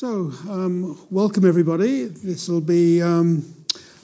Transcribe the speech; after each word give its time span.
So, 0.00 0.32
um, 0.48 0.98
welcome 1.10 1.46
everybody. 1.46 2.04
This 2.04 2.48
will 2.48 2.62
be 2.62 3.02
um, 3.02 3.44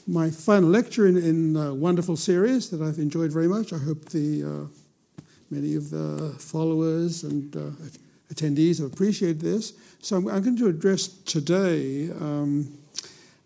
my 0.06 0.28
final 0.28 0.68
lecture 0.68 1.06
in, 1.06 1.16
in 1.16 1.56
a 1.56 1.74
wonderful 1.74 2.18
series 2.18 2.68
that 2.68 2.82
I've 2.82 2.98
enjoyed 2.98 3.32
very 3.32 3.48
much. 3.48 3.72
I 3.72 3.78
hope 3.78 4.04
the 4.10 4.44
uh, 4.44 5.22
many 5.50 5.74
of 5.74 5.88
the 5.88 6.36
followers 6.38 7.24
and 7.24 7.56
uh, 7.56 7.70
attendees 8.30 8.78
have 8.78 8.92
appreciated 8.92 9.40
this. 9.40 9.72
So, 10.02 10.16
I'm, 10.16 10.28
I'm 10.28 10.42
going 10.42 10.58
to 10.58 10.66
address 10.66 11.06
today 11.06 12.10
um, 12.10 12.76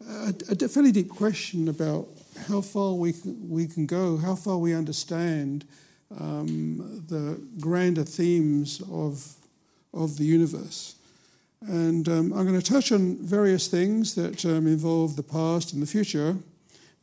a, 0.09 0.35
a, 0.51 0.69
fairly 0.69 0.91
deep 0.91 1.09
question 1.09 1.69
about 1.69 2.09
how 2.49 2.63
far 2.63 2.95
we 2.95 3.13
can, 3.13 3.49
we 3.49 3.69
can 3.69 3.87
go, 3.87 4.17
how 4.17 4.35
far 4.35 4.59
we 4.59 4.75
understand 4.75 5.65
um, 6.19 7.05
the 7.07 7.41
grander 7.61 8.03
themes 8.03 8.83
of, 8.91 9.37
of 9.95 10.19
the 10.19 10.25
universe. 10.25 10.97
And 11.67 12.09
um, 12.09 12.33
I'm 12.33 12.47
going 12.47 12.59
to 12.59 12.63
touch 12.63 12.91
on 12.91 13.17
various 13.17 13.69
things 13.69 14.15
that 14.15 14.47
um, 14.47 14.67
involve 14.67 15.17
the 15.17 15.23
past 15.23 15.75
and 15.75 15.83
the 15.83 15.87
future, 15.87 16.39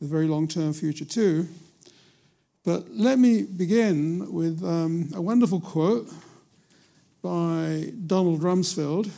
the 0.00 0.06
very 0.06 0.26
long 0.26 0.48
term 0.48 0.72
future 0.72 1.04
too. 1.04 1.46
But 2.64 2.90
let 2.90 3.20
me 3.20 3.42
begin 3.42 4.32
with 4.32 4.64
um, 4.64 5.10
a 5.14 5.22
wonderful 5.22 5.60
quote 5.60 6.12
by 7.22 7.92
Donald 8.06 8.40
Rumsfeld. 8.40 9.10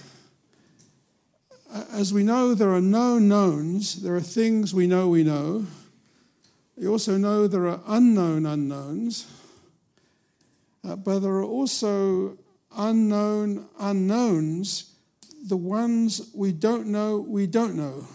As 1.91 2.13
we 2.13 2.23
know, 2.23 2.55
there 2.55 2.75
are 2.75 2.81
no 2.81 3.19
knowns, 3.19 4.03
there 4.03 4.15
are 4.15 4.21
things 4.21 4.75
we 4.75 4.87
know 4.87 5.09
we 5.09 5.25
know. 5.25 5.67
We 6.77 6.87
also 6.87 7.17
know 7.17 7.47
there 7.47 7.67
are 7.67 7.81
unknown 7.87 8.45
unknowns, 8.45 9.27
uh, 10.87 10.97
but 10.97 11.21
there 11.21 11.33
are 11.33 11.45
also 11.45 12.37
unknown 12.77 13.69
unknowns 13.79 14.90
the 15.47 15.57
ones 15.57 16.31
we 16.35 16.53
don't 16.53 16.87
know, 16.87 17.25
we 17.27 17.47
don't 17.47 17.75
know. 17.75 18.07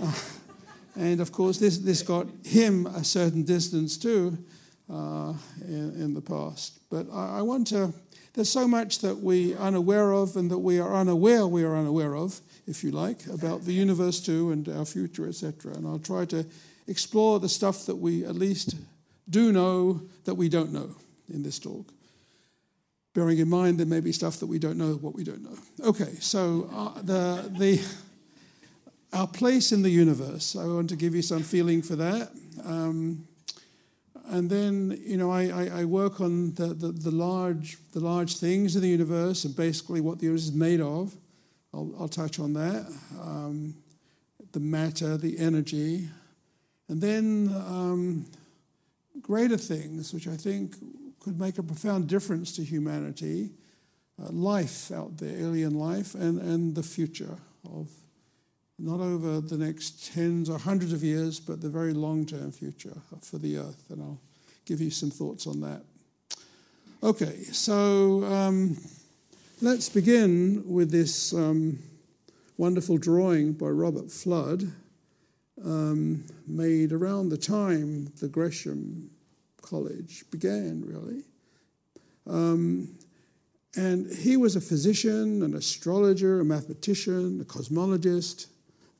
Uh, 0.00 0.12
and 0.96 1.20
of 1.20 1.32
course, 1.32 1.58
this, 1.58 1.78
this 1.78 2.02
got 2.02 2.26
him 2.44 2.86
a 2.86 3.04
certain 3.04 3.42
distance 3.44 3.96
too 3.96 4.36
uh, 4.90 5.32
in, 5.66 5.94
in, 6.00 6.14
the 6.14 6.20
past. 6.20 6.80
But 6.90 7.06
I, 7.12 7.38
I, 7.38 7.42
want 7.42 7.66
to, 7.68 7.92
there's 8.34 8.50
so 8.50 8.68
much 8.68 8.98
that 9.00 9.18
we 9.18 9.54
are 9.54 9.68
unaware 9.68 10.12
of 10.12 10.36
and 10.36 10.50
that 10.50 10.58
we 10.58 10.80
are 10.80 10.94
unaware 10.94 11.46
we 11.46 11.64
are 11.64 11.76
unaware 11.76 12.14
of, 12.14 12.40
if 12.66 12.84
you 12.84 12.90
like, 12.90 13.26
about 13.26 13.64
the 13.64 13.72
universe 13.72 14.20
too 14.20 14.52
and 14.52 14.68
our 14.68 14.84
future, 14.84 15.26
etc. 15.26 15.74
And 15.74 15.86
I'll 15.86 15.98
try 15.98 16.24
to 16.26 16.44
explore 16.86 17.40
the 17.40 17.48
stuff 17.48 17.86
that 17.86 17.96
we 17.96 18.24
at 18.24 18.34
least 18.34 18.76
do 19.30 19.52
know 19.52 20.02
that 20.24 20.34
we 20.34 20.48
don't 20.48 20.72
know 20.72 20.94
in 21.32 21.42
this 21.42 21.58
talk 21.58 21.86
bearing 23.14 23.38
in 23.38 23.48
mind 23.48 23.78
there 23.78 23.86
may 23.86 24.00
be 24.00 24.12
stuff 24.12 24.38
that 24.38 24.46
we 24.46 24.58
don't 24.58 24.78
know 24.78 24.94
what 24.94 25.14
we 25.14 25.24
don't 25.24 25.42
know. 25.42 25.56
Okay, 25.84 26.14
so 26.20 26.68
uh, 26.72 27.00
the, 27.02 27.52
the, 27.58 27.80
our 29.12 29.26
place 29.26 29.72
in 29.72 29.82
the 29.82 29.90
universe, 29.90 30.56
I 30.56 30.64
want 30.66 30.88
to 30.90 30.96
give 30.96 31.14
you 31.14 31.22
some 31.22 31.42
feeling 31.42 31.82
for 31.82 31.96
that. 31.96 32.30
Um, 32.64 33.26
and 34.26 34.48
then, 34.48 34.98
you 35.04 35.16
know, 35.16 35.30
I, 35.30 35.48
I, 35.48 35.80
I 35.80 35.84
work 35.84 36.20
on 36.20 36.54
the, 36.54 36.68
the, 36.68 36.88
the, 36.88 37.10
large, 37.10 37.76
the 37.92 38.00
large 38.00 38.36
things 38.36 38.76
in 38.76 38.82
the 38.82 38.88
universe 38.88 39.44
and 39.44 39.54
basically 39.54 40.00
what 40.00 40.18
the 40.18 40.24
universe 40.24 40.44
is 40.44 40.52
made 40.52 40.80
of. 40.80 41.14
I'll, 41.74 41.92
I'll 41.98 42.08
touch 42.08 42.38
on 42.38 42.52
that. 42.54 42.86
Um, 43.20 43.74
the 44.52 44.60
matter, 44.60 45.16
the 45.16 45.38
energy. 45.38 46.08
And 46.88 47.00
then 47.00 47.54
um, 47.66 48.26
greater 49.20 49.56
things, 49.56 50.14
which 50.14 50.28
I 50.28 50.36
think 50.36 50.76
could 51.22 51.38
make 51.38 51.58
a 51.58 51.62
profound 51.62 52.08
difference 52.08 52.56
to 52.56 52.64
humanity, 52.64 53.50
uh, 54.20 54.30
life 54.32 54.90
out 54.90 55.16
there, 55.18 55.36
alien 55.38 55.78
life, 55.78 56.16
and, 56.16 56.40
and 56.40 56.74
the 56.74 56.82
future 56.82 57.36
of 57.64 57.88
not 58.76 59.00
over 59.00 59.40
the 59.40 59.56
next 59.56 60.12
tens 60.12 60.50
or 60.50 60.58
hundreds 60.58 60.92
of 60.92 61.04
years, 61.04 61.38
but 61.38 61.60
the 61.60 61.68
very 61.68 61.92
long 61.92 62.26
term 62.26 62.50
future 62.50 62.96
for 63.20 63.38
the 63.38 63.56
earth. 63.56 63.84
And 63.90 64.02
I'll 64.02 64.20
give 64.64 64.80
you 64.80 64.90
some 64.90 65.10
thoughts 65.10 65.46
on 65.46 65.60
that. 65.60 65.82
Okay, 67.04 67.44
so 67.52 68.24
um, 68.24 68.76
let's 69.60 69.88
begin 69.88 70.64
with 70.66 70.90
this 70.90 71.32
um, 71.32 71.78
wonderful 72.56 72.98
drawing 72.98 73.52
by 73.52 73.66
Robert 73.68 74.08
Fludd. 74.08 74.72
um, 75.64 76.24
made 76.46 76.92
around 76.92 77.28
the 77.28 77.36
time 77.36 78.12
the 78.20 78.28
Gresham 78.28 79.10
college 79.62 80.24
began, 80.30 80.82
really. 80.84 81.22
Um, 82.26 82.96
and 83.74 84.12
he 84.14 84.36
was 84.36 84.54
a 84.54 84.60
physician, 84.60 85.42
an 85.42 85.54
astrologer, 85.54 86.40
a 86.40 86.44
mathematician, 86.44 87.40
a 87.40 87.44
cosmologist, 87.44 88.48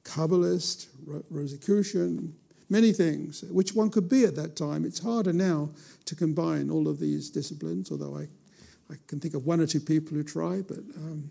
Kabbalist, 0.04 0.86
Rosicrucian, 1.30 2.34
many 2.70 2.92
things, 2.92 3.42
which 3.50 3.74
one 3.74 3.90
could 3.90 4.08
be 4.08 4.24
at 4.24 4.34
that 4.36 4.56
time. 4.56 4.84
It's 4.84 4.98
harder 4.98 5.32
now 5.32 5.70
to 6.06 6.16
combine 6.16 6.70
all 6.70 6.88
of 6.88 6.98
these 6.98 7.30
disciplines, 7.30 7.90
although 7.90 8.16
I, 8.16 8.28
I 8.90 8.96
can 9.06 9.20
think 9.20 9.34
of 9.34 9.46
one 9.46 9.60
or 9.60 9.66
two 9.66 9.80
people 9.80 10.16
who 10.16 10.24
try. 10.24 10.62
But 10.62 10.78
um, 10.96 11.30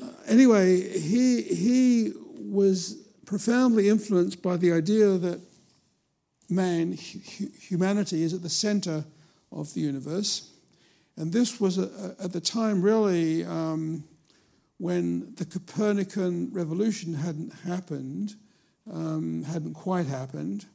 uh, 0.00 0.10
anyway, 0.26 0.98
he, 0.98 1.42
he 1.42 2.12
was 2.36 3.02
profoundly 3.26 3.88
influenced 3.88 4.40
by 4.40 4.56
the 4.56 4.72
idea 4.72 5.18
that 5.18 5.40
man, 6.48 6.92
humanity, 6.92 8.22
is 8.22 8.34
at 8.34 8.42
the 8.42 8.48
center 8.48 9.04
of 9.52 9.72
the 9.74 9.80
universe. 9.80 10.50
And 11.16 11.32
this 11.32 11.60
was 11.60 11.78
a, 11.78 12.16
a, 12.18 12.24
at 12.24 12.32
the 12.32 12.40
time 12.40 12.82
really 12.82 13.44
um, 13.44 14.04
when 14.78 15.34
the 15.34 15.44
Copernican 15.44 16.50
revolution 16.52 17.14
hadn't 17.14 17.52
happened, 17.64 18.34
um, 18.90 19.42
hadn't 19.42 19.74
quite 19.74 20.06
happened. 20.06 20.66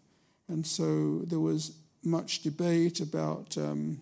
And 0.47 0.67
so 0.67 1.19
there 1.19 1.39
was 1.39 1.77
much 2.03 2.43
debate 2.43 2.99
about 2.99 3.57
um, 3.57 4.01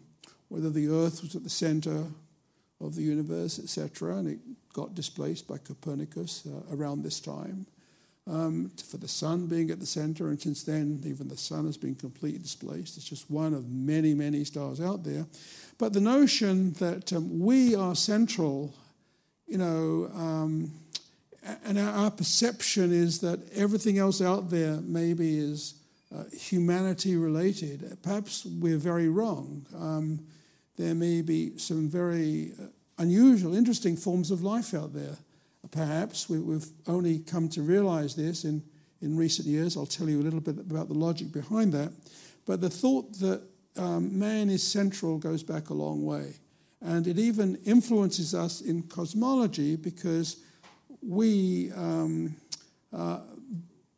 whether 0.50 0.70
the 0.70 0.88
Earth 0.88 1.22
was 1.22 1.36
at 1.36 1.44
the 1.44 1.50
center 1.50 2.06
of 2.80 2.96
the 2.96 3.04
universe, 3.04 3.60
etc. 3.60 4.18
And 4.18 4.28
it 4.28 4.40
got 4.74 4.96
displaced 4.96 5.48
by 5.48 5.60
Copernicus 5.60 6.48
uh, 6.48 6.76
around 6.76 7.04
this 7.04 7.20
time 7.20 7.68
um, 8.28 8.72
for 8.90 8.98
the 8.98 9.08
sun 9.08 9.48
being 9.48 9.72
at 9.72 9.80
the 9.80 9.86
center, 9.86 10.30
and 10.30 10.40
since 10.40 10.64
then, 10.64 11.02
even 11.06 11.28
the 11.28 11.38
sun 11.38 11.66
has 11.66 11.78
been 11.78 11.96
completely 11.96 12.40
displaced. 12.40 12.98
It's 12.98 13.08
just 13.08 13.30
one 13.32 13.54
of 13.54 13.70
many, 13.70 14.14
many 14.14 14.44
stars 14.44 14.80
out 14.80 15.04
there. 15.04 15.26
But 15.78 15.94
the 15.94 16.02
notion 16.02 16.74
that 16.74 17.12
um, 17.14 17.40
we 17.40 17.76
are 17.76 17.96
central, 17.96 18.74
you 19.48 19.58
know, 19.58 20.12
um, 20.14 20.72
and 21.66 21.80
our, 21.80 22.12
perception 22.12 22.92
is 22.92 23.20
that 23.22 23.40
everything 23.54 23.98
else 23.98 24.22
out 24.22 24.52
there 24.52 24.76
maybe 24.82 25.40
is 25.40 25.74
uh, 26.16 26.26
humanity 26.32 27.16
related. 27.16 27.98
Perhaps 28.04 28.46
we're 28.46 28.78
very 28.78 29.10
wrong. 29.10 29.66
Um, 29.76 30.20
there 30.78 30.94
may 30.94 31.24
be 31.24 31.58
some 31.58 31.90
very 31.90 32.54
uh, 32.62 32.66
unusual, 33.00 33.56
interesting 33.56 33.98
forms 33.98 34.30
of 34.30 34.44
life 34.44 34.76
out 34.76 34.94
there 34.94 35.18
perhaps. 35.72 36.30
We, 36.30 36.54
have 36.54 36.66
only 36.88 37.20
come 37.20 37.50
to 37.50 37.62
realize 37.62 38.16
this 38.16 38.44
in, 38.44 38.62
in 39.02 39.18
recent 39.18 39.48
years. 39.48 39.76
I'll 39.76 39.86
tell 39.86 40.10
you 40.10 40.20
a 40.20 40.24
little 40.24 40.42
bit 40.42 40.60
about 40.60 40.88
the 40.88 40.94
logic 40.94 41.32
behind 41.32 41.74
that. 41.74 41.92
But 42.46 42.62
the 42.62 42.70
thought 42.70 43.14
that 43.20 43.42
um, 43.78 44.18
man 44.18 44.50
is 44.50 44.64
central 44.64 45.18
goes 45.18 45.44
back 45.44 45.70
a 45.70 45.74
long 45.74 46.06
way. 46.06 46.36
And 46.82 47.08
it 47.08 47.20
even 47.20 47.58
influences 47.66 48.34
us 48.34 48.62
in 48.62 48.84
cosmology 48.84 49.76
because 49.76 50.38
we 51.02 51.72
um, 51.76 52.36
uh, 52.92 53.20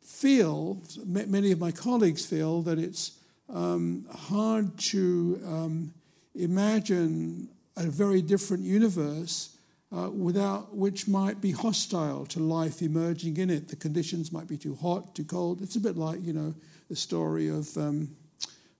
feel, 0.02 0.82
many 1.04 1.52
of 1.52 1.58
my 1.58 1.72
colleagues 1.72 2.24
feel, 2.24 2.62
that 2.62 2.78
it's 2.78 3.18
um, 3.48 4.06
hard 4.10 4.78
to 4.78 5.40
um, 5.46 5.94
imagine 6.34 7.48
a 7.76 7.84
very 7.84 8.22
different 8.22 8.62
universe 8.62 9.53
uh, 9.94 10.10
without 10.10 10.74
which 10.74 11.06
might 11.06 11.40
be 11.40 11.52
hostile 11.52 12.26
to 12.26 12.40
life 12.40 12.82
emerging 12.82 13.36
in 13.36 13.50
it. 13.50 13.68
The 13.68 13.76
conditions 13.76 14.32
might 14.32 14.48
be 14.48 14.56
too 14.56 14.74
hot, 14.74 15.14
too 15.14 15.24
cold. 15.24 15.62
It's 15.62 15.76
a 15.76 15.80
bit 15.80 15.96
like, 15.96 16.20
you 16.22 16.32
know, 16.32 16.54
the 16.88 16.96
story 16.96 17.48
of 17.48 17.76
um, 17.76 18.16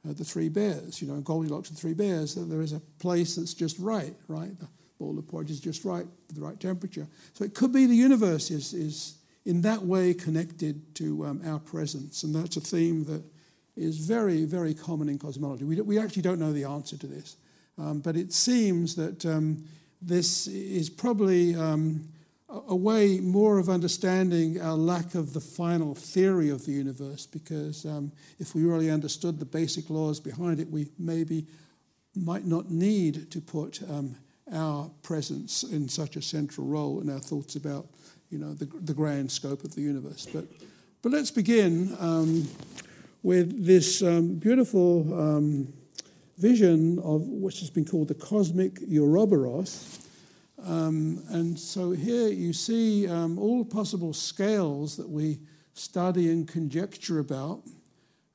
uh, 0.08 0.12
the 0.12 0.24
three 0.24 0.48
bears, 0.48 1.00
you 1.00 1.08
know, 1.08 1.20
Goldilocks 1.20 1.68
and 1.68 1.78
three 1.78 1.94
bears, 1.94 2.34
that 2.34 2.50
there 2.50 2.62
is 2.62 2.72
a 2.72 2.80
place 2.98 3.36
that's 3.36 3.54
just 3.54 3.78
right, 3.78 4.14
right? 4.28 4.58
The 4.58 4.66
bowl 4.98 5.18
of 5.18 5.28
porridge 5.28 5.50
is 5.50 5.60
just 5.60 5.84
right, 5.84 6.06
the 6.32 6.40
right 6.40 6.58
temperature. 6.58 7.06
So 7.34 7.44
it 7.44 7.54
could 7.54 7.72
be 7.72 7.86
the 7.86 7.94
universe 7.94 8.50
is, 8.50 8.74
is 8.74 9.16
in 9.46 9.62
that 9.62 9.82
way 9.82 10.14
connected 10.14 10.94
to 10.96 11.26
um, 11.26 11.42
our 11.46 11.60
presence. 11.60 12.24
And 12.24 12.34
that's 12.34 12.56
a 12.56 12.60
theme 12.60 13.04
that 13.04 13.22
is 13.76 13.98
very, 13.98 14.44
very 14.44 14.74
common 14.74 15.08
in 15.08 15.18
cosmology. 15.18 15.64
We, 15.64 15.80
we 15.80 15.98
actually 15.98 16.22
don't 16.22 16.40
know 16.40 16.52
the 16.52 16.64
answer 16.64 16.96
to 16.96 17.06
this. 17.06 17.36
Um, 17.76 18.00
but 18.00 18.16
it 18.16 18.32
seems 18.32 18.94
that 18.96 19.26
um, 19.26 19.64
this 20.06 20.46
is 20.46 20.90
probably 20.90 21.54
um, 21.54 22.08
a 22.48 22.76
way 22.76 23.18
more 23.20 23.58
of 23.58 23.68
understanding 23.68 24.60
our 24.60 24.76
lack 24.76 25.14
of 25.14 25.32
the 25.32 25.40
final 25.40 25.94
theory 25.94 26.50
of 26.50 26.64
the 26.66 26.72
universe, 26.72 27.26
because 27.26 27.84
um, 27.84 28.12
if 28.38 28.54
we 28.54 28.64
really 28.64 28.90
understood 28.90 29.38
the 29.38 29.44
basic 29.44 29.90
laws 29.90 30.20
behind 30.20 30.60
it, 30.60 30.70
we 30.70 30.88
maybe 30.98 31.46
might 32.14 32.44
not 32.44 32.70
need 32.70 33.30
to 33.30 33.40
put 33.40 33.82
um, 33.90 34.14
our 34.52 34.90
presence 35.02 35.62
in 35.62 35.88
such 35.88 36.16
a 36.16 36.22
central 36.22 36.66
role 36.66 37.00
in 37.00 37.10
our 37.10 37.18
thoughts 37.18 37.56
about 37.56 37.86
you 38.30 38.38
know, 38.38 38.52
the, 38.52 38.66
the 38.66 38.94
grand 38.94 39.30
scope 39.30 39.64
of 39.64 39.74
the 39.74 39.80
universe. 39.80 40.26
But, 40.32 40.44
but 41.02 41.12
let's 41.12 41.30
begin 41.30 41.96
um, 41.98 42.48
with 43.22 43.64
this 43.64 44.02
um, 44.02 44.34
beautiful 44.34 45.18
um, 45.18 45.72
vision 46.38 46.98
of 47.00 47.22
which 47.28 47.60
has 47.60 47.70
been 47.70 47.84
called 47.84 48.08
the 48.08 48.14
cosmic 48.14 48.80
Ouroboros. 48.90 50.06
Um, 50.64 51.22
and 51.28 51.58
so 51.58 51.90
here 51.90 52.28
you 52.28 52.52
see 52.52 53.08
um, 53.08 53.38
all 53.38 53.64
possible 53.64 54.12
scales 54.12 54.96
that 54.96 55.08
we 55.08 55.40
study 55.74 56.30
and 56.30 56.46
conjecture 56.48 57.18
about. 57.18 57.62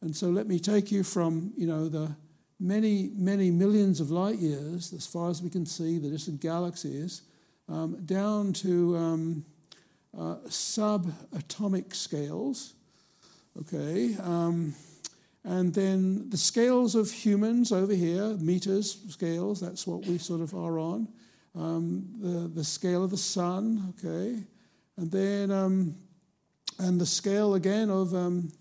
And 0.02 0.16
so 0.16 0.30
let 0.30 0.48
me 0.48 0.60
take 0.60 0.92
you 0.92 1.04
from, 1.04 1.54
you 1.58 1.68
know, 1.68 1.90
the 1.90 2.16
many, 2.60 3.12
many 3.16 3.52
millions 3.52 4.00
of 4.00 4.12
light 4.12 4.38
years, 4.40 4.94
as 4.94 5.06
far 5.06 5.30
as 5.30 5.42
we 5.42 5.50
can 5.50 5.66
see, 5.66 5.98
the 5.98 6.10
distant 6.10 6.42
galaxies, 6.42 7.24
um, 7.68 8.04
down 8.06 8.54
to 8.54 8.96
um, 8.98 9.46
uh, 10.18 10.36
subatomic 10.48 11.96
scales. 11.96 12.74
Okay. 13.60 14.16
And 15.44 15.74
then 15.74 16.30
the 16.30 16.38
scales 16.38 16.96
of 16.96 17.12
humans 17.12 17.72
over 17.72 17.94
here, 17.94 18.36
meters 18.38 18.98
scales, 19.10 19.60
that's 19.60 19.88
what 19.88 20.06
we 20.06 20.18
sort 20.18 20.42
of 20.42 20.54
are 20.54 20.80
on. 20.80 21.08
Um, 21.56 22.08
the, 22.20 22.48
the 22.48 22.64
scale 22.64 23.04
of 23.04 23.12
the 23.12 23.18
sun, 23.18 23.94
okay. 23.98 24.44
And 24.98 25.12
then, 25.12 25.50
um, 25.52 25.96
and 26.78 27.00
the 27.00 27.06
scale 27.06 27.56
again 27.56 27.90
of, 27.90 28.14
um, 28.14 28.52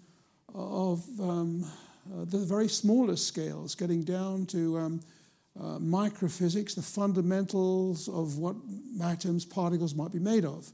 of 0.55 1.05
um, 1.21 1.65
uh, 2.13 2.25
the 2.25 2.39
very 2.39 2.69
smallest 2.69 3.27
scales, 3.27 3.75
getting 3.75 4.03
down 4.03 4.47
to 4.47 4.79
um, 4.79 5.01
uh, 5.59 5.79
microphysics, 5.79 6.75
the 6.75 6.83
fundamentals 6.83 8.09
of 8.09 8.39
what 8.39 8.57
atoms, 9.03 9.45
particles 9.45 9.95
might 9.95 10.13
be 10.13 10.19
made 10.19 10.45
of. 10.45 10.71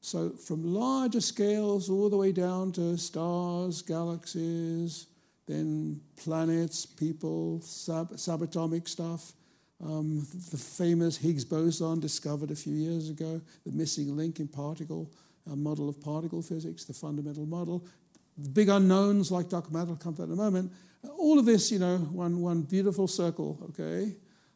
So, 0.00 0.30
from 0.30 0.74
larger 0.74 1.20
scales 1.20 1.88
all 1.88 2.10
the 2.10 2.16
way 2.16 2.32
down 2.32 2.72
to 2.72 2.98
stars, 2.98 3.80
galaxies, 3.80 5.06
then 5.46 6.00
planets, 6.16 6.86
people, 6.86 7.60
sub, 7.62 8.12
subatomic 8.12 8.88
stuff. 8.88 9.32
Um, 9.84 10.26
the 10.50 10.56
famous 10.56 11.16
Higgs 11.16 11.44
boson 11.44 12.00
discovered 12.00 12.50
a 12.50 12.56
few 12.56 12.74
years 12.74 13.10
ago, 13.10 13.40
the 13.66 13.72
missing 13.72 14.16
link 14.16 14.40
in 14.40 14.48
particle, 14.48 15.10
a 15.50 15.56
model 15.56 15.88
of 15.88 16.00
particle 16.00 16.40
physics, 16.40 16.84
the 16.84 16.94
fundamental 16.94 17.44
model. 17.44 17.84
The 18.38 18.48
big 18.48 18.68
unknowns 18.68 19.30
like 19.30 19.48
dark 19.48 19.70
matter 19.70 19.90
will 19.90 19.96
come 19.96 20.14
to 20.14 20.22
that 20.22 20.32
in 20.32 20.32
a 20.32 20.42
moment. 20.42 20.72
All 21.18 21.38
of 21.38 21.44
this, 21.44 21.70
you 21.70 21.78
know, 21.78 21.98
one, 21.98 22.40
one 22.40 22.62
beautiful 22.62 23.06
circle, 23.06 23.58
okay? 23.70 24.14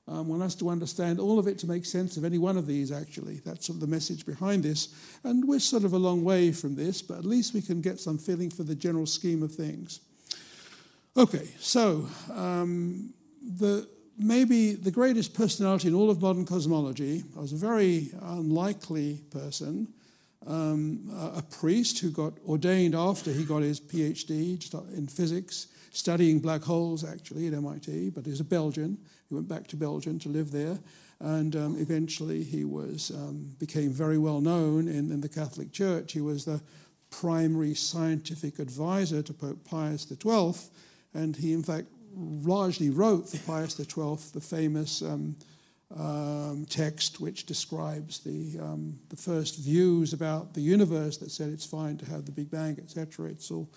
Um, 0.08 0.28
one 0.28 0.40
has 0.40 0.54
to 0.56 0.70
understand 0.70 1.20
all 1.20 1.38
of 1.38 1.46
it 1.46 1.58
to 1.58 1.66
make 1.66 1.84
sense 1.84 2.16
of 2.16 2.24
any 2.24 2.38
one 2.38 2.56
of 2.56 2.66
these, 2.66 2.90
actually. 2.90 3.40
That's 3.44 3.66
sort 3.66 3.76
of 3.76 3.80
the 3.80 3.86
message 3.86 4.24
behind 4.24 4.62
this. 4.62 4.94
And 5.22 5.46
we're 5.46 5.60
sort 5.60 5.84
of 5.84 5.92
a 5.92 5.98
long 5.98 6.24
way 6.24 6.50
from 6.50 6.74
this, 6.74 7.02
but 7.02 7.18
at 7.18 7.26
least 7.26 7.52
we 7.52 7.60
can 7.60 7.82
get 7.82 8.00
some 8.00 8.16
feeling 8.16 8.48
for 8.48 8.62
the 8.62 8.74
general 8.74 9.04
scheme 9.04 9.42
of 9.42 9.54
things. 9.54 10.00
Okay, 11.18 11.48
so 11.58 12.08
um, 12.32 13.12
the, 13.42 13.88
maybe 14.16 14.74
the 14.74 14.92
greatest 14.92 15.34
personality 15.34 15.88
in 15.88 15.94
all 15.94 16.10
of 16.10 16.22
modern 16.22 16.46
cosmology 16.46 17.24
was 17.34 17.52
a 17.52 17.56
very 17.56 18.10
unlikely 18.22 19.24
person, 19.32 19.88
um, 20.46 21.10
a, 21.12 21.38
a 21.38 21.42
priest 21.42 21.98
who 21.98 22.12
got 22.12 22.34
ordained 22.46 22.94
after 22.94 23.32
he 23.32 23.42
got 23.42 23.62
his 23.62 23.80
PhD 23.80 24.62
in 24.96 25.08
physics 25.08 25.66
studying 25.90 26.38
black 26.38 26.62
holes 26.62 27.02
actually 27.02 27.48
at 27.48 27.52
MIT, 27.52 28.10
but 28.10 28.24
he's 28.24 28.38
a 28.38 28.44
Belgian. 28.44 28.96
He 29.28 29.34
went 29.34 29.48
back 29.48 29.66
to 29.68 29.76
Belgium 29.76 30.20
to 30.20 30.28
live 30.28 30.52
there, 30.52 30.78
and 31.18 31.56
um, 31.56 31.76
eventually 31.80 32.44
he 32.44 32.64
was 32.64 33.10
um, 33.12 33.56
became 33.58 33.90
very 33.90 34.18
well 34.18 34.40
known 34.40 34.86
in, 34.86 35.10
in 35.10 35.20
the 35.20 35.28
Catholic 35.28 35.72
Church. 35.72 36.12
He 36.12 36.20
was 36.20 36.44
the 36.44 36.60
primary 37.10 37.74
scientific 37.74 38.60
advisor 38.60 39.20
to 39.22 39.32
Pope 39.32 39.64
Pius 39.64 40.06
XII, 40.06 40.70
and 41.18 41.36
he 41.36 41.52
in 41.52 41.62
fact 41.62 41.88
largely 42.16 42.90
wrote 42.90 43.28
for 43.28 43.38
Pius 43.38 43.76
XII 43.76 44.16
the 44.32 44.40
famous 44.40 45.02
um, 45.02 45.36
um, 45.96 46.66
text 46.68 47.20
which 47.20 47.46
describes 47.46 48.20
the, 48.20 48.58
um, 48.60 48.98
the 49.08 49.16
first 49.16 49.58
views 49.58 50.12
about 50.12 50.54
the 50.54 50.60
universe 50.60 51.16
that 51.18 51.30
said 51.30 51.48
it's 51.50 51.64
fine 51.64 51.96
to 51.98 52.06
have 52.06 52.24
the 52.26 52.32
Big 52.32 52.50
Bang, 52.50 52.78
etc. 52.78 53.26
It's 53.30 53.50
all 53.50 53.68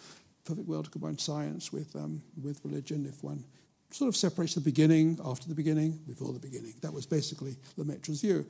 perfect 0.44 0.68
world 0.68 0.86
to 0.86 0.92
combine 0.92 1.18
science 1.18 1.72
with, 1.72 1.96
um, 1.96 2.22
with 2.42 2.60
religion 2.64 3.06
if 3.06 3.24
one 3.24 3.44
sort 3.92 4.10
of 4.10 4.16
separates 4.16 4.56
the 4.56 4.62
beginning, 4.62 5.20
after 5.24 5.48
the 5.48 5.56
beginning, 5.56 6.00
before 6.08 6.34
the 6.34 6.40
beginning. 6.40 6.74
That 6.82 6.94
was 6.94 7.06
basically 7.06 7.58
Lemaitre's 7.78 8.22
view. 8.22 8.46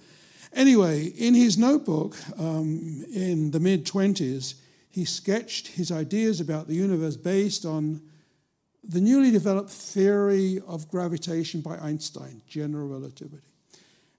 Anyway, 0.54 1.06
in 1.06 1.34
his 1.34 1.58
notebook 1.58 2.16
um, 2.40 3.06
in 3.14 3.52
the 3.52 3.60
mid 3.60 3.86
20s, 3.86 4.56
he 4.90 5.06
sketched 5.06 5.68
his 5.68 5.92
ideas 5.92 6.42
about 6.42 6.68
the 6.68 6.76
universe 6.76 7.16
based 7.16 7.66
on 7.66 8.02
the 8.84 9.02
newly 9.02 9.32
developed 9.32 9.70
theory 9.70 10.60
of 10.68 10.90
gravitation 10.90 11.62
by 11.62 11.78
Einstein, 11.78 12.42
general 12.48 12.88
relativity. 12.88 13.44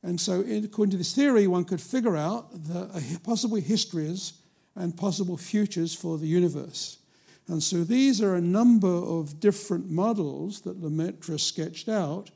And 0.02 0.20
so, 0.20 0.40
according 0.40 0.90
to 0.92 0.96
this 0.96 1.14
theory, 1.14 1.46
one 1.46 1.64
could 1.64 1.80
figure 1.80 2.16
out 2.16 2.52
the 2.52 3.20
possible 3.22 3.56
histories 3.56 4.34
and 4.74 4.96
possible 4.96 5.36
futures 5.36 5.94
for 5.94 6.18
the 6.18 6.26
universe. 6.26 6.98
And 7.48 7.62
so 7.62 7.84
these 7.84 8.22
are 8.22 8.36
a 8.36 8.40
number 8.40 8.88
of 8.88 9.40
different 9.40 9.90
models 9.90 10.60
that 10.62 10.80
Lemaitre 10.80 11.38
sketched 11.38 11.88
out 11.88 12.30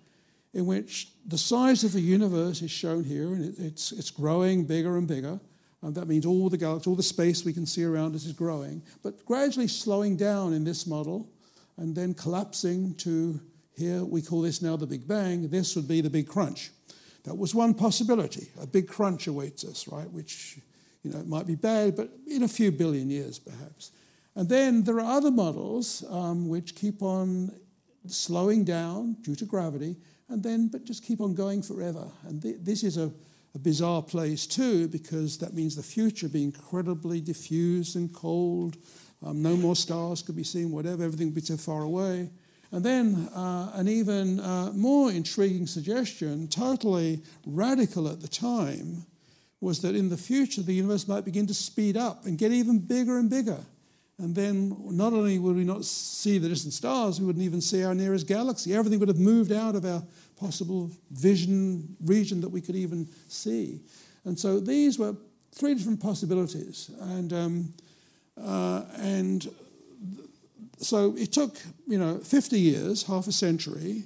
in 0.53 0.67
which 0.67 1.09
the 1.27 1.39
size 1.39 1.85
of 1.85 1.93
the 1.93 2.01
universe 2.01 2.63
is 2.63 2.71
shown 2.71 3.05
here, 3.05 3.35
and 3.35 3.55
it's, 3.59 3.93
it's 3.93 4.11
growing 4.11 4.65
bigger 4.65 4.97
and 4.97 5.07
bigger. 5.07 5.39
And 5.83 5.95
that 5.95 6.09
means 6.09 6.27
all 6.27 6.49
the 6.49 6.57
galaxies, 6.57 6.87
all 6.89 6.97
the 6.97 7.03
space 7.03 7.45
we 7.45 7.53
can 7.53 7.67
see 7.67 7.85
around 7.85 8.15
us 8.15 8.25
is 8.25 8.33
growing, 8.33 8.83
but 9.03 9.25
gradually 9.25 9.69
slowing 9.69 10.17
down 10.17 10.53
in 10.53 10.65
this 10.65 10.87
model 10.87 11.29
and 11.77 11.95
then 11.95 12.15
collapsing 12.15 12.95
to 12.97 13.41
here, 13.77 14.05
we 14.05 14.23
call 14.23 14.41
this 14.41 14.63
now 14.63 14.77
the 14.77 14.87
Big 14.87 15.07
Bang. 15.07 15.49
This 15.49 15.77
would 15.77 15.87
be 15.87 16.01
the 16.01 16.11
Big 16.11 16.27
Crunch. 16.27 16.71
That 17.25 17.37
was 17.37 17.55
one 17.55 17.75
possibility. 17.75 18.49
A 18.61 18.67
big 18.67 18.87
crunch 18.87 19.27
awaits 19.27 19.65
us, 19.65 19.89
right? 19.89 20.09
Which, 20.11 20.59
you 21.03 21.11
know, 21.11 21.19
it 21.19 21.27
might 21.27 21.47
be 21.47 21.57
bad, 21.57 21.97
but 21.97 22.09
in 22.27 22.45
a 22.45 22.49
few 22.49 22.71
billion 22.71 23.11
years, 23.11 23.41
perhaps. 23.41 23.91
And 24.37 24.49
then 24.49 24.85
there 24.85 25.01
are 25.01 25.17
other 25.17 25.33
models 25.33 26.05
um, 26.09 26.49
which 26.49 26.77
keep 26.77 27.03
on 27.03 27.51
slowing 28.07 28.63
down 28.63 29.15
due 29.23 29.35
to 29.35 29.45
gravity, 29.45 29.97
and 30.29 30.41
then 30.41 30.69
but 30.69 30.85
just 30.85 31.05
keep 31.05 31.21
on 31.21 31.35
going 31.35 31.63
forever. 31.63 32.07
And 32.29 32.41
th- 32.41 32.59
this 32.61 32.85
is 32.85 32.97
a, 32.97 33.11
a, 33.57 33.59
bizarre 33.59 34.03
place 34.03 34.47
too, 34.47 34.87
because 34.87 35.39
that 35.39 35.53
means 35.53 35.75
the 35.75 35.83
future 35.83 36.29
be 36.29 36.45
incredibly 36.45 37.21
diffuse 37.21 37.97
and 37.97 38.13
cold. 38.13 38.77
Um, 39.25 39.43
no 39.43 39.57
more 39.57 39.77
stars 39.77 40.23
could 40.23 40.37
be 40.37 40.45
seen, 40.45 40.71
whatever, 40.71 41.03
everything 41.03 41.29
would 41.29 41.35
be 41.35 41.41
too 41.41 41.57
far 41.57 41.83
away. 41.83 42.31
And 42.73 42.85
then 42.85 43.29
uh, 43.35 43.73
an 43.75 43.89
even 43.89 44.41
uh, 44.41 44.73
more 44.73 45.11
intriguing 45.11 45.67
suggestion, 45.67 46.49
totally 46.49 47.23
radical 47.47 48.09
at 48.09 48.21
the 48.21 48.29
time, 48.29 49.07
was 49.61 49.81
that 49.83 49.95
in 49.95 50.09
the 50.09 50.17
future 50.17 50.63
the 50.63 50.75
universe 50.75 51.09
might 51.09 51.25
begin 51.25 51.47
to 51.47 51.55
speed 51.55 51.97
up 51.97 52.27
and 52.27 52.37
get 52.37 52.53
even 52.53 52.79
bigger 52.79 53.19
and 53.19 53.31
bigger. 53.31 53.59
And 54.19 54.35
then 54.35 54.75
not 54.91 55.13
only 55.13 55.39
would 55.39 55.57
we 55.57 55.65
not 55.65 55.85
see 55.85 56.39
the 56.39 56.49
distant 56.49 56.73
stars, 56.73 57.21
we 57.21 57.27
wouldn't 57.27 57.45
even 57.45 57.61
see 57.61 57.85
our 57.85 57.95
nearest 57.95 58.27
galaxy. 58.27 58.75
Everything 58.75 58.99
would 58.99 59.09
have 59.09 59.19
moved 59.19 59.53
out 59.53 59.75
of 59.75 59.85
our 59.85 60.03
possible 60.37 60.91
vision 61.11 61.97
region 62.05 62.41
that 62.41 62.49
we 62.49 62.61
could 62.61 62.77
even 62.77 63.07
see. 63.29 63.81
And 64.25 64.39
so 64.39 64.59
these 64.59 64.99
were 64.99 65.15
three 65.53 65.75
different 65.75 66.01
possibilities. 66.01 66.91
And, 67.01 67.33
um, 67.33 67.75
uh, 68.41 68.85
and 68.97 69.49
so 70.79 71.15
it 71.17 71.33
took, 71.33 71.57
you 71.87 71.99
know, 71.99 72.19
50 72.19 72.59
years, 72.59 73.03
half 73.03 73.27
a 73.27 73.33
century, 73.33 74.05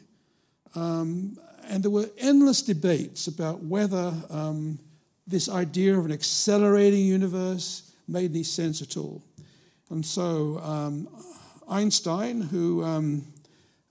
um, 0.75 1.39
and 1.69 1.83
there 1.83 1.91
were 1.91 2.11
endless 2.19 2.63
debates 2.63 3.27
about 3.27 3.63
whether 3.63 4.13
um, 4.31 4.79
this 5.27 5.49
idea 5.49 5.97
of 5.97 6.05
an 6.05 6.13
accelerating 6.13 7.05
universe 7.05 7.93
made 8.09 8.31
any 8.31 8.43
sense 8.43 8.83
at 8.83 8.97
all. 8.97 9.23
And 9.91 10.05
so 10.05 10.59
um, 10.59 11.09
Einstein, 11.69 12.41
who 12.41 12.85
um, 12.85 13.25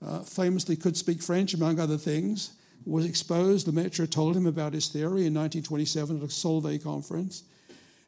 uh, 0.04 0.20
famously 0.20 0.76
could 0.76 0.96
speak 0.96 1.22
French, 1.22 1.54
among 1.54 1.78
other 1.78 1.98
things, 1.98 2.52
was 2.86 3.04
exposed. 3.04 3.66
Lemaitre 3.66 4.06
told 4.06 4.36
him 4.36 4.46
about 4.46 4.72
his 4.72 4.88
theory 4.88 5.26
in 5.26 5.34
1927 5.34 6.16
at 6.16 6.22
a 6.22 6.26
Solvay 6.26 6.82
conference. 6.82 7.44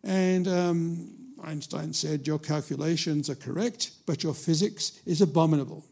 And 0.02 0.48
um, 0.48 1.21
Einstein 1.42 1.92
said, 1.92 2.26
Your 2.26 2.38
calculations 2.38 3.28
are 3.30 3.34
correct, 3.34 3.92
but 4.06 4.22
your 4.22 4.34
physics 4.34 5.00
is 5.06 5.20
abominable. 5.20 5.84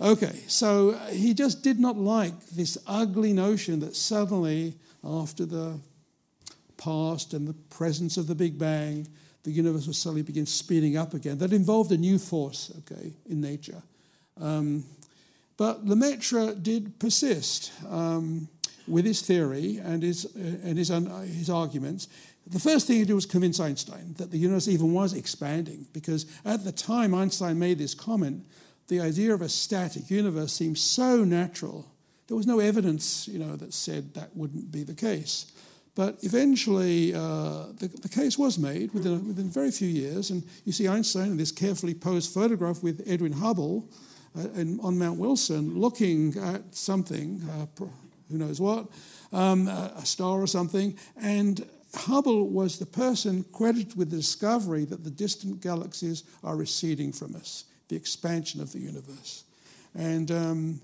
Okay, 0.00 0.40
so 0.48 0.92
he 1.10 1.34
just 1.34 1.62
did 1.62 1.78
not 1.78 1.96
like 1.96 2.46
this 2.48 2.76
ugly 2.86 3.32
notion 3.32 3.80
that 3.80 3.94
suddenly, 3.94 4.74
after 5.04 5.46
the 5.46 5.78
past 6.76 7.32
and 7.32 7.46
the 7.46 7.54
presence 7.70 8.16
of 8.16 8.26
the 8.26 8.34
Big 8.34 8.58
Bang, 8.58 9.06
the 9.44 9.52
universe 9.52 9.86
would 9.86 9.96
suddenly 9.96 10.22
begin 10.22 10.46
speeding 10.46 10.96
up 10.96 11.14
again. 11.14 11.38
That 11.38 11.52
involved 11.52 11.92
a 11.92 11.96
new 11.96 12.18
force, 12.18 12.72
okay, 12.78 13.12
in 13.26 13.40
nature. 13.40 13.82
Um, 14.40 14.84
but 15.56 15.86
Lemaitre 15.86 16.54
did 16.60 16.98
persist. 16.98 17.72
Um, 17.88 18.48
with 18.86 19.04
his 19.04 19.22
theory 19.22 19.78
and 19.82 20.02
his, 20.02 20.26
uh, 20.26 20.38
and 20.62 20.78
his, 20.78 20.88
his 20.88 21.50
arguments. 21.50 22.08
The 22.46 22.60
first 22.60 22.86
thing 22.86 22.96
he 22.96 23.04
did 23.04 23.14
was 23.14 23.26
convince 23.26 23.58
Einstein 23.58 24.14
that 24.18 24.30
the 24.30 24.38
universe 24.38 24.68
even 24.68 24.92
was 24.92 25.14
expanding, 25.14 25.86
because 25.92 26.26
at 26.44 26.64
the 26.64 26.72
time 26.72 27.14
Einstein 27.14 27.58
made 27.58 27.78
this 27.78 27.94
comment, 27.94 28.44
the 28.88 29.00
idea 29.00 29.32
of 29.32 29.40
a 29.40 29.48
static 29.48 30.10
universe 30.10 30.52
seemed 30.52 30.78
so 30.78 31.24
natural. 31.24 31.90
There 32.26 32.36
was 32.36 32.46
no 32.46 32.58
evidence, 32.58 33.26
you 33.28 33.38
know, 33.38 33.56
that 33.56 33.72
said 33.72 34.12
that 34.14 34.36
wouldn't 34.36 34.70
be 34.70 34.82
the 34.82 34.94
case. 34.94 35.52
But 35.94 36.18
eventually, 36.22 37.14
uh, 37.14 37.66
the, 37.78 37.88
the, 38.02 38.08
case 38.08 38.36
was 38.36 38.58
made 38.58 38.92
within, 38.92 39.28
within 39.28 39.48
very 39.48 39.70
few 39.70 39.88
years, 39.88 40.30
and 40.30 40.42
you 40.64 40.72
see 40.72 40.88
Einstein 40.88 41.30
in 41.30 41.36
this 41.36 41.52
carefully 41.52 41.94
posed 41.94 42.34
photograph 42.34 42.82
with 42.82 43.02
Edwin 43.06 43.32
Hubble 43.32 43.88
uh, 44.36 44.48
in, 44.56 44.80
on 44.80 44.98
Mount 44.98 45.20
Wilson 45.20 45.78
looking 45.78 46.36
at 46.36 46.74
something, 46.74 47.40
uh, 47.48 47.84
who 48.28 48.38
knows 48.38 48.60
what, 48.60 48.88
um, 49.32 49.68
a 49.68 50.04
star 50.04 50.40
or 50.40 50.48
something, 50.48 50.98
and 51.16 51.64
Hubble 51.94 52.48
was 52.48 52.78
the 52.78 52.86
person 52.86 53.44
credited 53.52 53.96
with 53.96 54.10
the 54.10 54.16
discovery 54.16 54.84
that 54.86 55.04
the 55.04 55.10
distant 55.10 55.60
galaxies 55.60 56.24
are 56.42 56.56
receding 56.56 57.12
from 57.12 57.36
us, 57.36 57.64
the 57.88 57.96
expansion 57.96 58.60
of 58.60 58.72
the 58.72 58.80
universe. 58.80 59.44
And, 59.94 60.30
um, 60.30 60.80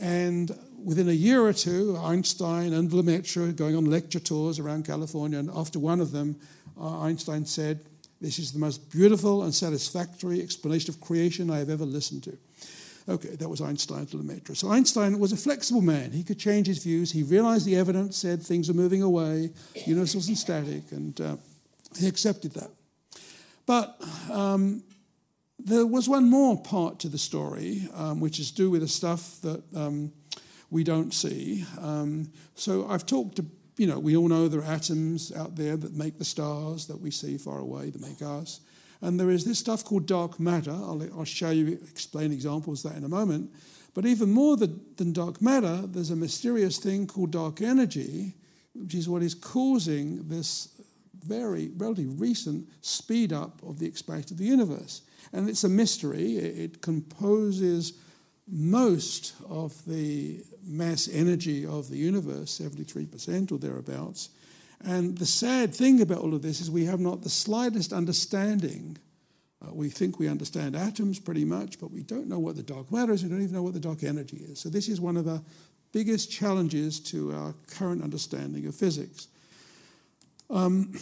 and 0.00 0.56
within 0.82 1.08
a 1.08 1.12
year 1.12 1.42
or 1.44 1.52
two, 1.52 1.96
Einstein 1.98 2.72
and 2.72 2.90
Lemaitre 2.90 3.52
going 3.52 3.76
on 3.76 3.84
lecture 3.84 4.20
tours 4.20 4.58
around 4.58 4.86
California, 4.86 5.38
and 5.38 5.50
after 5.54 5.78
one 5.78 6.00
of 6.00 6.12
them, 6.12 6.36
uh, 6.80 7.00
Einstein 7.00 7.44
said, 7.44 7.80
This 8.20 8.38
is 8.38 8.52
the 8.52 8.58
most 8.58 8.90
beautiful 8.90 9.42
and 9.42 9.54
satisfactory 9.54 10.40
explanation 10.40 10.90
of 10.90 11.00
creation 11.00 11.50
I 11.50 11.58
have 11.58 11.70
ever 11.70 11.84
listened 11.84 12.22
to. 12.24 12.38
Okay, 13.08 13.36
that 13.36 13.48
was 13.48 13.62
Einstein 13.62 14.04
to 14.06 14.18
Lemaitre. 14.18 14.54
So 14.54 14.70
Einstein 14.70 15.18
was 15.18 15.32
a 15.32 15.36
flexible 15.36 15.80
man. 15.80 16.12
He 16.12 16.22
could 16.22 16.38
change 16.38 16.66
his 16.66 16.84
views. 16.84 17.10
He 17.10 17.22
realized 17.22 17.64
the 17.64 17.76
evidence 17.76 18.18
said 18.18 18.42
things 18.42 18.68
were 18.68 18.74
moving 18.74 19.02
away, 19.02 19.50
universe 19.86 20.14
wasn't 20.14 20.36
static, 20.36 20.92
and 20.92 21.18
uh, 21.18 21.36
he 21.98 22.06
accepted 22.06 22.52
that. 22.52 22.70
But 23.64 23.96
um, 24.30 24.82
there 25.58 25.86
was 25.86 26.06
one 26.06 26.28
more 26.28 26.60
part 26.60 26.98
to 27.00 27.08
the 27.08 27.18
story, 27.18 27.88
um, 27.94 28.20
which 28.20 28.38
is 28.38 28.50
do 28.50 28.70
with 28.70 28.82
the 28.82 28.88
stuff 28.88 29.40
that 29.40 29.62
um, 29.74 30.12
we 30.70 30.84
don't 30.84 31.14
see. 31.14 31.64
Um, 31.80 32.30
so 32.54 32.86
I've 32.88 33.06
talked 33.06 33.36
to, 33.36 33.46
you 33.78 33.86
know, 33.86 33.98
we 33.98 34.16
all 34.16 34.28
know 34.28 34.48
there 34.48 34.60
are 34.60 34.64
atoms 34.64 35.32
out 35.32 35.56
there 35.56 35.78
that 35.78 35.94
make 35.94 36.18
the 36.18 36.24
stars 36.24 36.86
that 36.88 37.00
we 37.00 37.10
see 37.10 37.38
far 37.38 37.58
away, 37.58 37.88
that 37.88 38.02
make 38.02 38.20
us. 38.20 38.60
And 39.00 39.18
there 39.18 39.30
is 39.30 39.44
this 39.44 39.58
stuff 39.58 39.84
called 39.84 40.06
dark 40.06 40.40
matter. 40.40 40.72
I'll, 40.72 41.02
I'll 41.16 41.24
show 41.24 41.50
you, 41.50 41.78
explain 41.88 42.32
examples 42.32 42.82
that 42.82 42.96
in 42.96 43.04
a 43.04 43.08
moment. 43.08 43.52
But 43.94 44.06
even 44.06 44.30
more 44.30 44.56
than 44.56 45.12
dark 45.12 45.40
matter, 45.40 45.82
there's 45.86 46.10
a 46.10 46.16
mysterious 46.16 46.78
thing 46.78 47.06
called 47.06 47.32
dark 47.32 47.60
energy, 47.60 48.34
which 48.74 48.94
is 48.94 49.08
what 49.08 49.22
is 49.22 49.34
causing 49.34 50.28
this 50.28 50.68
very 51.24 51.70
relatively 51.76 52.14
recent 52.14 52.68
speed 52.80 53.32
up 53.32 53.60
of 53.62 53.78
the 53.78 53.86
expansion 53.86 54.34
of 54.34 54.38
the 54.38 54.44
universe. 54.44 55.02
And 55.32 55.48
it's 55.48 55.64
a 55.64 55.68
mystery. 55.68 56.36
It 56.36 56.80
composes 56.80 57.94
most 58.50 59.34
of 59.48 59.84
the 59.84 60.42
mass 60.64 61.08
energy 61.12 61.66
of 61.66 61.88
the 61.88 61.98
universe, 61.98 62.58
73% 62.58 63.52
or 63.52 63.58
thereabouts. 63.58 64.30
And 64.84 65.18
the 65.18 65.26
sad 65.26 65.74
thing 65.74 66.00
about 66.00 66.18
all 66.18 66.34
of 66.34 66.42
this 66.42 66.60
is 66.60 66.70
we 66.70 66.84
have 66.84 67.00
not 67.00 67.22
the 67.22 67.30
slightest 67.30 67.92
understanding. 67.92 68.96
Uh, 69.60 69.74
we 69.74 69.88
think 69.88 70.18
we 70.18 70.28
understand 70.28 70.76
atoms 70.76 71.18
pretty 71.18 71.44
much, 71.44 71.80
but 71.80 71.90
we 71.90 72.02
don't 72.02 72.28
know 72.28 72.38
what 72.38 72.56
the 72.56 72.62
dark 72.62 72.92
matter 72.92 73.12
is. 73.12 73.24
We 73.24 73.30
don't 73.30 73.42
even 73.42 73.54
know 73.54 73.62
what 73.62 73.74
the 73.74 73.80
dark 73.80 74.04
energy 74.04 74.36
is. 74.36 74.60
So, 74.60 74.68
this 74.68 74.88
is 74.88 75.00
one 75.00 75.16
of 75.16 75.24
the 75.24 75.42
biggest 75.92 76.30
challenges 76.30 77.00
to 77.00 77.32
our 77.32 77.54
current 77.66 78.02
understanding 78.02 78.66
of 78.66 78.74
physics. 78.74 79.26
Um, 80.48 80.92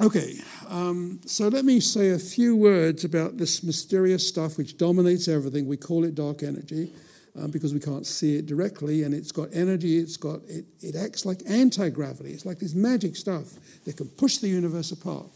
okay, 0.00 0.34
um, 0.68 1.20
so 1.26 1.48
let 1.48 1.64
me 1.64 1.80
say 1.80 2.10
a 2.10 2.18
few 2.18 2.54
words 2.54 3.04
about 3.04 3.36
this 3.36 3.64
mysterious 3.64 4.26
stuff 4.26 4.56
which 4.56 4.78
dominates 4.78 5.26
everything. 5.26 5.66
We 5.66 5.76
call 5.76 6.04
it 6.04 6.14
dark 6.14 6.42
energy 6.42 6.92
um, 7.36 7.50
because 7.50 7.72
we 7.72 7.80
can't 7.80 8.06
see 8.06 8.36
it 8.36 8.46
directly, 8.46 9.04
and 9.04 9.14
it's 9.14 9.32
got 9.32 9.48
energy. 9.52 9.98
It's 9.98 10.16
got 10.16 10.40
it, 10.48 10.64
it 10.80 10.96
acts 10.96 11.24
like 11.24 11.42
anti-gravity. 11.46 12.30
It's 12.30 12.46
like 12.46 12.58
this 12.58 12.74
magic 12.74 13.16
stuff 13.16 13.46
that 13.84 13.96
can 13.96 14.08
push 14.08 14.38
the 14.38 14.48
universe 14.48 14.92
apart. 14.92 15.26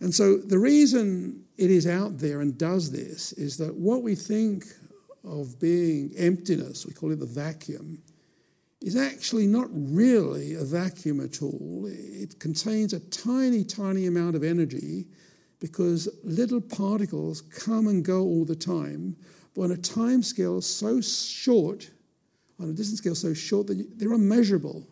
And 0.00 0.12
so 0.12 0.36
the 0.36 0.58
reason 0.58 1.44
it 1.56 1.70
is 1.70 1.86
out 1.86 2.18
there 2.18 2.40
and 2.40 2.58
does 2.58 2.90
this 2.90 3.32
is 3.34 3.56
that 3.58 3.74
what 3.74 4.02
we 4.02 4.16
think 4.16 4.64
of 5.24 5.60
being 5.60 6.12
emptiness, 6.16 6.84
we 6.84 6.92
call 6.92 7.12
it 7.12 7.20
the 7.20 7.26
vacuum, 7.26 8.02
is 8.80 8.96
actually 8.96 9.46
not 9.46 9.68
really 9.70 10.54
a 10.54 10.64
vacuum 10.64 11.20
at 11.20 11.40
all. 11.40 11.84
It 11.86 12.40
contains 12.40 12.92
a 12.92 13.00
tiny, 13.10 13.62
tiny 13.62 14.06
amount 14.06 14.34
of 14.34 14.42
energy 14.42 15.06
because 15.60 16.08
little 16.24 16.60
particles 16.60 17.40
come 17.40 17.86
and 17.86 18.04
go 18.04 18.22
all 18.22 18.44
the 18.44 18.56
time 18.56 19.16
but 19.54 19.62
on 19.62 19.72
a 19.72 19.76
time 19.76 20.22
scale 20.22 20.60
so 20.60 21.00
short, 21.00 21.90
on 22.60 22.70
a 22.70 22.72
distance 22.72 22.98
scale 22.98 23.14
so 23.14 23.34
short 23.34 23.66
that 23.66 23.98
they're 23.98 24.12
unmeasurable. 24.12 24.86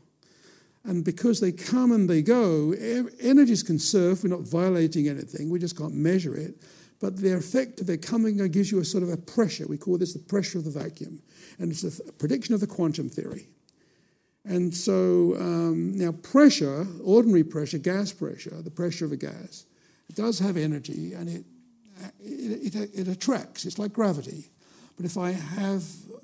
And 0.85 1.05
because 1.05 1.41
they 1.41 1.53
come 1.53 1.93
and 1.93 2.09
they 2.09 2.23
go, 2.23 2.73
energy 3.21 3.53
is 3.53 3.63
conserved. 3.63 4.25
We're 4.25 4.31
not 4.31 4.49
violating 4.49 5.09
anything. 5.09 5.51
We 5.51 5.59
just 5.59 5.77
can't 5.77 5.95
measure 5.95 6.37
it. 6.37 6.55
But 7.01 7.17
their 7.17 7.39
effect 7.39 7.81
of 7.81 7.87
their 7.87 7.97
coming 7.97 8.37
gives 8.51 8.71
you 8.71 8.81
a 8.81 8.85
sort 8.85 9.03
of 9.03 9.11
a 9.11 9.17
pressure. 9.17 9.67
We 9.67 9.79
call 9.79 9.99
this 9.99 10.13
the 10.13 10.19
pressure 10.19 10.59
of 10.59 10.65
the 10.65 10.71
vacuum. 10.71 11.23
And 11.59 11.71
it's 11.71 11.85
a 11.85 12.13
prediction 12.13 12.55
of 12.55 12.61
the 12.61 12.67
quantum 12.67 13.09
theory. 13.09 13.49
And 14.45 14.75
so 14.75 15.37
um, 15.39 15.97
now, 15.97 16.13
pressure, 16.13 16.87
ordinary 17.05 17.45
pressure, 17.45 17.79
gas 17.79 18.13
pressure, 18.13 18.63
the 18.63 18.71
pressure 18.71 19.05
of 19.05 19.13
a 19.13 19.17
gas, 19.17 19.67
it 20.09 20.17
does 20.17 20.39
have 20.39 20.57
energy 20.57 21.13
and 21.13 21.29
it 21.29 21.45
it, 22.21 22.75
it, 22.75 22.91
it 22.95 23.09
attracts. 23.09 23.65
It's 23.65 23.79
like 23.79 23.93
gravity. 23.93 24.51
But 24.97 25.07
if 25.07 25.17
I 25.17 25.31
have, 25.31 25.83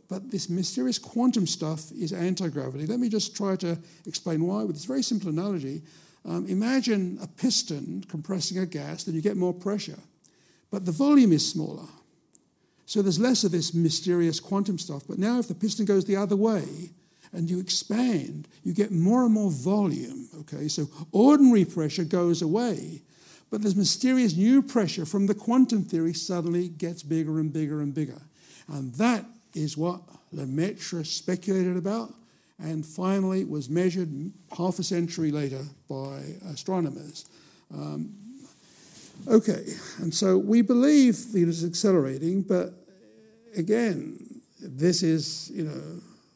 but 0.08 0.30
this 0.30 0.50
mysterious 0.50 0.98
quantum 0.98 1.46
stuff 1.46 1.90
is 1.92 2.12
anti 2.12 2.48
gravity. 2.48 2.86
Let 2.86 3.00
me 3.00 3.08
just 3.08 3.36
try 3.36 3.56
to 3.56 3.78
explain 4.06 4.46
why 4.46 4.64
with 4.64 4.76
this 4.76 4.84
very 4.84 5.02
simple 5.02 5.30
analogy. 5.30 5.82
Um, 6.26 6.46
imagine 6.46 7.18
a 7.22 7.26
piston 7.26 8.04
compressing 8.08 8.58
a 8.58 8.66
gas, 8.66 9.04
then 9.04 9.14
you 9.14 9.22
get 9.22 9.36
more 9.36 9.54
pressure, 9.54 9.98
but 10.70 10.84
the 10.84 10.92
volume 10.92 11.32
is 11.32 11.48
smaller. 11.48 11.86
So 12.84 13.02
there's 13.02 13.18
less 13.18 13.44
of 13.44 13.52
this 13.52 13.74
mysterious 13.74 14.40
quantum 14.40 14.78
stuff. 14.78 15.02
But 15.08 15.18
now, 15.18 15.38
if 15.38 15.48
the 15.48 15.54
piston 15.54 15.86
goes 15.86 16.04
the 16.04 16.16
other 16.16 16.36
way 16.36 16.90
and 17.32 17.50
you 17.50 17.60
expand, 17.60 18.46
you 18.62 18.72
get 18.72 18.92
more 18.92 19.24
and 19.24 19.34
more 19.34 19.50
volume. 19.50 20.28
Okay, 20.40 20.68
so 20.68 20.88
ordinary 21.12 21.64
pressure 21.64 22.04
goes 22.04 22.42
away, 22.42 23.02
but 23.50 23.62
this 23.62 23.76
mysterious 23.76 24.36
new 24.36 24.62
pressure 24.62 25.06
from 25.06 25.26
the 25.26 25.34
quantum 25.34 25.84
theory 25.84 26.14
suddenly 26.14 26.68
gets 26.68 27.02
bigger 27.02 27.38
and 27.38 27.52
bigger 27.52 27.80
and 27.80 27.94
bigger. 27.94 28.20
And 28.68 28.92
that 28.94 29.24
is 29.54 29.76
what 29.76 30.00
Lemaitre 30.32 31.04
speculated 31.04 31.76
about 31.76 32.12
and 32.58 32.84
finally 32.84 33.44
was 33.44 33.68
measured 33.68 34.10
half 34.56 34.78
a 34.78 34.82
century 34.82 35.30
later 35.30 35.62
by 35.88 36.20
astronomers. 36.52 37.26
Um, 37.72 38.14
okay, 39.28 39.64
and 39.98 40.12
so 40.12 40.38
we 40.38 40.62
believe 40.62 41.32
that 41.32 41.42
it 41.42 41.48
is 41.48 41.64
accelerating, 41.64 42.42
but 42.42 42.72
again, 43.56 44.18
this 44.60 45.02
is, 45.02 45.50
you 45.50 45.64
know, 45.64 45.82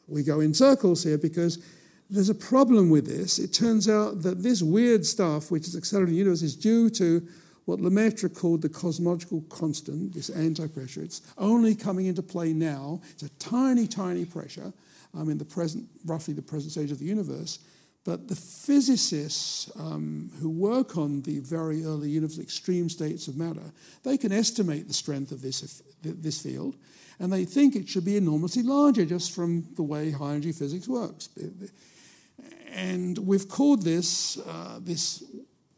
we 0.07 0.23
go 0.23 0.41
in 0.41 0.53
circles 0.53 1.03
here 1.03 1.17
because 1.17 1.63
there's 2.11 2.29
a 2.29 2.35
problem 2.35 2.89
with 2.89 3.07
this. 3.07 3.39
It 3.39 3.53
turns 3.53 3.87
out 3.87 4.21
that 4.23 4.43
this 4.43 4.61
weird 4.61 5.05
stuff, 5.05 5.49
which 5.49 5.67
is 5.67 5.77
accelerating 5.77 6.13
the 6.13 6.19
universe, 6.19 6.41
is 6.41 6.57
due 6.57 6.89
to 6.91 7.25
what 7.65 7.79
Lemaitre 7.79 8.27
called 8.27 8.61
the 8.61 8.69
cosmological 8.69 9.41
constant, 9.49 10.13
this 10.13 10.29
anti-pressure. 10.29 11.01
It's 11.03 11.21
only 11.37 11.73
coming 11.73 12.07
into 12.07 12.21
play 12.21 12.51
now. 12.51 13.01
It's 13.11 13.23
a 13.23 13.29
tiny, 13.39 13.87
tiny 13.87 14.25
pressure 14.25 14.73
um, 15.13 15.29
in 15.29 15.37
the 15.37 15.45
present, 15.45 15.87
roughly 16.05 16.33
the 16.33 16.41
present 16.41 16.73
stage 16.73 16.91
of 16.91 16.99
the 16.99 17.05
universe. 17.05 17.59
But 18.03 18.27
the 18.27 18.35
physicists 18.35 19.71
um, 19.79 20.31
who 20.41 20.49
work 20.49 20.97
on 20.97 21.21
the 21.21 21.39
very 21.39 21.85
early 21.85 22.09
universe, 22.09 22.39
extreme 22.39 22.89
states 22.89 23.27
of 23.27 23.37
matter, 23.37 23.71
they 24.03 24.17
can 24.17 24.31
estimate 24.31 24.87
the 24.87 24.93
strength 24.93 25.31
of 25.31 25.41
this, 25.41 25.81
this 26.01 26.41
field, 26.41 26.75
and 27.19 27.31
they 27.31 27.45
think 27.45 27.75
it 27.75 27.87
should 27.87 28.03
be 28.03 28.17
enormously 28.17 28.63
larger 28.63 29.05
just 29.05 29.33
from 29.33 29.67
the 29.75 29.83
way 29.83 30.09
high 30.09 30.31
energy 30.31 30.51
physics 30.51 30.87
works. 30.87 31.29
And 32.71 33.17
we've 33.17 33.47
called 33.47 33.83
this, 33.83 34.37
uh, 34.39 34.79
this 34.81 35.23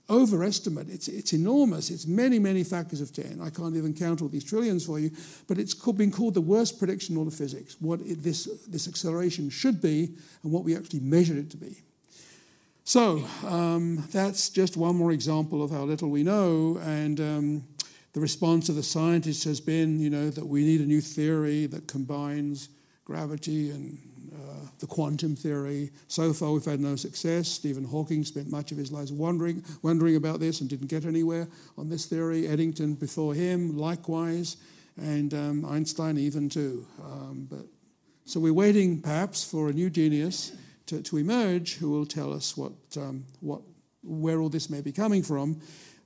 overestimate. 0.10 0.90
It's, 0.90 1.08
it's 1.08 1.34
enormous. 1.34 1.90
It's 1.90 2.06
many, 2.06 2.40
many 2.40 2.64
factors 2.64 3.02
of 3.02 3.14
10. 3.14 3.40
I 3.42 3.50
can't 3.50 3.76
even 3.76 3.94
count 3.94 4.22
all 4.22 4.28
these 4.28 4.44
trillions 4.44 4.86
for 4.86 5.00
you, 5.00 5.12
but 5.48 5.58
it's 5.58 5.74
been 5.74 6.12
called 6.12 6.34
the 6.34 6.42
worst 6.42 6.78
prediction 6.78 7.16
in 7.16 7.20
all 7.20 7.28
of 7.28 7.34
physics, 7.34 7.78
what 7.80 8.02
it, 8.02 8.24
this, 8.24 8.46
this 8.68 8.88
acceleration 8.88 9.50
should 9.50 9.82
be 9.82 10.16
and 10.44 10.52
what 10.52 10.64
we 10.64 10.76
actually 10.76 11.00
measured 11.00 11.38
it 11.38 11.50
to 11.52 11.58
be. 11.58 11.78
So 12.86 13.24
um, 13.46 14.04
that's 14.12 14.50
just 14.50 14.76
one 14.76 14.96
more 14.96 15.14
example 15.14 15.64
of 15.64 15.72
how 15.72 15.84
little 15.84 16.10
we 16.10 16.22
know. 16.22 16.80
And 16.84 17.20
um, 17.20 17.64
the 18.12 18.20
response 18.20 18.68
of 18.68 18.76
the 18.76 18.84
scientists 18.84 19.46
has 19.46 19.62
been, 19.62 20.00
you 20.00 20.10
know, 20.10 20.30
that 20.30 20.46
we 20.46 20.66
need 20.66 20.82
a 20.82 20.86
new 20.86 21.02
theory 21.02 21.66
that 21.68 21.88
combines 21.88 22.70
gravity 23.06 23.72
and 23.72 23.98
uh, 24.34 24.68
the 24.80 24.88
quantum 24.88 25.36
theory. 25.36 25.92
So 26.08 26.34
far, 26.34 26.52
we've 26.52 26.66
had 26.66 26.80
no 26.80 26.96
success. 26.96 27.48
Stephen 27.48 27.84
Hawking 27.84 28.24
spent 28.24 28.50
much 28.50 28.72
of 28.72 28.78
his 28.78 28.92
life 28.92 29.12
wondering, 29.12 29.64
wondering 29.82 30.16
about 30.16 30.40
this 30.40 30.62
and 30.62 30.70
didn't 30.70 30.88
get 30.88 31.06
anywhere 31.06 31.48
on 31.78 31.90
this 31.90 32.06
theory. 32.06 32.48
Eddington 32.48 32.96
before 32.96 33.34
him, 33.34 33.78
likewise, 33.78 34.58
and 34.98 35.34
um, 35.34 35.66
Einstein 35.66 36.18
even 36.18 36.50
too. 36.50 36.86
Um, 37.04 37.48
but 37.50 37.66
so 38.26 38.40
we're 38.40 38.54
waiting, 38.54 39.02
perhaps, 39.02 39.44
for 39.44 39.70
a 39.70 39.74
new 39.74 39.90
genius 39.90 40.54
to, 40.86 41.02
to 41.02 41.18
emerge 41.18 41.76
who 41.76 41.90
will 41.90 42.06
tell 42.06 42.32
us 42.32 42.56
what, 42.56 42.74
um, 42.98 43.26
what, 43.42 43.62
where 44.04 44.40
all 44.40 44.50
this 44.50 44.70
may 44.70 44.82
be 44.82 44.92
coming 44.92 45.24
from. 45.24 45.60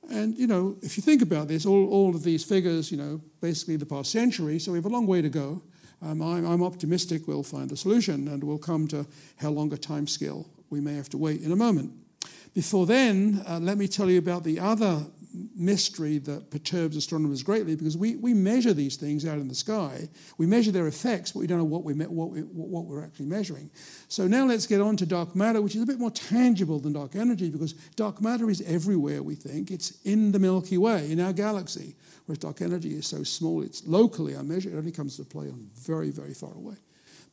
And, 0.09 0.37
you 0.37 0.47
know, 0.47 0.77
if 0.81 0.97
you 0.97 1.03
think 1.03 1.21
about 1.21 1.47
this, 1.47 1.65
all, 1.65 1.89
all 1.89 2.15
of 2.15 2.23
these 2.23 2.43
figures, 2.43 2.91
you 2.91 2.97
know, 2.97 3.21
basically 3.41 3.75
the 3.75 3.85
past 3.85 4.11
century, 4.11 4.57
so 4.57 4.71
we 4.71 4.77
have 4.77 4.85
a 4.85 4.89
long 4.89 5.05
way 5.05 5.21
to 5.21 5.29
go. 5.29 5.61
Um, 6.01 6.21
I'm, 6.21 6.45
I'm, 6.45 6.63
optimistic 6.63 7.27
we'll 7.27 7.43
find 7.43 7.71
a 7.71 7.77
solution 7.77 8.27
and 8.27 8.43
we'll 8.43 8.59
come 8.59 8.87
to 8.89 9.05
how 9.37 9.49
long 9.49 9.73
a 9.73 9.77
time 9.77 10.05
scale 10.07 10.47
we 10.69 10.79
may 10.79 10.93
have 10.93 11.09
to 11.09 11.17
wait 11.17 11.41
in 11.41 11.51
a 11.51 11.55
moment. 11.55 11.91
Before 12.53 12.85
then, 12.85 13.43
uh, 13.47 13.59
let 13.59 13.77
me 13.77 13.87
tell 13.87 14.09
you 14.09 14.19
about 14.19 14.43
the 14.43 14.59
other 14.59 15.05
mystery 15.55 16.17
that 16.19 16.49
perturbs 16.51 16.95
astronomers 16.95 17.43
greatly 17.43 17.75
because 17.75 17.97
we, 17.97 18.15
we 18.15 18.33
measure 18.33 18.73
these 18.73 18.95
things 18.95 19.25
out 19.25 19.37
in 19.37 19.47
the 19.47 19.55
sky. 19.55 20.09
We 20.37 20.45
measure 20.45 20.71
their 20.71 20.87
effects, 20.87 21.31
but 21.31 21.39
we 21.39 21.47
don't 21.47 21.57
know 21.57 21.63
what, 21.63 21.83
we 21.83 21.93
what, 21.93 22.29
we, 22.29 22.41
what 22.41 22.85
we're 22.85 23.03
actually 23.03 23.27
measuring. 23.27 23.69
So 24.07 24.27
now 24.27 24.45
let's 24.45 24.67
get 24.67 24.81
on 24.81 24.97
to 24.97 25.05
dark 25.05 25.35
matter, 25.35 25.61
which 25.61 25.75
is 25.75 25.81
a 25.81 25.85
bit 25.85 25.99
more 25.99 26.11
tangible 26.11 26.79
than 26.79 26.93
dark 26.93 27.15
energy 27.15 27.49
because 27.49 27.73
dark 27.95 28.21
matter 28.21 28.49
is 28.49 28.61
everywhere, 28.61 29.23
we 29.23 29.35
think. 29.35 29.71
It's 29.71 30.01
in 30.03 30.31
the 30.31 30.39
Milky 30.39 30.77
Way, 30.77 31.11
in 31.11 31.19
our 31.19 31.33
galaxy, 31.33 31.95
whereas 32.25 32.39
dark 32.39 32.61
energy 32.61 32.95
is 32.95 33.07
so 33.07 33.23
small, 33.23 33.61
it's 33.61 33.85
locally 33.85 34.33
unmeasured. 34.33 34.73
It 34.73 34.77
only 34.77 34.91
comes 34.91 35.17
to 35.17 35.23
play 35.23 35.47
on 35.47 35.69
very, 35.75 36.11
very 36.11 36.33
far 36.33 36.53
away. 36.53 36.75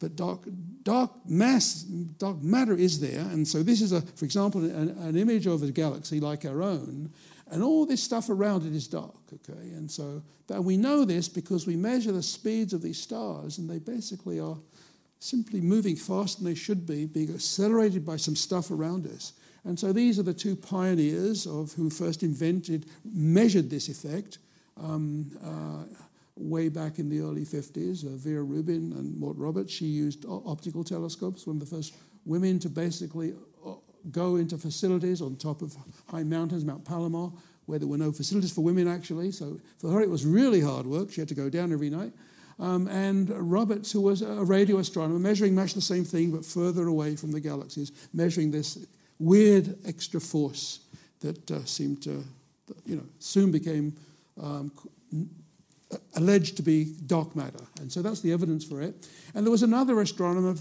But 0.00 0.16
dark, 0.16 0.40
dark 0.82 1.12
mass, 1.25 1.82
dark 1.82 2.42
matter 2.42 2.75
is 2.75 3.00
there, 3.00 3.20
and 3.20 3.46
so 3.46 3.62
this 3.62 3.80
is 3.80 3.92
a, 3.92 4.02
for 4.02 4.25
example, 4.25 4.62
an, 4.64 4.90
an 4.90 5.16
image 5.16 5.46
of 5.46 5.62
a 5.62 5.70
galaxy 5.70 6.20
like 6.20 6.44
our 6.44 6.62
own, 6.62 7.11
and 7.50 7.62
all 7.62 7.86
this 7.86 8.02
stuff 8.02 8.30
around 8.30 8.66
it 8.66 8.74
is 8.74 8.88
dark, 8.88 9.14
okay? 9.32 9.70
And 9.70 9.90
so 9.90 10.22
and 10.48 10.64
we 10.64 10.76
know 10.76 11.04
this 11.04 11.28
because 11.28 11.66
we 11.66 11.76
measure 11.76 12.12
the 12.12 12.22
speeds 12.22 12.72
of 12.72 12.82
these 12.82 13.00
stars, 13.00 13.58
and 13.58 13.68
they 13.68 13.78
basically 13.78 14.40
are 14.40 14.56
simply 15.18 15.60
moving 15.60 15.96
faster 15.96 16.42
than 16.42 16.52
they 16.52 16.54
should 16.54 16.86
be, 16.86 17.06
being 17.06 17.32
accelerated 17.32 18.04
by 18.04 18.16
some 18.16 18.36
stuff 18.36 18.70
around 18.70 19.06
us. 19.06 19.32
And 19.64 19.78
so 19.78 19.92
these 19.92 20.18
are 20.18 20.22
the 20.22 20.34
two 20.34 20.54
pioneers 20.54 21.46
of 21.46 21.72
who 21.72 21.88
first 21.88 22.22
invented, 22.22 22.86
measured 23.04 23.70
this 23.70 23.88
effect 23.88 24.38
um, 24.78 25.30
uh, 25.42 25.84
way 26.36 26.68
back 26.68 26.98
in 26.98 27.08
the 27.08 27.20
early 27.20 27.46
50s. 27.46 28.04
Uh, 28.04 28.16
Vera 28.18 28.42
Rubin 28.42 28.92
and 28.92 29.18
Morton 29.18 29.42
Roberts, 29.42 29.72
she 29.72 29.86
used 29.86 30.26
optical 30.28 30.84
telescopes, 30.84 31.46
one 31.46 31.56
of 31.56 31.60
the 31.60 31.74
first 31.74 31.94
women 32.26 32.58
to 32.58 32.68
basically 32.68 33.32
go 34.11 34.37
into 34.37 34.58
facilities 34.58 35.20
on 35.20 35.37
top 35.37 35.62
of 35.62 35.76
high 36.08 36.25
mountains, 36.25 36.64
Mount 36.64 36.84
Palomar, 36.84 37.30
where 37.66 37.78
there 37.78 37.88
were 37.88 37.99
no 37.99 38.12
facilities 38.12 38.52
for 38.52 38.62
women 38.62 38.87
actually. 38.87 39.30
So 39.30 39.61
for 39.78 39.90
her, 39.90 40.00
it 40.00 40.11
was 40.11 40.26
really 40.26 40.61
hard 40.61 40.87
work. 40.87 41.11
She 41.11 41.20
had 41.20 41.28
to 41.28 41.34
go 41.34 41.49
down 41.49 41.73
every 41.73 41.90
night. 41.90 42.12
Um, 42.58 42.87
and 42.88 43.30
Roberts, 43.30 43.90
who 43.90 44.00
was 44.00 44.23
a 44.23 44.44
radio 44.44 44.78
astronomer, 44.78 45.18
measuring 45.18 45.54
much 45.54 45.75
the 45.75 45.80
same 45.80 46.04
thing 46.04 46.30
but 46.30 46.44
further 46.44 46.87
away 46.87 47.16
from 47.16 47.32
the 47.32 47.40
galaxies, 47.40 47.90
measuring 48.12 48.50
this 48.50 48.87
weird 49.18 49.76
extra 49.87 50.20
force 50.20 50.80
that 51.20 51.50
uh, 51.50 51.64
seemed 51.64 52.02
to, 52.02 52.23
you 52.87 52.96
know, 52.96 53.06
soon 53.18 53.50
became 53.50 53.96
um, 54.40 54.70
alleged 56.16 56.56
to 56.56 56.62
be 56.62 56.94
dark 57.06 57.34
matter. 57.34 57.64
And 57.80 57.90
so 57.90 58.02
that's 58.02 58.20
the 58.20 58.32
evidence 58.32 58.64
for 58.64 58.80
it. 58.80 59.08
And 59.34 59.44
there 59.44 59.50
was 59.50 59.62
another 59.62 60.00
astronomer 60.00 60.54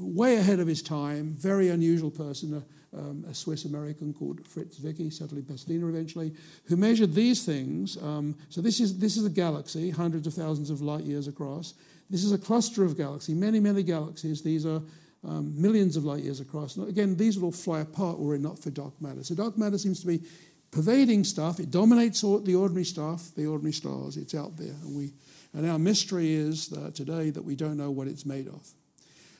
way 0.00 0.36
ahead 0.36 0.60
of 0.60 0.66
his 0.66 0.82
time, 0.82 1.34
very 1.38 1.70
unusual 1.70 2.10
person, 2.10 2.62
um, 2.96 3.24
a 3.28 3.34
Swiss 3.34 3.64
American 3.64 4.14
called 4.14 4.46
Fritz 4.46 4.78
Zwicky, 4.78 5.12
settled 5.12 5.38
in 5.38 5.44
Pasadena 5.44 5.86
eventually, 5.88 6.32
who 6.64 6.76
measured 6.76 7.14
these 7.14 7.44
things. 7.44 7.96
Um, 8.02 8.36
so 8.48 8.60
this 8.60 8.80
is, 8.80 8.98
this 8.98 9.16
is 9.16 9.26
a 9.26 9.30
galaxy, 9.30 9.90
hundreds 9.90 10.26
of 10.26 10.34
thousands 10.34 10.70
of 10.70 10.80
light 10.80 11.04
years 11.04 11.28
across. 11.28 11.74
This 12.10 12.24
is 12.24 12.32
a 12.32 12.38
cluster 12.38 12.84
of 12.84 12.96
galaxies, 12.96 13.36
many, 13.36 13.60
many 13.60 13.82
galaxies. 13.82 14.42
These 14.42 14.64
are 14.64 14.80
um, 15.24 15.60
millions 15.60 15.96
of 15.96 16.04
light 16.04 16.22
years 16.24 16.40
across. 16.40 16.76
And 16.76 16.88
again, 16.88 17.16
these 17.16 17.38
will 17.38 17.46
all 17.46 17.52
fly 17.52 17.80
apart 17.80 18.18
were 18.18 18.34
it 18.34 18.40
not 18.40 18.58
for 18.58 18.70
dark 18.70 19.00
matter. 19.00 19.22
So 19.22 19.34
dark 19.34 19.58
matter 19.58 19.76
seems 19.76 20.00
to 20.00 20.06
be 20.06 20.22
pervading 20.70 21.24
stuff. 21.24 21.60
It 21.60 21.70
dominates 21.70 22.24
all, 22.24 22.38
the 22.38 22.54
ordinary 22.54 22.84
stuff, 22.84 23.34
the 23.34 23.46
ordinary 23.46 23.72
stars. 23.72 24.16
It's 24.16 24.34
out 24.34 24.56
there. 24.56 24.74
And, 24.82 24.96
we, 24.96 25.12
and 25.52 25.68
our 25.68 25.78
mystery 25.78 26.32
is 26.32 26.72
uh, 26.72 26.90
today 26.94 27.30
that 27.30 27.42
we 27.42 27.56
don't 27.56 27.76
know 27.76 27.90
what 27.90 28.08
it's 28.08 28.24
made 28.24 28.48
of. 28.48 28.66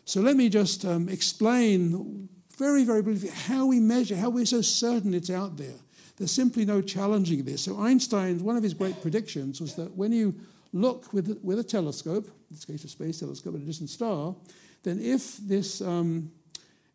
So 0.05 0.21
let 0.21 0.37
me 0.37 0.49
just 0.49 0.85
um, 0.85 1.09
explain 1.09 2.29
very, 2.59 2.85
very 2.85 3.03
briefly 3.03 3.31
how 3.31 3.67
we 3.67 3.81
measure, 3.81 4.17
how 4.17 4.31
we're 4.31 4.45
so 4.45 4.61
certain 4.61 5.15
it's 5.15 5.31
out 5.31 5.57
there. 5.57 5.77
There's 6.17 6.33
simply 6.33 6.65
no 6.65 6.83
challenging 6.83 7.45
this. 7.45 7.63
So 7.63 7.79
Einstein's 7.79 8.43
one 8.43 8.57
of 8.57 8.63
his 8.63 8.75
great 8.75 9.01
predictions 9.01 9.61
was 9.61 9.77
that 9.77 9.97
when 9.97 10.13
you 10.13 10.35
look 10.73 11.13
with, 11.13 11.39
with 11.43 11.61
a 11.61 11.65
telescope, 11.65 12.27
in 12.27 12.57
this 12.57 12.65
case 12.65 12.85
a 12.85 12.89
space 12.89 13.21
telescope 13.21 13.55
at 13.55 13.61
a 13.61 13.65
distant 13.65 13.91
star, 13.91 14.35
then 14.83 15.01
if 15.01 15.37
this 15.39 15.81
um, 15.81 16.31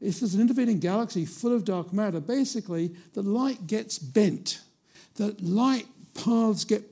if 0.02 0.20
there's 0.20 0.36
an 0.36 0.42
intervening 0.42 0.80
galaxy 0.80 1.24
full 1.24 1.56
of 1.56 1.64
dark 1.64 1.94
matter, 1.94 2.20
basically 2.20 2.94
the 3.14 3.22
light 3.22 3.68
gets 3.68 3.98
bent. 3.98 4.60
The 5.16 5.36
light 5.40 5.88
paths 6.14 6.66
get 6.66 6.84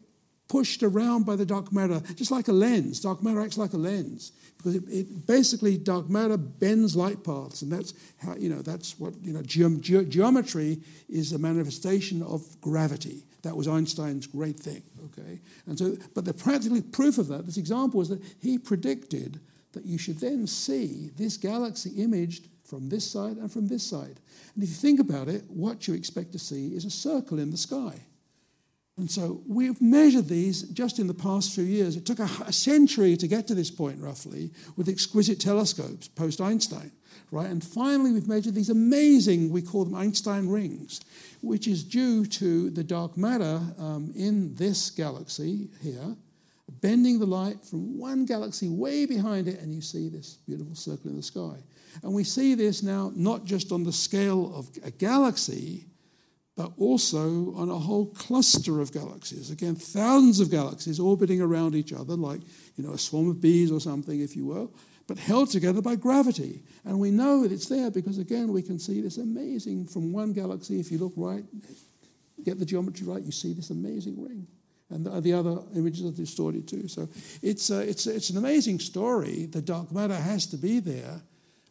pushed 0.52 0.84
around 0.84 1.26
by 1.26 1.38
the 1.38 1.46
dark 1.46 1.72
matter, 1.72 2.02
just 2.16 2.30
like 2.30 2.50
a 2.50 2.52
lens. 2.52 3.00
Dark 3.00 3.24
matter 3.24 3.40
acts 3.40 3.58
like 3.58 3.72
a 3.72 3.78
lens 3.78 4.34
because 4.58 4.76
it, 4.76 4.84
it, 4.90 5.26
basically 5.26 5.78
dark 5.78 6.10
matter 6.10 6.36
bends 6.36 6.94
light 6.94 7.24
paths, 7.24 7.62
and 7.62 7.72
that's 7.72 7.94
how 8.18 8.36
you 8.36 8.50
know 8.50 8.62
that's 8.62 9.00
what 9.00 9.14
you 9.22 9.32
know. 9.32 9.42
Ge- 9.44 9.80
ge- 9.80 10.10
geometry 10.10 10.80
is 11.08 11.32
a 11.32 11.40
manifestation 11.40 12.22
of 12.22 12.60
gravity. 12.60 13.24
That 13.44 13.56
was 13.56 13.70
Einstein's 13.70 14.28
great 14.28 14.60
thing. 14.60 14.84
Okay, 15.06 15.40
and 15.68 15.80
so 15.80 15.96
but 16.14 16.26
the 16.26 16.34
practical 16.34 16.82
proof 16.82 17.18
of 17.18 17.30
that, 17.30 17.46
this 17.46 17.58
example, 17.58 18.00
was 18.00 18.10
that 18.10 18.22
he 18.42 18.58
predicted 18.58 19.40
that 19.72 19.86
you 19.86 19.98
should 19.98 20.20
then 20.20 20.48
see 20.48 21.12
this 21.16 21.38
galaxy 21.38 21.92
imaged 21.92 22.50
from 22.66 22.90
this 22.90 23.10
side 23.10 23.38
and 23.38 23.50
from 23.50 23.68
this 23.68 23.90
side. 23.90 24.20
And 24.54 24.64
if 24.64 24.70
you 24.70 24.76
think 24.76 25.00
about 25.00 25.30
it, 25.30 25.46
what 25.48 25.88
you 25.88 25.94
expect 25.94 26.34
to 26.34 26.40
see 26.40 26.76
is 26.76 26.84
a 26.84 26.90
circle 26.90 27.40
in 27.40 27.52
the 27.52 27.58
sky. 27.58 28.02
And 28.98 29.10
so 29.10 29.42
we've 29.48 29.82
measured 29.82 30.28
these 30.28 30.64
just 30.64 31.00
in 31.00 31.08
the 31.08 31.14
past 31.14 31.56
few 31.56 31.64
years. 31.64 31.96
It 31.96 32.06
took 32.06 32.20
a, 32.20 32.30
a 32.46 32.54
century 32.54 33.16
to 33.18 33.28
get 33.28 33.48
to 33.48 33.56
this 33.56 33.72
point, 33.72 34.00
roughly, 34.00 34.52
with 34.76 34.90
exquisite 34.90 35.40
telescopes 35.40 36.08
post 36.08 36.42
Einstein, 36.42 36.92
right? 37.32 37.50
And 37.50 37.64
finally, 37.64 38.12
we've 38.12 38.28
measured 38.28 38.54
these 38.54 38.70
amazing, 38.70 39.50
we 39.50 39.62
call 39.62 39.86
them 39.86 39.96
Einstein 39.96 40.48
rings, 40.48 41.02
which 41.42 41.68
is 41.68 41.84
due 41.84 42.26
to 42.26 42.70
the 42.70 42.84
dark 42.84 43.18
matter 43.18 43.62
um, 43.80 44.12
in 44.16 44.54
this 44.56 44.92
galaxy 44.92 45.70
here, 45.82 46.16
bending 46.82 47.18
the 47.18 47.26
light 47.26 47.64
from 47.66 47.98
one 47.98 48.26
galaxy 48.26 48.70
way 48.70 49.06
behind 49.06 49.48
it, 49.48 49.60
and 49.62 49.74
you 49.74 49.82
see 49.82 50.10
this 50.10 50.36
beautiful 50.46 50.76
circle 50.76 51.10
in 51.10 51.16
the 51.16 51.24
sky. 51.24 51.56
And 52.04 52.14
we 52.14 52.24
see 52.24 52.56
this 52.56 52.84
now 52.84 53.12
not 53.16 53.46
just 53.46 53.72
on 53.72 53.84
the 53.84 53.94
scale 53.94 54.54
of 54.56 54.70
a 54.84 54.92
galaxy, 54.92 55.88
but 56.62 56.74
also 56.78 57.54
on 57.56 57.70
a 57.70 57.78
whole 57.78 58.06
cluster 58.08 58.82
of 58.82 58.92
galaxies. 58.92 59.50
Again, 59.50 59.76
thousands 59.76 60.40
of 60.40 60.52
galaxies 60.52 61.00
orbiting 61.00 61.42
around 61.42 61.74
each 61.74 61.92
other, 61.92 62.16
like 62.16 62.42
you 62.76 62.84
know, 62.84 62.94
a 62.94 62.98
swarm 62.98 63.30
of 63.30 63.42
bees 63.42 63.72
or 63.72 63.80
something, 63.80 64.20
if 64.22 64.36
you 64.36 64.46
will, 64.46 64.72
but 65.08 65.18
held 65.18 65.50
together 65.50 65.82
by 65.82 65.96
gravity. 65.96 66.62
And 66.86 67.00
we 67.00 67.10
know 67.10 67.42
that 67.42 67.52
it's 67.52 67.68
there 67.68 67.90
because, 67.90 68.20
again, 68.20 68.52
we 68.52 68.62
can 68.62 68.78
see 68.78 69.02
this 69.02 69.18
amazing 69.18 69.88
from 69.88 70.14
one 70.14 70.34
galaxy. 70.34 70.80
If 70.80 70.92
you 70.92 71.00
look 71.00 71.14
right, 71.16 71.44
get 72.44 72.60
the 72.60 72.66
geometry 72.66 73.08
right, 73.08 73.24
you 73.24 73.32
see 73.32 73.54
this 73.54 73.72
amazing 73.72 74.22
ring. 74.22 74.46
And 74.92 75.06
the, 75.06 75.20
the 75.22 75.34
other 75.34 75.58
images 75.76 76.06
are 76.06 76.16
distorted 76.16 76.68
too. 76.68 76.88
So 76.88 77.10
it's, 77.42 77.72
uh, 77.72 77.86
it's, 77.88 78.06
it's 78.06 78.30
an 78.30 78.38
amazing 78.38 78.80
story. 78.80 79.48
The 79.48 79.62
dark 79.62 79.92
matter 79.92 80.16
has 80.16 80.46
to 80.48 80.58
be 80.58 80.80
there. 80.80 81.22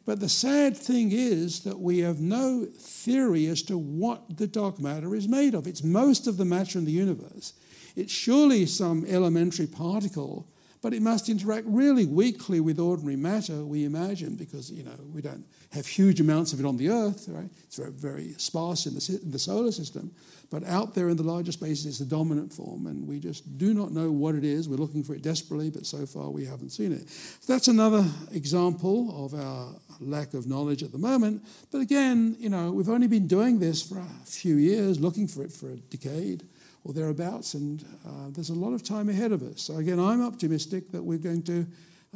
But 0.04 0.20
the 0.20 0.28
sad 0.28 0.76
thing 0.76 1.12
is 1.12 1.60
that 1.60 1.78
we 1.78 1.98
have 1.98 2.20
no 2.20 2.64
theory 2.64 3.46
as 3.46 3.62
to 3.64 3.76
what 3.76 4.38
the 4.38 4.46
dark 4.46 4.80
matter 4.80 5.14
is 5.14 5.28
made 5.28 5.54
of. 5.54 5.66
It's 5.66 5.84
most 5.84 6.26
of 6.26 6.36
the 6.36 6.44
matter 6.44 6.78
in 6.78 6.84
the 6.84 6.92
universe. 6.92 7.52
It's 7.96 8.12
surely 8.12 8.66
some 8.66 9.04
elementary 9.06 9.66
particle, 9.66 10.46
but 10.82 10.94
it 10.94 11.02
must 11.02 11.28
interact 11.28 11.66
really 11.66 12.06
weakly 12.06 12.60
with 12.60 12.78
ordinary 12.78 13.16
matter, 13.16 13.64
we 13.64 13.84
imagine, 13.84 14.34
because 14.34 14.70
you 14.70 14.82
know 14.82 14.96
we 15.12 15.20
don't 15.20 15.44
have 15.72 15.86
huge 15.86 16.20
amounts 16.20 16.52
of 16.52 16.60
it 16.60 16.66
on 16.66 16.76
the 16.76 16.88
Earth, 16.88 17.26
right? 17.28 17.50
It's 17.64 17.76
very, 17.76 17.92
very 17.92 18.32
sparse 18.38 18.86
in 18.86 18.94
the, 18.94 19.20
in 19.22 19.30
the 19.30 19.38
solar 19.38 19.72
system. 19.72 20.10
But 20.50 20.64
out 20.64 20.96
there 20.96 21.08
in 21.08 21.16
the 21.16 21.22
larger 21.22 21.52
spaces, 21.52 21.86
it's 21.86 21.98
the 21.98 22.04
dominant 22.04 22.52
form, 22.52 22.88
and 22.88 23.06
we 23.06 23.20
just 23.20 23.56
do 23.56 23.72
not 23.72 23.92
know 23.92 24.10
what 24.10 24.34
it 24.34 24.42
is. 24.42 24.68
We're 24.68 24.76
looking 24.76 25.04
for 25.04 25.14
it 25.14 25.22
desperately, 25.22 25.70
but 25.70 25.86
so 25.86 26.06
far 26.06 26.30
we 26.30 26.44
haven't 26.44 26.70
seen 26.70 26.92
it. 26.92 27.08
So 27.08 27.52
that's 27.52 27.68
another 27.68 28.04
example 28.32 29.24
of 29.24 29.34
our 29.34 29.68
lack 30.00 30.34
of 30.34 30.48
knowledge 30.48 30.82
at 30.82 30.90
the 30.90 30.98
moment. 30.98 31.44
But 31.70 31.82
again, 31.82 32.36
you 32.40 32.48
know, 32.48 32.72
we've 32.72 32.88
only 32.88 33.06
been 33.06 33.28
doing 33.28 33.60
this 33.60 33.80
for 33.80 33.98
a 33.98 34.26
few 34.26 34.56
years, 34.56 34.98
looking 34.98 35.28
for 35.28 35.44
it 35.44 35.52
for 35.52 35.70
a 35.70 35.76
decade 35.76 36.42
or 36.84 36.92
thereabouts, 36.92 37.54
and 37.54 37.84
uh, 38.06 38.30
there's 38.30 38.50
a 38.50 38.54
lot 38.54 38.72
of 38.72 38.82
time 38.82 39.08
ahead 39.08 39.32
of 39.32 39.42
us. 39.42 39.62
So 39.62 39.76
again, 39.76 39.98
I'm 39.98 40.22
optimistic 40.22 40.90
that 40.92 41.02
we're 41.02 41.18
going 41.18 41.42
to 41.42 41.66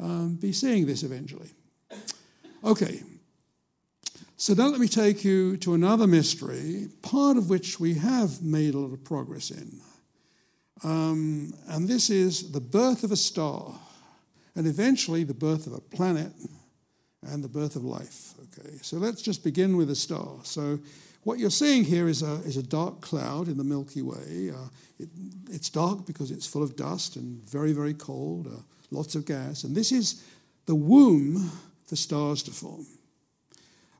um, 0.01 0.37
be 0.37 0.53
seeing 0.53 0.87
this 0.87 1.03
eventually. 1.03 1.51
Okay, 2.65 3.03
So 4.37 4.53
now 4.53 4.67
let 4.67 4.81
me 4.81 4.89
take 4.89 5.25
you 5.25 5.57
to 5.59 5.75
another 5.75 6.07
mystery, 6.07 6.89
part 7.03 7.37
of 7.37 7.49
which 7.49 7.79
we 7.79 7.95
have 7.95 8.43
made 8.43 8.75
a 8.75 8.79
lot 8.79 8.93
of 8.93 9.05
progress 9.05 9.51
in. 9.51 9.81
Um, 10.83 11.55
and 11.69 11.89
this 11.89 12.11
is 12.11 12.51
the 12.53 12.61
birth 12.61 13.05
of 13.05 13.13
a 13.13 13.17
star, 13.17 13.73
and 14.55 14.67
eventually 14.67 15.25
the 15.25 15.35
birth 15.35 15.67
of 15.67 15.73
a 15.73 15.81
planet 15.81 16.33
and 17.23 17.43
the 17.43 17.49
birth 17.49 17.77
of 17.77 17.85
life. 17.85 18.35
Okay, 18.59 18.77
so 18.83 18.99
let's 18.99 19.23
just 19.23 19.45
begin 19.45 19.77
with 19.77 19.89
a 19.89 19.95
star. 19.95 20.41
So 20.43 20.79
what 21.25 21.39
you're 21.39 21.51
seeing 21.51 21.85
here 21.85 22.09
is 22.09 22.23
a, 22.23 22.35
is 22.45 22.57
a 22.57 22.63
dark 22.63 23.01
cloud 23.01 23.49
in 23.49 23.57
the 23.57 23.65
Milky 23.65 24.03
Way. 24.03 24.53
Uh, 24.55 24.69
it, 24.99 25.09
it's 25.51 25.71
dark 25.71 26.07
because 26.07 26.31
it's 26.31 26.47
full 26.47 26.63
of 26.63 26.77
dust 26.77 27.17
and 27.17 27.43
very, 27.49 27.73
very 27.73 27.95
cold, 27.95 28.47
uh, 28.47 28.61
lots 28.91 29.15
of 29.15 29.25
gas. 29.25 29.65
And 29.65 29.75
this 29.75 29.91
is 29.91 30.23
the 30.67 30.75
womb 30.75 31.51
for 31.87 31.97
stars 31.97 32.43
to 32.45 32.51
form. 32.51 32.87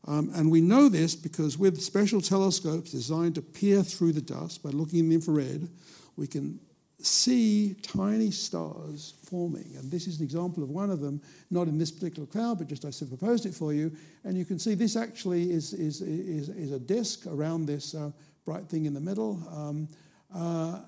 Um, 0.07 0.31
and 0.35 0.51
we 0.51 0.61
know 0.61 0.91
this 0.91 1.17
because 1.17 1.57
with 1.57 1.81
special 1.81 2.21
telescopes 2.21 2.91
designed 2.91 3.37
to 3.37 3.43
peer 3.43 3.83
through 3.83 4.13
the 4.13 4.21
dust 4.21 4.63
by 4.63 4.71
looking 4.71 4.99
in 4.99 5.09
the 5.09 5.15
infrared, 5.15 5.69
we 6.17 6.27
can 6.27 6.61
see 7.01 7.75
tiny 7.83 8.31
stars 8.31 9.15
forming. 9.25 9.75
And 9.77 9.91
this 9.91 10.07
is 10.07 10.19
an 10.19 10.25
example 10.25 10.63
of 10.63 10.71
one 10.71 10.91
of 10.91 11.01
them, 11.01 11.21
not 11.51 11.69
in 11.69 11.79
this 11.79 11.91
particular 11.91 12.27
cloud, 12.27 12.59
but 12.59 12.69
just 12.69 12.85
I 12.85 12.91
superposed 12.91 13.47
it 13.47 13.55
for 13.55 13.73
you. 13.73 13.93
And 14.25 14.37
you 14.39 14.45
can 14.45 14.59
see 14.59 14.75
this 14.75 14.97
actually 14.97 15.51
is, 15.51 15.73
is, 15.73 16.01
is, 16.01 16.49
is 16.49 16.73
a 16.73 16.79
disk 16.79 17.27
around 17.27 17.67
this 17.67 17.95
uh, 17.95 18.11
bright 18.45 18.69
thing 18.69 18.87
in 18.87 18.95
the 18.95 19.01
middle. 19.01 19.43
Um, 19.53 19.89
uh, 20.35 20.81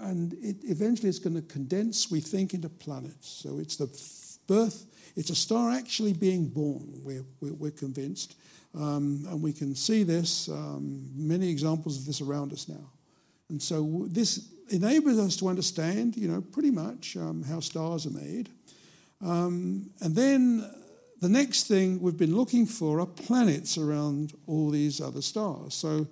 and 0.00 0.32
it, 0.34 0.56
eventually 0.64 1.08
it's 1.08 1.18
going 1.18 1.36
to 1.36 1.42
condense, 1.42 2.10
we 2.10 2.20
think, 2.20 2.54
into 2.54 2.68
planets. 2.68 3.28
So 3.28 3.58
it's 3.58 3.76
the 3.76 3.86
birth, 4.46 4.86
it's 5.16 5.30
a 5.30 5.34
star 5.34 5.70
actually 5.70 6.12
being 6.12 6.48
born, 6.48 7.00
we're, 7.04 7.24
we're, 7.40 7.54
we're 7.54 7.70
convinced. 7.70 8.36
Um, 8.74 9.26
and 9.28 9.42
we 9.42 9.52
can 9.52 9.74
see 9.74 10.02
this, 10.02 10.48
um, 10.48 11.10
many 11.14 11.50
examples 11.50 11.98
of 11.98 12.06
this 12.06 12.20
around 12.22 12.52
us 12.52 12.68
now. 12.68 12.90
And 13.50 13.60
so 13.60 14.06
this 14.08 14.48
enables 14.70 15.18
us 15.18 15.36
to 15.36 15.48
understand, 15.48 16.16
you 16.16 16.28
know, 16.28 16.40
pretty 16.40 16.70
much 16.70 17.16
um, 17.16 17.42
how 17.42 17.60
stars 17.60 18.06
are 18.06 18.10
made. 18.10 18.48
Um, 19.20 19.90
and 20.00 20.14
then 20.14 20.68
the 21.20 21.28
next 21.28 21.68
thing 21.68 22.00
we've 22.00 22.16
been 22.16 22.34
looking 22.34 22.66
for 22.66 23.00
are 23.00 23.06
planets 23.06 23.78
around 23.78 24.32
all 24.46 24.70
these 24.70 25.00
other 25.00 25.22
stars. 25.22 25.74
So, 25.74 26.08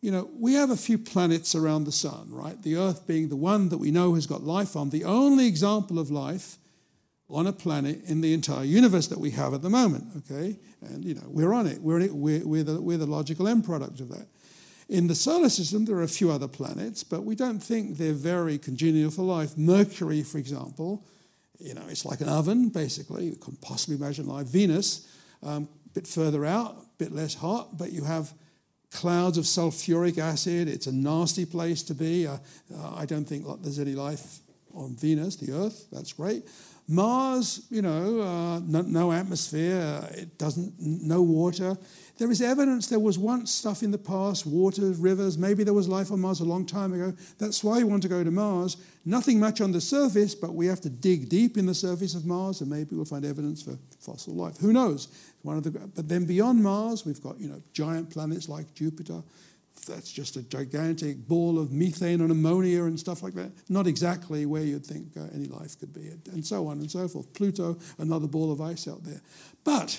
you 0.00 0.10
know, 0.10 0.30
we 0.38 0.54
have 0.54 0.70
a 0.70 0.76
few 0.76 0.96
planets 0.96 1.54
around 1.54 1.84
the 1.84 1.92
sun, 1.92 2.28
right? 2.30 2.60
The 2.62 2.76
Earth 2.76 3.06
being 3.06 3.28
the 3.28 3.36
one 3.36 3.68
that 3.68 3.78
we 3.78 3.90
know 3.90 4.14
has 4.14 4.26
got 4.26 4.42
life 4.42 4.76
on, 4.76 4.88
the 4.90 5.04
only 5.04 5.46
example 5.46 5.98
of 5.98 6.10
life 6.10 6.56
on 7.28 7.46
a 7.46 7.52
planet 7.52 8.02
in 8.06 8.22
the 8.22 8.32
entire 8.32 8.64
universe 8.64 9.06
that 9.08 9.20
we 9.20 9.30
have 9.30 9.52
at 9.54 9.62
the 9.62 9.70
moment, 9.70 10.04
okay? 10.16 10.56
And, 10.80 11.04
you 11.04 11.14
know, 11.14 11.26
we're 11.26 11.52
on 11.52 11.66
it. 11.66 11.80
We're, 11.80 12.00
it. 12.00 12.12
we're, 12.12 12.44
we're, 12.46 12.64
the, 12.64 12.80
we're 12.80 12.96
the 12.96 13.06
logical 13.06 13.46
end 13.46 13.64
product 13.64 14.00
of 14.00 14.08
that. 14.08 14.26
In 14.90 15.06
the 15.06 15.14
solar 15.14 15.48
system, 15.48 15.84
there 15.84 15.94
are 15.94 16.02
a 16.02 16.08
few 16.08 16.32
other 16.32 16.48
planets, 16.48 17.04
but 17.04 17.22
we 17.22 17.36
don't 17.36 17.60
think 17.60 17.96
they're 17.96 18.12
very 18.12 18.58
congenial 18.58 19.12
for 19.12 19.22
life. 19.22 19.56
Mercury, 19.56 20.24
for 20.24 20.38
example, 20.38 21.06
you 21.60 21.74
know, 21.74 21.84
it's 21.88 22.04
like 22.04 22.20
an 22.20 22.28
oven, 22.28 22.70
basically. 22.70 23.26
You 23.26 23.36
can 23.36 23.54
possibly 23.62 23.94
imagine 23.94 24.26
life. 24.26 24.48
Venus, 24.48 25.06
um, 25.44 25.68
a 25.86 25.88
bit 25.90 26.08
further 26.08 26.44
out, 26.44 26.72
a 26.72 26.86
bit 26.98 27.12
less 27.12 27.34
hot, 27.34 27.78
but 27.78 27.92
you 27.92 28.02
have 28.02 28.32
clouds 28.90 29.38
of 29.38 29.44
sulfuric 29.44 30.18
acid. 30.18 30.66
It's 30.66 30.88
a 30.88 30.92
nasty 30.92 31.46
place 31.46 31.84
to 31.84 31.94
be. 31.94 32.26
Uh, 32.26 32.38
uh, 32.76 32.94
I 32.96 33.06
don't 33.06 33.24
think 33.24 33.46
there's 33.62 33.78
any 33.78 33.94
life 33.94 34.40
on 34.74 34.96
Venus, 34.96 35.36
the 35.36 35.52
Earth. 35.52 35.86
That's 35.92 36.12
great. 36.12 36.48
Mars, 36.88 37.64
you 37.70 37.82
know, 37.82 38.20
uh, 38.22 38.58
no, 38.58 38.82
no, 38.82 39.12
atmosphere. 39.12 40.02
It 40.10 40.36
doesn't, 40.36 40.74
no 40.80 41.22
water. 41.22 41.76
There 42.20 42.30
is 42.30 42.42
evidence 42.42 42.86
there 42.86 42.98
was 42.98 43.18
once 43.18 43.50
stuff 43.50 43.82
in 43.82 43.92
the 43.92 43.96
past, 43.96 44.44
waters, 44.44 44.98
rivers, 44.98 45.38
maybe 45.38 45.64
there 45.64 45.72
was 45.72 45.88
life 45.88 46.12
on 46.12 46.20
Mars 46.20 46.40
a 46.40 46.44
long 46.44 46.66
time 46.66 46.92
ago. 46.92 47.14
That's 47.38 47.64
why 47.64 47.78
we 47.78 47.84
want 47.84 48.02
to 48.02 48.10
go 48.10 48.22
to 48.22 48.30
Mars. 48.30 48.76
Nothing 49.06 49.40
much 49.40 49.62
on 49.62 49.72
the 49.72 49.80
surface, 49.80 50.34
but 50.34 50.52
we 50.54 50.66
have 50.66 50.82
to 50.82 50.90
dig 50.90 51.30
deep 51.30 51.56
in 51.56 51.64
the 51.64 51.74
surface 51.74 52.14
of 52.14 52.26
Mars 52.26 52.60
and 52.60 52.68
maybe 52.68 52.94
we'll 52.94 53.06
find 53.06 53.24
evidence 53.24 53.62
for 53.62 53.78
fossil 54.00 54.34
life. 54.34 54.58
Who 54.58 54.74
knows? 54.74 55.08
One 55.40 55.56
of 55.56 55.62
the, 55.62 55.70
but 55.70 56.10
then 56.10 56.26
beyond 56.26 56.62
Mars, 56.62 57.06
we've 57.06 57.22
got 57.22 57.40
you 57.40 57.48
know, 57.48 57.62
giant 57.72 58.10
planets 58.10 58.50
like 58.50 58.74
Jupiter. 58.74 59.22
That's 59.88 60.12
just 60.12 60.36
a 60.36 60.42
gigantic 60.42 61.26
ball 61.26 61.58
of 61.58 61.72
methane 61.72 62.20
and 62.20 62.30
ammonia 62.30 62.84
and 62.84 63.00
stuff 63.00 63.22
like 63.22 63.32
that. 63.32 63.50
Not 63.70 63.86
exactly 63.86 64.44
where 64.44 64.62
you'd 64.62 64.84
think 64.84 65.16
uh, 65.16 65.22
any 65.34 65.46
life 65.46 65.80
could 65.80 65.94
be, 65.94 66.10
and 66.32 66.44
so 66.44 66.66
on 66.66 66.80
and 66.80 66.90
so 66.90 67.08
forth. 67.08 67.32
Pluto, 67.32 67.78
another 67.96 68.26
ball 68.26 68.52
of 68.52 68.60
ice 68.60 68.86
out 68.86 69.04
there. 69.04 69.22
But 69.64 69.98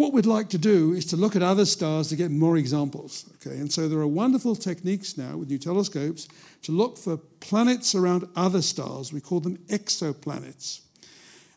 what 0.00 0.14
we'd 0.14 0.24
like 0.24 0.48
to 0.48 0.58
do 0.58 0.94
is 0.94 1.04
to 1.04 1.16
look 1.16 1.36
at 1.36 1.42
other 1.42 1.66
stars 1.66 2.08
to 2.08 2.16
get 2.16 2.30
more 2.30 2.56
examples. 2.56 3.30
Okay, 3.36 3.58
and 3.58 3.70
so 3.70 3.86
there 3.86 3.98
are 3.98 4.06
wonderful 4.06 4.56
techniques 4.56 5.18
now 5.18 5.36
with 5.36 5.50
new 5.50 5.58
telescopes 5.58 6.26
to 6.62 6.72
look 6.72 6.96
for 6.96 7.18
planets 7.40 7.94
around 7.94 8.26
other 8.34 8.62
stars. 8.62 9.12
We 9.12 9.20
call 9.20 9.40
them 9.40 9.58
exoplanets. 9.68 10.80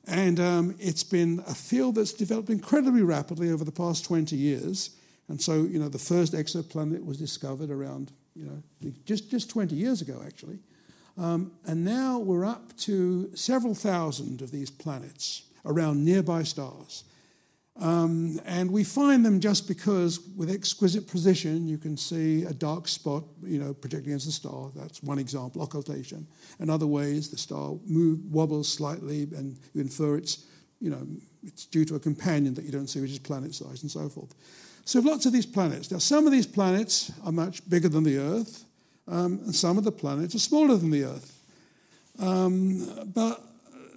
And 0.06 0.42
um, 0.42 0.76
it's 0.78 1.04
been 1.04 1.42
a 1.48 1.56
field 1.56 1.96
that's 1.96 2.12
developed 2.12 2.50
incredibly 2.50 3.02
rapidly 3.02 3.50
over 3.50 3.64
the 3.64 3.72
past 3.72 4.04
20 4.04 4.36
years. 4.36 4.90
And 5.30 5.42
so, 5.42 5.64
you 5.64 5.80
know, 5.80 5.88
the 5.88 5.98
first 5.98 6.34
exoplanet 6.34 7.06
was 7.06 7.18
discovered 7.18 7.72
around, 7.72 8.12
you 8.36 8.46
know, 8.46 8.92
just, 9.06 9.32
just 9.32 9.50
20 9.50 9.74
years 9.74 10.02
ago, 10.02 10.22
actually. 10.26 10.60
Um, 11.18 11.54
and 11.66 11.86
now 11.86 12.20
we're 12.20 12.46
up 12.46 12.76
to 12.80 13.34
several 13.36 13.74
thousand 13.74 14.42
of 14.42 14.52
these 14.52 14.70
planets 14.70 15.44
around 15.66 16.04
nearby 16.04 16.44
stars. 16.44 17.06
Um, 17.80 18.40
and 18.46 18.70
we 18.70 18.84
find 18.84 19.26
them 19.26 19.40
just 19.40 19.68
because, 19.68 20.20
with 20.38 20.50
exquisite 20.52 21.08
precision, 21.08 21.68
you 21.68 21.78
can 21.78 21.98
see 21.98 22.44
a 22.44 22.54
dark 22.54 22.88
spot, 22.88 23.24
you 23.44 23.58
know, 23.60 23.74
projecting 23.74 24.12
against 24.12 24.28
the 24.28 24.32
star. 24.32 24.70
That's 24.76 25.02
one 25.02 25.18
example, 25.18 25.62
occultation. 25.64 26.28
And 26.60 26.70
other 26.70 26.86
ways, 26.86 27.30
the 27.30 27.38
star 27.38 27.74
move, 27.86 28.20
wobbles 28.32 28.72
slightly, 28.72 29.24
and 29.36 29.58
you 29.74 29.82
infer 29.82 30.18
it's, 30.18 30.46
you 30.80 30.92
know, 30.92 31.06
it's 31.44 31.66
due 31.66 31.84
to 31.86 31.96
a 31.96 32.00
companion 32.00 32.54
that 32.54 32.64
you 32.64 32.72
don't 32.72 32.88
see, 32.88 33.02
which 33.02 33.12
is 33.12 33.20
planet 33.20 33.56
size, 33.56 33.82
and 33.82 33.90
so 33.90 34.08
forth. 34.08 34.36
So, 34.86 35.00
lots 35.00 35.26
of 35.26 35.34
these 35.34 35.46
planets. 35.46 35.90
Now, 35.90 35.98
some 35.98 36.28
of 36.28 36.32
these 36.32 36.48
planets 36.48 37.12
are 37.26 37.32
much 37.32 37.68
bigger 37.70 37.90
than 37.90 38.04
the 38.04 38.18
Earth, 38.18 38.66
um, 39.08 39.40
and 39.46 39.56
some 39.56 39.80
of 39.80 39.84
the 39.84 39.92
planets 39.92 40.36
are 40.36 40.40
smaller 40.40 40.76
than 40.78 40.92
the 40.92 41.06
Earth. 41.06 41.40
Um, 42.20 43.10
but 43.14 43.42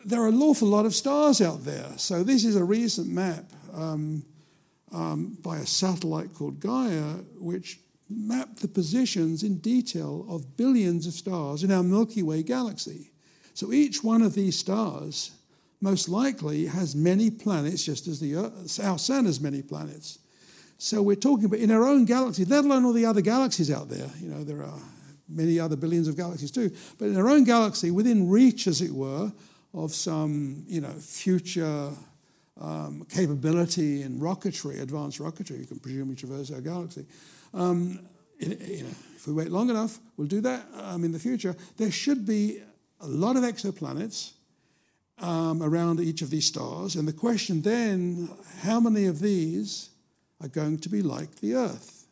there 0.06 0.22
are 0.22 0.28
an 0.28 0.40
awful 0.40 0.68
lot 0.68 0.86
of 0.86 0.94
stars 0.94 1.42
out 1.42 1.64
there. 1.64 1.92
So, 1.98 2.22
this 2.22 2.44
is 2.44 2.56
a 2.56 2.64
recent 2.64 3.08
map 3.08 3.44
um, 3.76 4.24
um, 4.92 5.36
by 5.42 5.58
a 5.58 5.66
satellite 5.66 6.34
called 6.34 6.60
Gaia, 6.60 7.20
which 7.38 7.80
mapped 8.08 8.60
the 8.60 8.68
positions 8.68 9.42
in 9.42 9.58
detail 9.58 10.24
of 10.28 10.56
billions 10.56 11.06
of 11.06 11.12
stars 11.12 11.62
in 11.62 11.70
our 11.70 11.82
Milky 11.82 12.22
Way 12.22 12.42
galaxy. 12.42 13.10
So 13.54 13.72
each 13.72 14.02
one 14.04 14.22
of 14.22 14.34
these 14.34 14.58
stars 14.58 15.32
most 15.80 16.08
likely 16.08 16.66
has 16.66 16.94
many 16.94 17.30
planets, 17.30 17.84
just 17.84 18.06
as 18.06 18.20
the 18.20 18.36
Earth, 18.36 18.80
our 18.82 18.98
Sun 18.98 19.26
has 19.26 19.40
many 19.40 19.62
planets. 19.62 20.18
So 20.78 21.02
we're 21.02 21.16
talking 21.16 21.46
about 21.46 21.60
in 21.60 21.70
our 21.70 21.84
own 21.84 22.04
galaxy, 22.04 22.44
let 22.44 22.64
alone 22.64 22.84
all 22.84 22.92
the 22.92 23.06
other 23.06 23.22
galaxies 23.22 23.70
out 23.70 23.88
there. 23.88 24.10
You 24.20 24.28
know, 24.28 24.44
there 24.44 24.62
are 24.62 24.78
many 25.28 25.58
other 25.58 25.76
billions 25.76 26.06
of 26.06 26.16
galaxies 26.16 26.50
too. 26.50 26.70
But 26.98 27.06
in 27.06 27.16
our 27.16 27.28
own 27.28 27.44
galaxy, 27.44 27.90
within 27.90 28.28
reach, 28.28 28.66
as 28.66 28.82
it 28.82 28.92
were, 28.92 29.32
of 29.74 29.94
some 29.94 30.64
you 30.66 30.80
know 30.80 30.92
future 30.92 31.90
um, 32.60 33.06
capability 33.08 34.02
in 34.02 34.18
rocketry, 34.18 34.80
advanced 34.80 35.18
rocketry, 35.18 35.60
you 35.60 35.66
can 35.66 35.78
presumably 35.78 36.16
traverse 36.16 36.50
our 36.50 36.60
galaxy. 36.60 37.04
Um, 37.52 38.00
you 38.38 38.48
know, 38.82 38.94
if 39.14 39.26
we 39.26 39.32
wait 39.32 39.50
long 39.50 39.70
enough, 39.70 39.98
we'll 40.16 40.26
do 40.26 40.40
that 40.42 40.66
um, 40.74 41.04
in 41.04 41.12
the 41.12 41.18
future. 41.18 41.56
There 41.76 41.90
should 41.90 42.26
be 42.26 42.60
a 43.00 43.06
lot 43.06 43.36
of 43.36 43.42
exoplanets 43.42 44.32
um, 45.18 45.62
around 45.62 46.00
each 46.00 46.22
of 46.22 46.30
these 46.30 46.46
stars. 46.46 46.96
And 46.96 47.08
the 47.08 47.12
question 47.12 47.62
then, 47.62 48.28
how 48.62 48.80
many 48.80 49.06
of 49.06 49.20
these 49.20 49.90
are 50.42 50.48
going 50.48 50.78
to 50.78 50.88
be 50.88 51.02
like 51.02 51.36
the 51.36 51.54
Earth? 51.54 52.06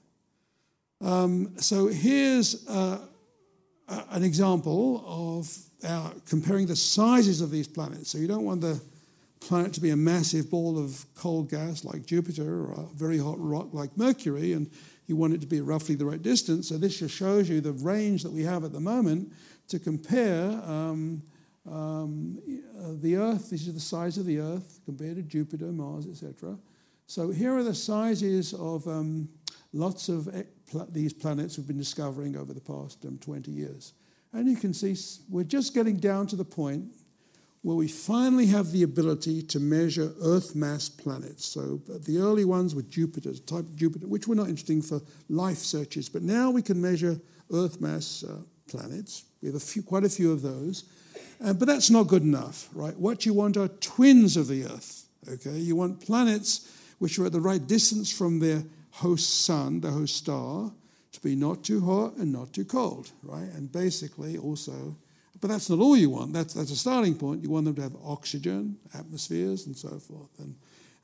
Um, 1.00 1.58
so 1.58 1.88
here's 1.88 2.66
uh, 2.66 2.98
an 4.10 4.22
example 4.22 5.04
of 5.06 5.54
our, 5.86 6.12
comparing 6.26 6.66
the 6.66 6.76
sizes 6.76 7.40
of 7.40 7.50
these 7.50 7.68
planets. 7.68 8.10
So 8.10 8.18
you 8.18 8.26
don't 8.26 8.44
want 8.44 8.62
the 8.62 8.80
planet 9.44 9.74
to 9.74 9.80
be 9.80 9.90
a 9.90 9.96
massive 9.96 10.50
ball 10.50 10.78
of 10.78 11.04
cold 11.14 11.50
gas 11.50 11.84
like 11.84 12.06
Jupiter 12.06 12.64
or 12.64 12.72
a 12.72 12.86
very 12.94 13.18
hot 13.18 13.36
rock 13.38 13.68
like 13.72 13.96
Mercury, 13.96 14.52
and 14.54 14.70
you 15.06 15.16
want 15.16 15.34
it 15.34 15.40
to 15.42 15.46
be 15.46 15.60
roughly 15.60 15.94
the 15.94 16.06
right 16.06 16.22
distance. 16.22 16.68
So 16.68 16.78
this 16.78 16.98
just 16.98 17.14
shows 17.14 17.48
you 17.48 17.60
the 17.60 17.72
range 17.72 18.22
that 18.22 18.32
we 18.32 18.42
have 18.42 18.64
at 18.64 18.72
the 18.72 18.80
moment 18.80 19.32
to 19.68 19.78
compare 19.78 20.50
um, 20.64 21.22
um, 21.70 22.38
the 23.02 23.16
Earth. 23.16 23.50
This 23.50 23.66
is 23.66 23.74
the 23.74 23.80
size 23.80 24.16
of 24.16 24.26
the 24.26 24.38
Earth 24.38 24.80
compared 24.86 25.16
to 25.16 25.22
Jupiter, 25.22 25.66
Mars, 25.66 26.06
etc. 26.06 26.58
So 27.06 27.30
here 27.30 27.54
are 27.54 27.62
the 27.62 27.74
sizes 27.74 28.54
of 28.54 28.86
um, 28.88 29.28
lots 29.74 30.08
of 30.08 30.28
these 30.90 31.12
planets 31.12 31.58
we've 31.58 31.66
been 31.66 31.76
discovering 31.76 32.36
over 32.36 32.54
the 32.54 32.60
past 32.60 33.04
um, 33.04 33.18
20 33.18 33.50
years. 33.50 33.92
And 34.32 34.48
you 34.48 34.56
can 34.56 34.72
see 34.72 34.96
we're 35.30 35.44
just 35.44 35.74
getting 35.74 35.96
down 35.96 36.26
to 36.28 36.36
the 36.36 36.44
point 36.44 36.86
where 37.64 37.74
we 37.74 37.88
finally 37.88 38.44
have 38.44 38.72
the 38.72 38.82
ability 38.82 39.40
to 39.40 39.58
measure 39.58 40.12
Earth 40.22 40.54
mass 40.54 40.90
planets. 40.90 41.46
So 41.46 41.80
the 41.88 42.18
early 42.18 42.44
ones 42.44 42.74
were 42.74 42.82
Jupiter, 42.82 43.32
type 43.32 43.64
Jupiter, 43.74 44.06
which 44.06 44.28
were 44.28 44.34
not 44.34 44.48
interesting 44.48 44.82
for 44.82 45.00
life 45.30 45.56
searches, 45.56 46.10
but 46.10 46.20
now 46.20 46.50
we 46.50 46.60
can 46.60 46.78
measure 46.78 47.18
Earth 47.50 47.80
mass 47.80 48.22
uh, 48.22 48.36
planets. 48.68 49.24
We 49.40 49.48
have 49.48 49.56
a 49.56 49.60
few, 49.60 49.82
quite 49.82 50.04
a 50.04 50.10
few 50.10 50.30
of 50.30 50.42
those. 50.42 50.84
Uh, 51.42 51.54
but 51.54 51.66
that's 51.66 51.88
not 51.88 52.06
good 52.06 52.20
enough, 52.20 52.68
right? 52.74 52.94
What 52.98 53.24
you 53.24 53.32
want 53.32 53.56
are 53.56 53.68
twins 53.68 54.36
of 54.36 54.48
the 54.48 54.64
Earth, 54.64 55.06
okay? 55.26 55.56
You 55.56 55.74
want 55.74 56.04
planets 56.04 56.70
which 56.98 57.18
are 57.18 57.24
at 57.24 57.32
the 57.32 57.40
right 57.40 57.66
distance 57.66 58.12
from 58.12 58.40
their 58.40 58.62
host 58.90 59.46
sun, 59.46 59.80
the 59.80 59.90
host 59.90 60.16
star, 60.16 60.70
to 61.12 61.20
be 61.22 61.34
not 61.34 61.64
too 61.64 61.80
hot 61.80 62.16
and 62.16 62.30
not 62.30 62.52
too 62.52 62.66
cold, 62.66 63.10
right? 63.22 63.48
And 63.54 63.72
basically 63.72 64.36
also 64.36 64.96
but 65.40 65.48
that's 65.48 65.68
not 65.68 65.78
all 65.78 65.96
you 65.96 66.10
want. 66.10 66.32
That's, 66.32 66.54
that's 66.54 66.70
a 66.70 66.76
starting 66.76 67.14
point. 67.16 67.42
You 67.42 67.50
want 67.50 67.66
them 67.66 67.74
to 67.76 67.82
have 67.82 67.96
oxygen, 68.04 68.76
atmospheres, 68.94 69.66
and 69.66 69.76
so 69.76 69.98
forth, 69.98 70.30
and, 70.38 70.54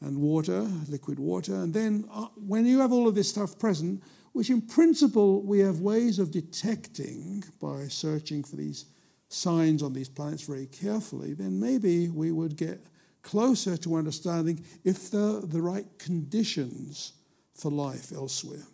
and 0.01 0.19
water, 0.19 0.61
liquid 0.89 1.19
water. 1.19 1.55
And 1.55 1.75
then 1.75 2.07
uh, 2.13 2.27
when 2.47 2.67
you 2.67 2.81
have 2.81 2.93
all 2.93 3.09
of 3.09 3.15
this 3.15 3.29
stuff 3.29 3.59
present, 3.59 4.03
which 4.33 4.51
in 4.51 4.63
principle 4.63 5.43
we 5.43 5.59
have 5.59 5.81
ways 5.81 6.19
of 6.19 6.31
detecting 6.31 7.45
by 7.61 7.89
searching 7.89 8.45
for 8.45 8.57
these 8.57 8.87
signs 9.29 9.83
on 9.83 9.93
these 9.93 10.09
planets 10.09 10.43
very 10.43 10.67
carefully, 10.67 11.35
then 11.35 11.59
maybe 11.59 12.09
we 12.09 12.33
would 12.33 12.57
get 12.57 12.81
closer 13.23 13.77
to 13.77 13.97
understanding 13.97 14.65
if 14.85 15.11
there 15.11 15.21
are 15.21 15.41
the 15.41 15.61
right 15.61 15.87
conditions 15.99 17.13
for 17.55 17.71
life 17.71 18.13
elsewhere. 18.13 18.65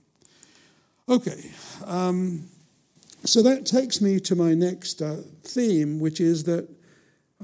Okay. 1.09 1.51
Um, 1.85 2.49
so 3.27 3.43
that 3.43 3.67
takes 3.67 4.01
me 4.01 4.21
to 4.21 4.37
my 4.37 4.55
next 4.55 5.03
uh, 5.03 5.17
theme, 5.43 5.99
which 5.99 6.21
is 6.21 6.45
that 6.45 6.69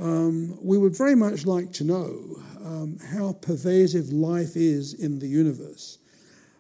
um, 0.01 0.59
we 0.63 0.79
would 0.79 0.97
very 0.97 1.15
much 1.15 1.45
like 1.45 1.73
to 1.73 1.85
know 1.85 2.43
um, 2.65 2.99
how 3.15 3.35
pervasive 3.35 4.11
life 4.11 4.57
is 4.57 4.95
in 4.95 5.19
the 5.19 5.27
universe. 5.27 5.99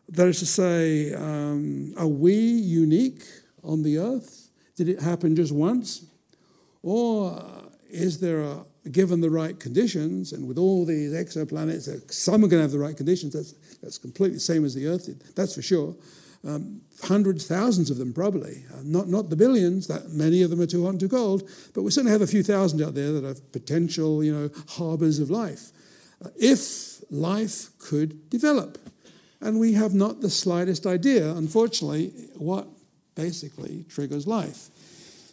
That 0.09 0.29
is 0.29 0.41
to 0.41 0.47
say, 0.47 1.15
um, 1.15 1.95
are 1.97 2.09
we 2.09 2.35
unique 2.35 3.23
on 3.63 3.83
the 3.83 3.99
earth? 3.99 4.51
Did 4.77 4.89
it 4.89 5.01
happen 5.01 5.37
just 5.37 5.53
once? 5.53 6.05
Or 6.83 7.43
is 7.89 8.19
there 8.21 8.43
a, 8.43 8.65
given 8.91 9.21
the 9.21 9.31
right 9.31 9.59
conditions, 9.59 10.33
and 10.33 10.47
with 10.47 10.59
all 10.59 10.85
these 10.85 11.13
exoplanets, 11.13 12.13
some 12.13 12.45
are 12.45 12.49
going 12.49 12.59
to 12.59 12.63
have 12.63 12.73
the 12.73 12.79
right 12.79 12.97
conditions, 12.97 13.33
that's, 13.35 13.53
that's 13.79 13.99
completely 13.99 14.35
the 14.35 14.41
same 14.41 14.65
as 14.65 14.75
the 14.75 14.89
earth 14.89 15.07
did, 15.07 15.23
that's 15.37 15.55
for 15.55 15.63
sure 15.63 15.95
um, 16.47 16.81
hundreds, 17.03 17.47
thousands 17.47 17.91
of 17.91 17.99
them 17.99 18.13
probably. 18.13 18.65
Uh, 18.73 18.81
not, 18.85 19.09
not 19.09 19.31
the 19.31 19.37
billions, 19.37 19.87
that 19.89 20.11
many 20.11 20.43
of 20.43 20.51
them 20.51 20.61
are 20.61 20.67
too 20.67 20.85
hot 20.85 20.91
and 20.91 21.01
too 21.01 21.09
cold, 21.09 21.49
but 21.75 21.83
we 21.83 21.91
certainly 21.91 22.13
have 22.13 22.23
a 22.23 22.27
few 22.27 22.43
thousand 22.43 22.83
out 22.83 22.95
there 22.95 23.13
that 23.13 23.25
are 23.25 23.41
potential, 23.53 24.23
you 24.23 24.33
know, 24.33 24.51
harbors 24.69 25.19
of 25.19 25.31
life. 25.31 25.73
Uh, 26.25 26.29
if 26.37 26.93
life 27.11 27.71
could 27.79 28.31
develop. 28.31 28.79
And 29.41 29.59
we 29.59 29.73
have 29.75 29.93
not 29.93 30.21
the 30.21 30.31
slightest 30.31 30.87
idea, 30.87 31.31
unfortunately, 31.33 32.13
what 32.37 32.67
basically 33.15 33.85
triggers 33.89 34.27
life. 34.27 34.71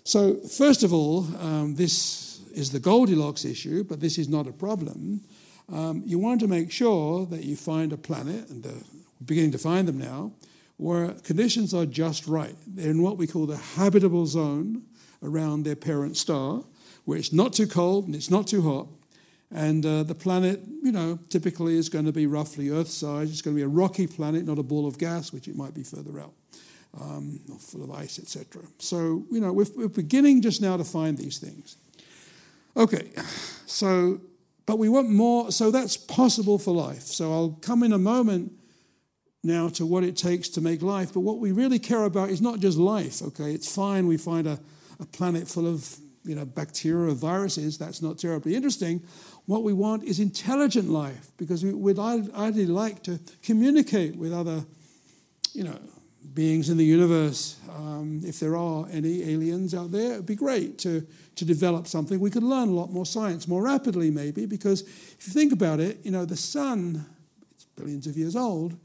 So, 0.03 0.35
first 0.35 0.83
of 0.83 0.91
all, 0.91 1.27
um, 1.39 1.75
this 1.75 2.41
is 2.53 2.71
the 2.71 2.79
Goldilocks 2.79 3.45
issue, 3.45 3.83
but 3.83 3.99
this 3.99 4.17
is 4.17 4.27
not 4.27 4.47
a 4.47 4.51
problem. 4.51 5.21
Um, 5.71 6.01
you 6.05 6.17
want 6.17 6.39
to 6.41 6.47
make 6.47 6.71
sure 6.71 7.27
that 7.27 7.43
you 7.43 7.55
find 7.55 7.93
a 7.93 7.97
planet, 7.97 8.49
and 8.49 8.65
we're 8.65 8.73
beginning 9.23 9.51
to 9.51 9.59
find 9.59 9.87
them 9.87 9.99
now, 9.99 10.31
where 10.79 11.09
conditions 11.25 11.73
are 11.73 11.85
just 11.85 12.25
right. 12.25 12.55
They're 12.65 12.89
in 12.89 13.01
what 13.01 13.17
we 13.17 13.27
call 13.27 13.45
the 13.45 13.57
habitable 13.57 14.25
zone 14.25 14.83
around 15.21 15.63
their 15.63 15.75
parent 15.75 16.15
star, 16.15 16.63
where 17.03 17.17
it's 17.17 17.33
not 17.33 17.51
too 17.51 17.67
cold 17.67 18.05
and 18.05 18.15
it's 18.15 18.31
not 18.31 18.47
too 18.47 18.61
hot. 18.61 18.87
And 19.51 19.85
uh, 19.85 20.03
the 20.03 20.15
planet, 20.15 20.61
you 20.81 20.93
know, 20.93 21.19
typically 21.27 21.77
is 21.77 21.89
going 21.89 22.05
to 22.05 22.13
be 22.13 22.27
roughly 22.27 22.69
Earth 22.69 22.87
size. 22.87 23.29
It's 23.29 23.41
going 23.41 23.57
to 23.57 23.59
be 23.59 23.63
a 23.63 23.67
rocky 23.67 24.07
planet, 24.07 24.45
not 24.45 24.57
a 24.57 24.63
ball 24.63 24.87
of 24.87 24.97
gas, 24.97 25.33
which 25.33 25.49
it 25.49 25.55
might 25.57 25.73
be 25.73 25.83
further 25.83 26.17
out, 26.17 26.31
um, 27.01 27.41
or 27.51 27.59
full 27.59 27.83
of 27.83 27.91
ice, 27.91 28.17
etc. 28.17 28.61
So, 28.77 29.25
you 29.29 29.41
know, 29.41 29.51
we're, 29.51 29.65
we're 29.75 29.89
beginning 29.89 30.41
just 30.41 30.61
now 30.61 30.77
to 30.77 30.85
find 30.85 31.17
these 31.17 31.39
things. 31.39 31.75
Okay, 32.77 33.09
so, 33.65 34.21
but 34.65 34.79
we 34.79 34.87
want 34.87 35.09
more, 35.09 35.51
so 35.51 35.71
that's 35.71 35.97
possible 35.97 36.57
for 36.57 36.73
life. 36.73 37.01
So 37.01 37.33
I'll 37.33 37.57
come 37.61 37.83
in 37.83 37.91
a 37.91 37.97
moment 37.97 38.53
now 39.43 39.69
to 39.69 39.85
what 39.85 40.03
it 40.03 40.17
takes 40.17 40.49
to 40.49 40.61
make 40.61 40.81
life. 40.81 41.13
But 41.13 41.21
what 41.21 41.39
we 41.39 41.51
really 41.51 41.79
care 41.79 42.03
about 42.03 42.29
is 42.29 42.41
not 42.41 42.59
just 42.59 42.77
life, 42.77 43.21
okay? 43.21 43.53
It's 43.53 43.73
fine 43.73 44.07
we 44.07 44.17
find 44.17 44.47
a, 44.47 44.59
a 44.99 45.05
planet 45.05 45.47
full 45.47 45.67
of 45.67 45.97
you 46.23 46.35
know, 46.35 46.45
bacteria 46.45 47.11
or 47.11 47.15
viruses. 47.15 47.77
That's 47.77 48.01
not 48.01 48.17
terribly 48.17 48.55
interesting. 48.55 49.01
What 49.45 49.63
we 49.63 49.73
want 49.73 50.03
is 50.03 50.19
intelligent 50.19 50.89
life 50.89 51.31
because 51.37 51.63
we 51.63 51.73
would 51.73 51.97
ideally 51.97 52.65
like 52.65 53.01
to 53.03 53.19
communicate 53.41 54.15
with 54.15 54.33
other, 54.33 54.65
you 55.53 55.63
know, 55.63 55.79
beings 56.33 56.69
in 56.69 56.77
the 56.77 56.85
universe. 56.85 57.57
Um, 57.75 58.21
if 58.23 58.39
there 58.39 58.55
are 58.55 58.87
any 58.91 59.23
aliens 59.31 59.73
out 59.73 59.91
there, 59.91 60.13
it'd 60.13 60.25
be 60.25 60.35
great 60.35 60.77
to, 60.79 61.05
to 61.35 61.45
develop 61.45 61.87
something. 61.87 62.19
We 62.19 62.29
could 62.29 62.43
learn 62.43 62.69
a 62.69 62.73
lot 62.73 62.91
more 62.91 63.05
science 63.05 63.47
more 63.47 63.63
rapidly, 63.63 64.11
maybe, 64.11 64.45
because 64.45 64.81
if 64.81 65.27
you 65.27 65.33
think 65.33 65.51
about 65.51 65.79
it, 65.79 65.99
you 66.03 66.11
know, 66.11 66.25
the 66.25 66.37
sun, 66.37 67.05
it's 67.51 67.65
billions 67.75 68.05
of 68.05 68.17
years 68.17 68.35
old, 68.35 68.77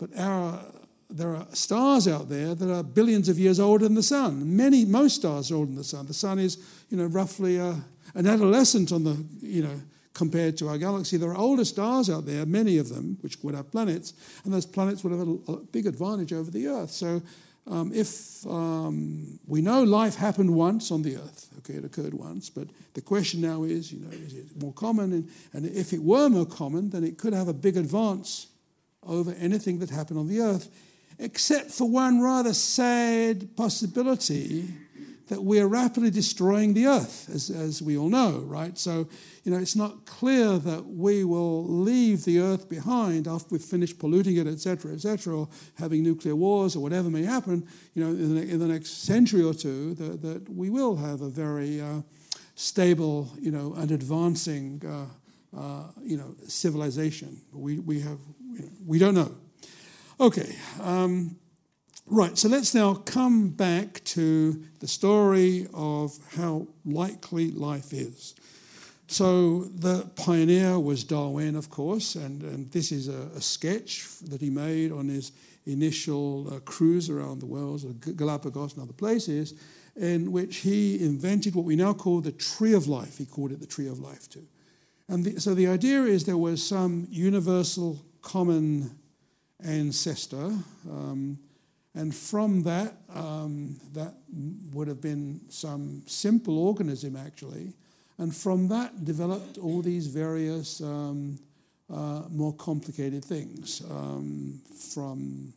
but 0.00 0.18
our, 0.18 0.64
there 1.10 1.36
are 1.36 1.46
stars 1.52 2.08
out 2.08 2.28
there 2.28 2.54
that 2.54 2.74
are 2.74 2.82
billions 2.82 3.28
of 3.28 3.38
years 3.38 3.60
older 3.60 3.84
than 3.84 3.94
the 3.94 4.02
sun. 4.02 4.56
Many, 4.56 4.84
most 4.84 5.16
stars 5.16 5.50
are 5.50 5.56
older 5.56 5.66
than 5.66 5.76
the 5.76 5.84
sun. 5.84 6.06
The 6.06 6.14
sun 6.14 6.38
is, 6.38 6.56
you 6.88 6.96
know, 6.96 7.06
roughly 7.06 7.58
a, 7.58 7.76
an 8.14 8.26
adolescent 8.26 8.92
on 8.92 9.04
the, 9.04 9.22
you 9.40 9.62
know, 9.62 9.80
compared 10.14 10.56
to 10.58 10.68
our 10.68 10.78
galaxy. 10.78 11.18
There 11.18 11.30
are 11.30 11.36
older 11.36 11.64
stars 11.64 12.08
out 12.08 12.26
there, 12.26 12.46
many 12.46 12.78
of 12.78 12.88
them, 12.88 13.18
which 13.20 13.36
would 13.42 13.54
have 13.54 13.70
planets, 13.70 14.14
and 14.44 14.52
those 14.52 14.66
planets 14.66 15.04
would 15.04 15.12
have 15.12 15.28
a, 15.28 15.52
a 15.52 15.56
big 15.66 15.86
advantage 15.86 16.32
over 16.32 16.50
the 16.50 16.66
Earth. 16.66 16.90
So 16.90 17.22
um, 17.66 17.92
if 17.94 18.46
um, 18.46 19.38
we 19.46 19.60
know 19.60 19.82
life 19.82 20.16
happened 20.16 20.54
once 20.54 20.90
on 20.90 21.02
the 21.02 21.16
Earth, 21.16 21.48
okay, 21.58 21.74
it 21.74 21.84
occurred 21.84 22.14
once, 22.14 22.50
but 22.50 22.68
the 22.94 23.00
question 23.00 23.40
now 23.40 23.64
is, 23.64 23.92
you 23.92 24.00
know, 24.00 24.10
is 24.10 24.34
it 24.34 24.60
more 24.60 24.72
common? 24.72 25.12
And, 25.12 25.28
and 25.52 25.66
if 25.66 25.92
it 25.92 26.02
were 26.02 26.28
more 26.28 26.46
common, 26.46 26.90
then 26.90 27.04
it 27.04 27.18
could 27.18 27.32
have 27.32 27.48
a 27.48 27.54
big 27.54 27.76
advance 27.76 28.48
over 29.06 29.34
anything 29.38 29.78
that 29.78 29.90
happened 29.90 30.18
on 30.18 30.28
the 30.28 30.40
earth, 30.40 30.68
except 31.18 31.70
for 31.70 31.88
one 31.88 32.20
rather 32.20 32.54
sad 32.54 33.56
possibility 33.56 34.68
that 35.30 35.42
we 35.44 35.60
are 35.60 35.68
rapidly 35.68 36.10
destroying 36.10 36.74
the 36.74 36.86
earth, 36.86 37.30
as, 37.32 37.50
as 37.50 37.80
we 37.80 37.96
all 37.96 38.08
know, 38.08 38.40
right? 38.46 38.76
So, 38.76 39.08
you 39.44 39.52
know, 39.52 39.58
it's 39.58 39.76
not 39.76 40.04
clear 40.04 40.58
that 40.58 40.84
we 40.84 41.22
will 41.22 41.64
leave 41.64 42.24
the 42.24 42.40
earth 42.40 42.68
behind 42.68 43.28
after 43.28 43.46
we've 43.50 43.62
finished 43.62 44.00
polluting 44.00 44.38
it, 44.38 44.48
etc., 44.48 44.92
etc., 44.92 45.38
or 45.38 45.48
having 45.78 46.02
nuclear 46.02 46.34
wars 46.34 46.74
or 46.74 46.80
whatever 46.80 47.08
may 47.10 47.22
happen, 47.22 47.66
you 47.94 48.04
know, 48.04 48.10
in 48.10 48.34
the, 48.34 48.42
in 48.42 48.58
the 48.58 48.66
next 48.66 49.04
century 49.04 49.42
or 49.42 49.54
two, 49.54 49.94
that, 49.94 50.20
that 50.20 50.48
we 50.48 50.68
will 50.68 50.96
have 50.96 51.20
a 51.20 51.28
very 51.28 51.80
uh, 51.80 52.00
stable, 52.56 53.32
you 53.38 53.52
know, 53.52 53.72
and 53.74 53.92
advancing, 53.92 54.82
uh, 54.84 55.56
uh, 55.56 55.84
you 56.02 56.16
know, 56.16 56.34
civilization. 56.48 57.40
We, 57.52 57.78
we 57.78 58.00
have 58.00 58.18
we 58.86 58.98
don't 58.98 59.14
know. 59.14 59.34
Okay, 60.18 60.54
um, 60.82 61.36
right, 62.06 62.36
so 62.36 62.48
let's 62.48 62.74
now 62.74 62.94
come 62.94 63.48
back 63.48 64.04
to 64.04 64.62
the 64.80 64.88
story 64.88 65.66
of 65.72 66.18
how 66.36 66.66
likely 66.84 67.50
life 67.50 67.92
is. 67.92 68.34
So 69.06 69.64
the 69.64 70.08
pioneer 70.14 70.78
was 70.78 71.02
Darwin, 71.02 71.56
of 71.56 71.68
course, 71.68 72.14
and, 72.14 72.42
and 72.42 72.70
this 72.70 72.92
is 72.92 73.08
a, 73.08 73.28
a 73.34 73.40
sketch 73.40 74.06
that 74.28 74.40
he 74.40 74.50
made 74.50 74.92
on 74.92 75.08
his 75.08 75.32
initial 75.66 76.52
uh, 76.52 76.60
cruise 76.60 77.10
around 77.10 77.40
the 77.40 77.46
world, 77.46 77.82
Galapagos 78.16 78.74
and 78.74 78.82
other 78.82 78.92
places, 78.92 79.54
in 79.96 80.30
which 80.32 80.58
he 80.58 81.02
invented 81.02 81.54
what 81.54 81.64
we 81.64 81.76
now 81.76 81.92
call 81.92 82.20
the 82.20 82.32
tree 82.32 82.72
of 82.72 82.86
life. 82.86 83.18
He 83.18 83.26
called 83.26 83.52
it 83.52 83.60
the 83.60 83.66
tree 83.66 83.88
of 83.88 83.98
life 83.98 84.28
too. 84.28 84.46
And 85.08 85.24
the, 85.24 85.40
so 85.40 85.54
the 85.54 85.66
idea 85.66 86.04
is 86.04 86.24
there 86.24 86.36
was 86.36 86.64
some 86.64 87.06
universal 87.10 88.00
common 88.22 88.90
ancestor. 89.64 90.52
Um, 90.88 91.38
and 91.94 92.14
from 92.14 92.62
that, 92.62 92.94
um, 93.14 93.76
that 93.92 94.14
would 94.72 94.88
have 94.88 95.00
been 95.00 95.40
some 95.48 96.02
simple 96.06 96.58
organism 96.58 97.16
actually. 97.16 97.72
And 98.18 98.34
from 98.34 98.68
that 98.68 99.04
developed 99.04 99.58
all 99.58 99.82
these 99.82 100.06
various 100.06 100.80
um, 100.80 101.38
uh, 101.92 102.22
more 102.30 102.52
complicated 102.52 103.24
things, 103.24 103.82
um, 103.90 104.60
from 104.92 105.52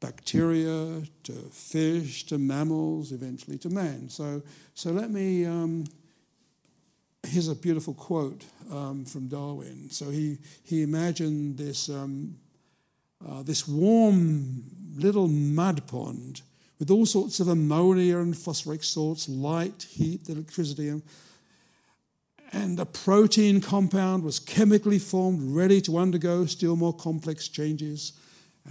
bacteria 0.00 1.02
to 1.24 1.32
fish 1.50 2.26
to 2.26 2.38
mammals, 2.38 3.12
eventually 3.12 3.58
to 3.58 3.70
man. 3.70 4.08
So, 4.08 4.42
so 4.74 4.92
let 4.92 5.10
me 5.10 5.46
um, 5.46 5.86
here's 7.26 7.48
a 7.48 7.54
beautiful 7.54 7.94
quote 7.94 8.44
um, 8.70 9.04
from 9.04 9.28
Darwin. 9.28 9.90
So 9.90 10.10
he, 10.10 10.38
he 10.64 10.82
imagined 10.82 11.58
this, 11.58 11.88
um, 11.88 12.36
uh, 13.26 13.42
this 13.42 13.66
warm 13.66 14.64
little 14.96 15.28
mud 15.28 15.86
pond 15.86 16.42
with 16.78 16.90
all 16.90 17.06
sorts 17.06 17.40
of 17.40 17.48
ammonia 17.48 18.18
and 18.18 18.36
phosphoric 18.36 18.84
salts, 18.84 19.28
light, 19.28 19.86
heat, 19.88 20.28
electricity. 20.28 20.88
And, 20.88 21.02
and 22.52 22.78
a 22.78 22.86
protein 22.86 23.60
compound 23.60 24.22
was 24.22 24.38
chemically 24.38 24.98
formed, 24.98 25.54
ready 25.54 25.80
to 25.82 25.98
undergo 25.98 26.46
still 26.46 26.76
more 26.76 26.92
complex 26.92 27.48
changes. 27.48 28.12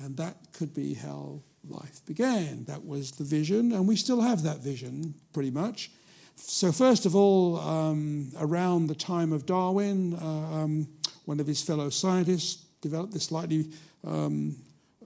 And 0.04 0.18
that 0.18 0.38
could 0.54 0.74
be 0.74 0.94
how 0.94 1.42
life 1.68 2.06
began. 2.06 2.66
That 2.66 2.86
was 2.86 3.12
the 3.12 3.24
vision, 3.24 3.72
and 3.72 3.88
we 3.88 3.96
still 3.96 4.22
have 4.22 4.44
that 4.44 4.60
vision 4.60 5.16
pretty 5.34 5.52
much. 5.52 5.92
So, 6.36 6.74
first 6.74 7.06
of 7.06 7.16
all, 7.16 7.58
um, 7.60 8.30
around 8.38 8.88
the 8.88 8.96
time 8.96 9.32
of 9.32 9.46
Darwin, 9.46 10.16
uh, 10.16 10.26
um, 10.26 10.88
one 11.24 11.40
of 11.40 11.48
his 11.48 11.62
fellow 11.62 11.90
scientists 11.90 12.66
developed 12.82 13.14
this 13.14 13.24
slightly 13.24 13.72
um, 14.06 14.58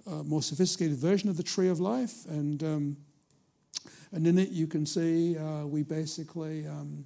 uh, 0.08 0.24
more 0.24 0.42
sophisticated 0.42 0.98
version 0.98 1.30
of 1.30 1.38
the 1.38 1.44
tree 1.44 1.70
of 1.70 1.80
life, 1.80 2.26
and 2.26 2.64
um, 2.64 2.98
and 4.12 4.26
in 4.26 4.40
it 4.40 4.50
you 4.50 4.66
can 4.66 4.88
see 4.88 5.38
uh, 5.38 5.68
we 5.68 5.84
basically 5.84 6.66
um, 6.68 7.06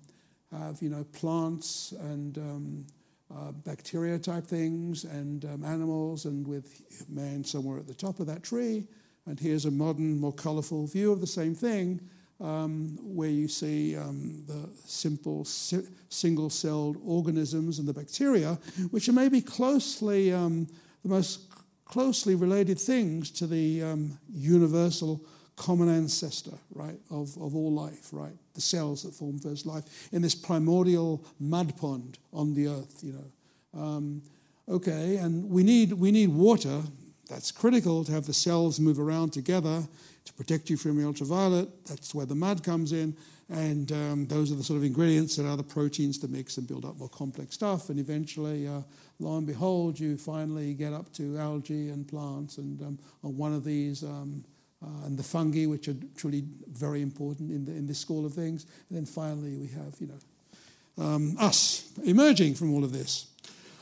have 0.52 0.82
you 0.82 0.90
know 0.90 1.04
plants 1.12 1.94
and 2.00 2.38
um, 2.38 2.86
uh, 3.30 3.52
bacteria 3.52 4.18
type 4.18 4.46
things 4.46 5.04
and 5.04 5.44
animals, 5.66 6.24
and 6.24 6.48
with 6.48 6.86
man 7.10 7.44
somewhere 7.44 7.78
at 7.78 7.88
the 7.88 7.94
top 7.94 8.22
of 8.22 8.28
that 8.28 8.42
tree. 8.42 8.88
And 9.26 9.40
here's 9.40 9.66
a 9.66 9.72
modern, 9.72 10.20
more 10.20 10.34
colourful 10.34 10.88
view 10.88 11.12
of 11.12 11.20
the 11.20 11.28
same 11.28 11.56
thing 11.56 12.10
um, 12.44 12.98
where 13.02 13.30
you 13.30 13.48
see 13.48 13.96
um, 13.96 14.44
the 14.48 14.70
simple 14.86 15.46
si- 15.46 15.88
single 16.10 16.50
celled 16.50 16.98
organisms 17.06 17.80
and 17.80 17.88
the 17.88 17.94
bacteria, 17.94 18.60
which 18.92 19.08
are 19.08 19.14
maybe 19.14 19.42
closely, 19.42 20.34
um, 20.34 20.68
the 21.04 21.10
most 21.10 21.50
closely 21.86 22.36
related 22.36 22.78
things 22.78 23.32
to 23.32 23.48
the 23.48 23.82
um, 23.82 24.20
universal 24.34 25.22
common 25.56 25.88
ancestor, 25.88 26.58
right, 26.74 27.00
of, 27.10 27.38
of 27.38 27.56
all 27.56 27.72
life, 27.72 28.10
right? 28.12 28.34
The 28.56 28.62
cells 28.62 29.04
that 29.04 29.14
form 29.14 29.40
first 29.40 29.66
life 29.66 30.10
in 30.12 30.22
this 30.22 30.36
primordial 30.36 31.24
mud 31.40 31.78
pond 31.78 32.18
on 32.34 32.54
the 32.54 32.68
earth, 32.68 33.04
you 33.04 33.14
know. 33.14 33.80
Um, 33.80 34.22
okay, 34.68 35.18
and 35.18 35.50
we 35.50 35.64
need, 35.64 35.94
we 35.94 36.12
need 36.12 36.30
water. 36.30 36.82
That's 37.30 37.52
critical 37.52 38.04
to 38.04 38.12
have 38.12 38.26
the 38.26 38.34
cells 38.34 38.80
move 38.80 39.00
around 39.00 39.32
together 39.32 39.88
to 40.26 40.34
protect 40.34 40.70
you 40.70 40.78
from 40.78 41.04
ultraviolet. 41.06 41.86
That's 41.86 42.16
where 42.16 42.26
the 42.26 42.36
mud 42.36 42.64
comes 42.64 42.92
in. 42.92 43.16
And 43.50 43.92
um, 43.92 44.26
those 44.28 44.52
are 44.52 44.56
the 44.56 44.64
sort 44.64 44.78
of 44.78 44.84
ingredients 44.84 45.36
that 45.36 45.46
are 45.46 45.58
the 45.58 45.64
proteins 45.64 46.18
to 46.20 46.28
mix 46.28 46.58
and 46.58 46.68
build 46.68 46.86
up 46.86 46.98
more 46.98 47.10
complex 47.10 47.56
stuff. 47.56 47.90
And 47.90 48.00
eventually, 48.00 48.68
uh, 48.68 48.82
lo 49.20 49.38
and 49.38 49.46
behold, 49.46 50.00
you 50.00 50.18
finally 50.18 50.74
get 50.74 50.94
up 50.94 51.12
to 51.14 51.38
algae 51.38 51.90
and 51.90 52.08
plants. 52.08 52.58
And 52.58 52.82
um, 52.82 53.00
on 53.24 53.38
one 53.38 53.54
of 53.54 53.64
these, 53.64 54.04
um, 54.04 54.46
uh, 54.82 55.06
and 55.06 55.18
the 55.18 55.24
fungi, 55.24 55.66
which 55.66 55.88
are 55.88 55.96
truly 56.16 56.44
very 56.68 57.02
important 57.02 57.52
in, 57.52 57.66
the, 57.66 57.72
in 57.72 57.86
this 57.86 58.00
school 58.00 58.26
of 58.26 58.34
things. 58.34 58.66
And 58.90 58.98
then 58.98 59.06
finally, 59.06 59.56
we 59.58 59.68
have, 59.68 59.96
you 60.00 60.08
know, 60.08 61.04
um, 61.04 61.36
us 61.40 61.92
emerging 62.04 62.56
from 62.56 62.74
all 62.74 62.84
of 62.84 62.92
this. 62.92 63.28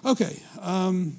Okay, 0.06 0.42
um, 0.60 1.18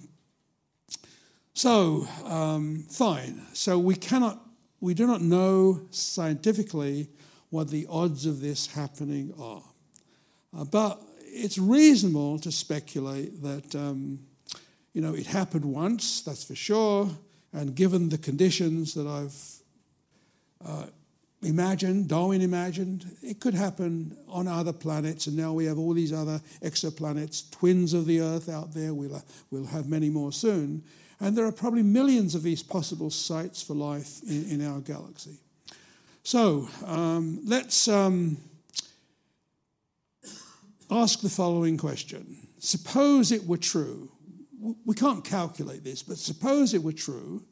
so 1.54 2.06
um, 2.24 2.84
fine. 2.90 3.42
So 3.52 3.78
we 3.78 3.94
cannot 3.94 4.40
we 4.82 4.94
do 4.94 5.06
not 5.06 5.22
know 5.22 5.80
scientifically 5.92 7.08
what 7.50 7.70
the 7.70 7.86
odds 7.88 8.26
of 8.26 8.40
this 8.40 8.66
happening 8.66 9.32
are. 9.40 9.62
Uh, 10.58 10.64
but 10.64 11.00
it's 11.24 11.56
reasonable 11.56 12.36
to 12.40 12.50
speculate 12.50 13.40
that, 13.42 13.74
um, 13.76 14.18
you 14.92 15.00
know, 15.00 15.14
it 15.14 15.26
happened 15.26 15.64
once, 15.64 16.22
that's 16.22 16.42
for 16.42 16.56
sure, 16.56 17.08
and 17.52 17.76
given 17.76 18.08
the 18.08 18.18
conditions 18.18 18.92
that 18.94 19.06
I've 19.06 20.68
uh, 20.68 20.86
imagined, 21.44 22.08
Darwin 22.08 22.40
imagined, 22.40 23.06
it 23.22 23.38
could 23.38 23.54
happen 23.54 24.16
on 24.28 24.48
other 24.48 24.72
planets, 24.72 25.28
and 25.28 25.36
now 25.36 25.52
we 25.52 25.64
have 25.66 25.78
all 25.78 25.94
these 25.94 26.12
other 26.12 26.40
exoplanets, 26.60 27.48
twins 27.52 27.94
of 27.94 28.06
the 28.06 28.20
Earth 28.20 28.48
out 28.48 28.74
there. 28.74 28.94
We'll, 28.94 29.14
uh, 29.14 29.20
we'll 29.52 29.66
have 29.66 29.88
many 29.88 30.10
more 30.10 30.32
soon. 30.32 30.82
And 31.22 31.38
there 31.38 31.46
are 31.46 31.52
probably 31.52 31.84
millions 31.84 32.34
of 32.34 32.42
these 32.42 32.64
possible 32.64 33.08
sites 33.08 33.62
for 33.62 33.74
life 33.74 34.22
in, 34.24 34.50
in 34.50 34.66
our 34.66 34.80
galaxy. 34.80 35.38
So 36.24 36.68
um, 36.84 37.38
let's 37.44 37.86
um, 37.86 38.38
ask 40.90 41.20
the 41.20 41.30
following 41.30 41.78
question. 41.78 42.38
Suppose 42.58 43.30
it 43.30 43.46
were 43.46 43.56
true, 43.56 44.10
we 44.84 44.96
can't 44.96 45.24
calculate 45.24 45.84
this, 45.84 46.02
but 46.02 46.18
suppose 46.18 46.74
it 46.74 46.82
were 46.82 46.92
true 46.92 47.44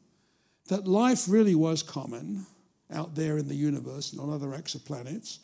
that 0.67 0.85
life 0.85 1.29
really 1.29 1.55
was 1.55 1.81
common 1.81 2.45
out 2.93 3.15
there 3.15 3.37
in 3.37 3.47
the 3.47 3.55
universe 3.55 4.11
and 4.11 4.19
on 4.19 4.33
other 4.33 4.47
exoplanets, 4.47 5.39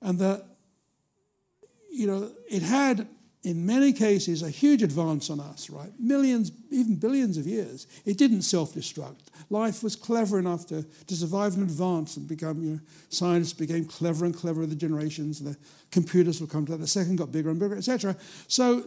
and 0.00 0.18
that 0.20 0.42
you 1.90 2.06
know 2.06 2.30
it 2.50 2.62
had 2.62 3.06
in 3.48 3.64
many 3.64 3.94
cases, 3.94 4.42
a 4.42 4.50
huge 4.50 4.82
advance 4.82 5.30
on 5.30 5.40
us, 5.40 5.70
right? 5.70 5.90
Millions, 5.98 6.52
even 6.70 6.96
billions 6.96 7.38
of 7.38 7.46
years. 7.46 7.86
It 8.04 8.18
didn't 8.18 8.42
self 8.42 8.74
destruct. 8.74 9.28
Life 9.48 9.82
was 9.82 9.96
clever 9.96 10.38
enough 10.38 10.66
to, 10.66 10.82
to 10.82 11.16
survive 11.16 11.54
and 11.54 11.62
advance 11.62 12.18
and 12.18 12.28
become, 12.28 12.62
you 12.62 12.70
know, 12.72 12.80
scientists 13.08 13.54
became 13.54 13.86
clever 13.86 14.26
and 14.26 14.36
cleverer 14.36 14.66
the 14.66 14.74
generations, 14.74 15.40
the 15.40 15.56
computers 15.90 16.42
will 16.42 16.46
come 16.46 16.66
to 16.66 16.72
that. 16.72 16.78
The 16.78 16.86
second 16.86 17.16
got 17.16 17.32
bigger 17.32 17.48
and 17.48 17.58
bigger, 17.58 17.74
etc. 17.74 18.18
So 18.48 18.84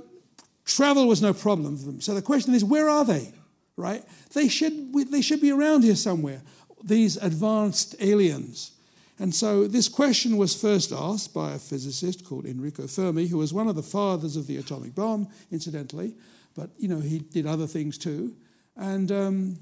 travel 0.64 1.08
was 1.08 1.24
no 1.24 1.34
problem 1.34 1.76
for 1.76 1.86
them. 1.86 2.00
So 2.00 2.14
the 2.14 2.22
question 2.22 2.54
is, 2.54 2.64
where 2.64 2.88
are 2.88 3.04
they, 3.04 3.34
right? 3.78 4.04
They 4.36 4.48
should, 4.48 4.94
they 5.10 5.24
should 5.24 5.42
be 5.42 5.52
around 5.52 5.82
here 5.86 5.96
somewhere, 5.96 6.44
these 6.84 7.18
advanced 7.18 7.96
aliens. 8.00 8.74
And 9.22 9.36
so 9.36 9.68
this 9.68 9.88
question 9.88 10.36
was 10.38 10.60
first 10.60 10.92
asked 10.92 11.32
by 11.32 11.52
a 11.52 11.60
physicist 11.60 12.26
called 12.26 12.48
Enrico 12.48 12.88
Fermi, 12.88 13.28
who 13.28 13.38
was 13.38 13.54
one 13.54 13.68
of 13.68 13.76
the 13.76 13.84
fathers 13.84 14.36
of 14.36 14.48
the 14.48 14.58
atomic 14.58 14.96
bomb, 14.96 15.28
incidentally, 15.52 16.16
but 16.56 16.72
you 16.80 16.88
know 16.88 17.00
he 17.00 17.20
did 17.20 17.46
other 17.46 17.68
things 17.68 18.00
too. 18.00 18.36
And 18.76 19.12
um, 19.12 19.60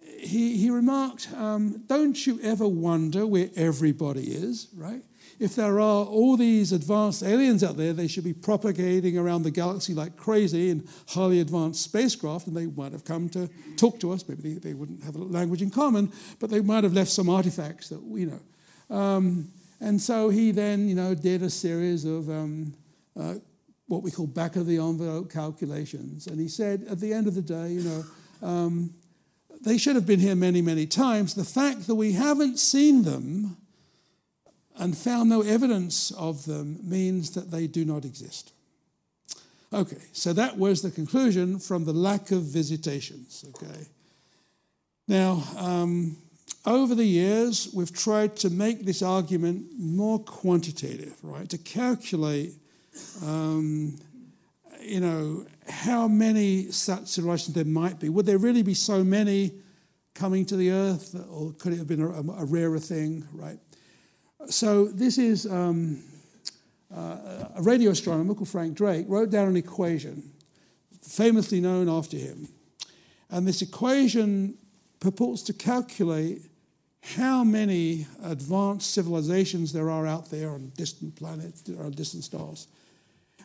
he, 0.00 0.56
he 0.56 0.70
remarked, 0.70 1.28
um, 1.34 1.84
"Don't 1.86 2.26
you 2.26 2.40
ever 2.42 2.66
wonder 2.66 3.28
where 3.28 3.48
everybody 3.54 4.24
is, 4.24 4.66
right? 4.74 5.04
If 5.38 5.54
there 5.54 5.78
are 5.78 6.04
all 6.04 6.36
these 6.36 6.72
advanced 6.72 7.22
aliens 7.22 7.62
out 7.62 7.76
there, 7.76 7.92
they 7.92 8.08
should 8.08 8.24
be 8.24 8.32
propagating 8.32 9.16
around 9.16 9.44
the 9.44 9.52
galaxy 9.52 9.94
like 9.94 10.16
crazy 10.16 10.68
in 10.68 10.88
highly 11.10 11.38
advanced 11.38 11.80
spacecraft, 11.80 12.48
and 12.48 12.56
they 12.56 12.66
might 12.66 12.90
have 12.90 13.04
come 13.04 13.28
to 13.28 13.48
talk 13.76 14.00
to 14.00 14.10
us. 14.10 14.28
Maybe 14.28 14.54
they, 14.54 14.70
they 14.70 14.74
wouldn't 14.74 15.04
have 15.04 15.14
a 15.14 15.18
language 15.18 15.62
in 15.62 15.70
common, 15.70 16.10
but 16.40 16.50
they 16.50 16.60
might 16.60 16.82
have 16.82 16.92
left 16.92 17.12
some 17.12 17.28
artifacts 17.28 17.90
that 17.90 18.00
you 18.02 18.26
know." 18.26 18.40
Um, 18.90 19.50
and 19.80 20.00
so 20.00 20.28
he 20.28 20.52
then, 20.52 20.88
you 20.88 20.94
know, 20.94 21.14
did 21.14 21.42
a 21.42 21.50
series 21.50 22.04
of 22.04 22.28
um, 22.30 22.74
uh, 23.18 23.34
what 23.88 24.02
we 24.02 24.10
call 24.10 24.26
back 24.26 24.56
of 24.56 24.66
the 24.66 24.78
envelope 24.78 25.30
calculations. 25.30 26.26
And 26.26 26.40
he 26.40 26.48
said, 26.48 26.86
at 26.90 27.00
the 27.00 27.12
end 27.12 27.26
of 27.26 27.34
the 27.34 27.42
day, 27.42 27.68
you 27.68 27.82
know, 27.82 28.04
um, 28.42 28.94
they 29.62 29.78
should 29.78 29.96
have 29.96 30.06
been 30.06 30.20
here 30.20 30.34
many, 30.34 30.62
many 30.62 30.86
times. 30.86 31.34
The 31.34 31.44
fact 31.44 31.86
that 31.86 31.94
we 31.94 32.12
haven't 32.12 32.58
seen 32.58 33.02
them 33.02 33.56
and 34.78 34.96
found 34.96 35.30
no 35.30 35.42
evidence 35.42 36.10
of 36.12 36.44
them 36.44 36.78
means 36.82 37.30
that 37.32 37.50
they 37.50 37.66
do 37.66 37.84
not 37.84 38.04
exist. 38.04 38.52
Okay, 39.72 40.02
so 40.12 40.32
that 40.32 40.56
was 40.56 40.82
the 40.82 40.90
conclusion 40.90 41.58
from 41.58 41.84
the 41.84 41.92
lack 41.92 42.30
of 42.30 42.42
visitations. 42.42 43.44
Okay. 43.48 43.86
Now, 45.08 45.42
um, 45.56 46.16
over 46.64 46.94
the 46.94 47.04
years, 47.04 47.68
we've 47.72 47.92
tried 47.92 48.36
to 48.36 48.50
make 48.50 48.84
this 48.84 49.02
argument 49.02 49.66
more 49.78 50.18
quantitative, 50.18 51.14
right? 51.22 51.48
To 51.48 51.58
calculate, 51.58 52.54
um, 53.24 53.96
you 54.80 55.00
know, 55.00 55.46
how 55.68 56.08
many 56.08 56.70
such 56.70 57.06
civilizations 57.06 57.54
there 57.54 57.64
might 57.64 58.00
be. 58.00 58.08
Would 58.08 58.26
there 58.26 58.38
really 58.38 58.62
be 58.62 58.74
so 58.74 59.04
many 59.04 59.52
coming 60.14 60.44
to 60.46 60.56
the 60.56 60.70
Earth, 60.70 61.14
or 61.30 61.52
could 61.52 61.72
it 61.72 61.76
have 61.76 61.86
been 61.86 62.02
a, 62.02 62.08
a 62.08 62.44
rarer 62.44 62.78
thing, 62.78 63.24
right? 63.32 63.58
So 64.48 64.86
this 64.86 65.18
is 65.18 65.46
um, 65.46 66.02
uh, 66.94 67.48
a 67.56 67.62
radio 67.62 67.90
astronomer 67.90 68.34
called 68.34 68.48
Frank 68.48 68.74
Drake 68.74 69.06
wrote 69.08 69.30
down 69.30 69.48
an 69.48 69.56
equation, 69.56 70.30
famously 71.02 71.60
known 71.60 71.88
after 71.88 72.16
him, 72.16 72.48
and 73.30 73.46
this 73.46 73.62
equation 73.62 74.56
purports 75.00 75.42
to 75.42 75.52
calculate 75.52 76.42
how 77.14 77.44
many 77.44 78.06
advanced 78.24 78.92
civilizations 78.92 79.72
there 79.72 79.90
are 79.90 80.06
out 80.06 80.30
there 80.30 80.50
on 80.50 80.72
distant 80.76 81.14
planets 81.14 81.68
or 81.68 81.90
distant 81.90 82.24
stars. 82.24 82.66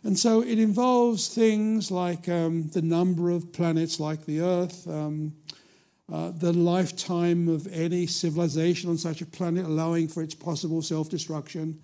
And 0.04 0.18
so 0.18 0.42
it 0.42 0.58
involves 0.58 1.28
things 1.28 1.92
like 1.92 2.28
um, 2.28 2.70
the 2.70 2.82
number 2.82 3.30
of 3.30 3.54
planets 3.54 4.00
like 4.00 4.26
the 4.26 4.42
Earth, 4.42 4.88
um, 4.88 5.34
uh, 6.12 6.32
the 6.32 6.52
lifetime 6.52 7.48
of 7.48 7.68
any 7.72 8.08
civilization 8.08 8.90
on 8.90 8.98
such 8.98 9.22
a 9.22 9.26
planet, 9.28 9.66
allowing 9.66 10.08
for 10.08 10.24
its 10.24 10.34
possible 10.34 10.82
self 10.82 11.10
destruction, 11.10 11.80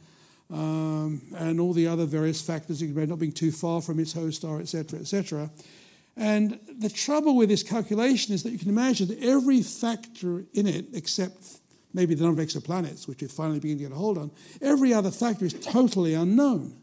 um, 0.52 1.22
and 1.38 1.60
all 1.60 1.74
the 1.74 1.88
other 1.88 2.06
various 2.06 2.42
factors, 2.42 2.82
about 2.82 3.08
not 3.08 3.20
being 3.20 3.32
too 3.32 3.52
far 3.52 3.82
from 3.82 4.00
its 4.00 4.14
host 4.14 4.38
star, 4.38 4.60
etc., 4.60 5.00
etc. 5.00 5.52
And 6.18 6.60
the 6.80 6.90
trouble 6.90 7.36
with 7.36 7.50
this 7.50 7.62
calculation 7.62 8.34
is 8.34 8.42
that 8.44 8.52
you 8.52 8.58
can 8.58 8.70
imagine 8.70 9.08
that 9.10 9.22
every 9.22 9.62
factor 9.62 10.46
in 10.54 10.66
it, 10.66 10.88
except 10.94 11.60
maybe 11.94 12.16
the 12.16 12.26
number 12.26 12.42
of 12.42 12.48
exoplanets, 12.48 13.08
which 13.08 13.22
we're 13.22 13.28
finally 13.28 13.60
beginning 13.60 13.84
to 13.84 13.90
get 13.90 13.94
a 13.94 14.00
hold 14.00 14.18
on, 14.18 14.32
every 14.62 14.94
other 14.94 15.12
factor 15.12 15.46
is 15.46 15.54
totally 15.54 16.16
unknown. 16.16 16.82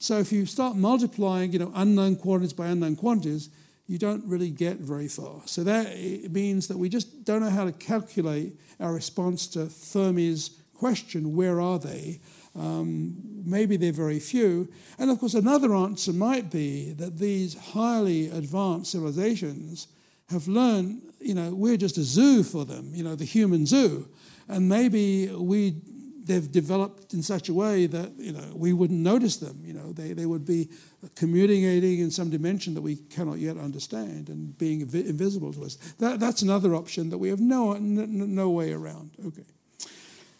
So 0.00 0.18
if 0.18 0.32
you 0.32 0.44
start 0.44 0.76
multiplying, 0.76 1.52
you 1.52 1.60
know, 1.60 1.72
unknown 1.74 2.16
quantities 2.16 2.52
by 2.52 2.66
unknown 2.66 2.96
quantities, 2.96 3.48
you 3.86 3.98
don't 3.98 4.24
really 4.26 4.50
get 4.50 4.78
very 4.78 5.08
far. 5.08 5.42
So 5.46 5.62
that 5.64 5.96
means 6.30 6.68
that 6.68 6.76
we 6.76 6.88
just 6.88 7.24
don't 7.24 7.42
know 7.42 7.50
how 7.50 7.64
to 7.64 7.72
calculate 7.72 8.58
our 8.80 8.92
response 8.92 9.46
to 9.48 9.66
Fermi's 9.66 10.58
question, 10.74 11.36
where 11.36 11.60
are 11.60 11.78
they? 11.78 12.20
Um, 12.56 13.16
maybe 13.44 13.76
they're 13.76 13.92
very 13.92 14.20
few. 14.20 14.68
And 14.98 15.10
of 15.10 15.18
course, 15.18 15.34
another 15.34 15.74
answer 15.74 16.12
might 16.12 16.50
be 16.50 16.92
that 16.94 17.18
these 17.18 17.56
highly 17.56 18.28
advanced 18.28 18.92
civilizations 18.92 19.88
have 20.30 20.48
learned, 20.48 21.02
you 21.20 21.34
know, 21.34 21.54
we're 21.54 21.76
just 21.76 21.98
a 21.98 22.02
zoo 22.02 22.42
for 22.42 22.64
them, 22.64 22.92
you 22.94 23.04
know, 23.04 23.14
the 23.14 23.24
human 23.24 23.66
zoo. 23.66 24.08
And 24.48 24.68
maybe 24.68 25.28
we 25.28 25.76
they've 26.24 26.50
developed 26.50 27.12
in 27.12 27.22
such 27.22 27.50
a 27.50 27.54
way 27.54 27.86
that 27.86 28.10
you 28.16 28.32
know 28.32 28.44
we 28.54 28.72
wouldn't 28.72 29.00
notice 29.00 29.36
them. 29.36 29.60
You 29.62 29.74
know, 29.74 29.92
they, 29.92 30.12
they 30.12 30.26
would 30.26 30.44
be 30.44 30.70
communicating 31.14 32.00
in 32.00 32.10
some 32.10 32.30
dimension 32.30 32.74
that 32.74 32.80
we 32.80 32.96
cannot 32.96 33.38
yet 33.38 33.58
understand 33.58 34.28
and 34.28 34.56
being 34.56 34.80
invisible 34.80 35.52
to 35.52 35.64
us. 35.64 35.76
That, 35.98 36.20
that's 36.20 36.42
another 36.42 36.74
option 36.74 37.10
that 37.10 37.18
we 37.18 37.28
have 37.28 37.40
no 37.40 37.74
no, 37.74 38.06
no 38.06 38.50
way 38.50 38.72
around. 38.72 39.10
Okay, 39.26 39.44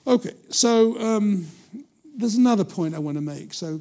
okay. 0.07 0.35
So 0.49 0.99
um, 1.01 1.47
there's 2.17 2.37
another 2.37 2.65
point 2.65 2.95
I 2.95 2.99
want 2.99 3.17
to 3.17 3.23
make. 3.23 3.55
So 3.55 3.81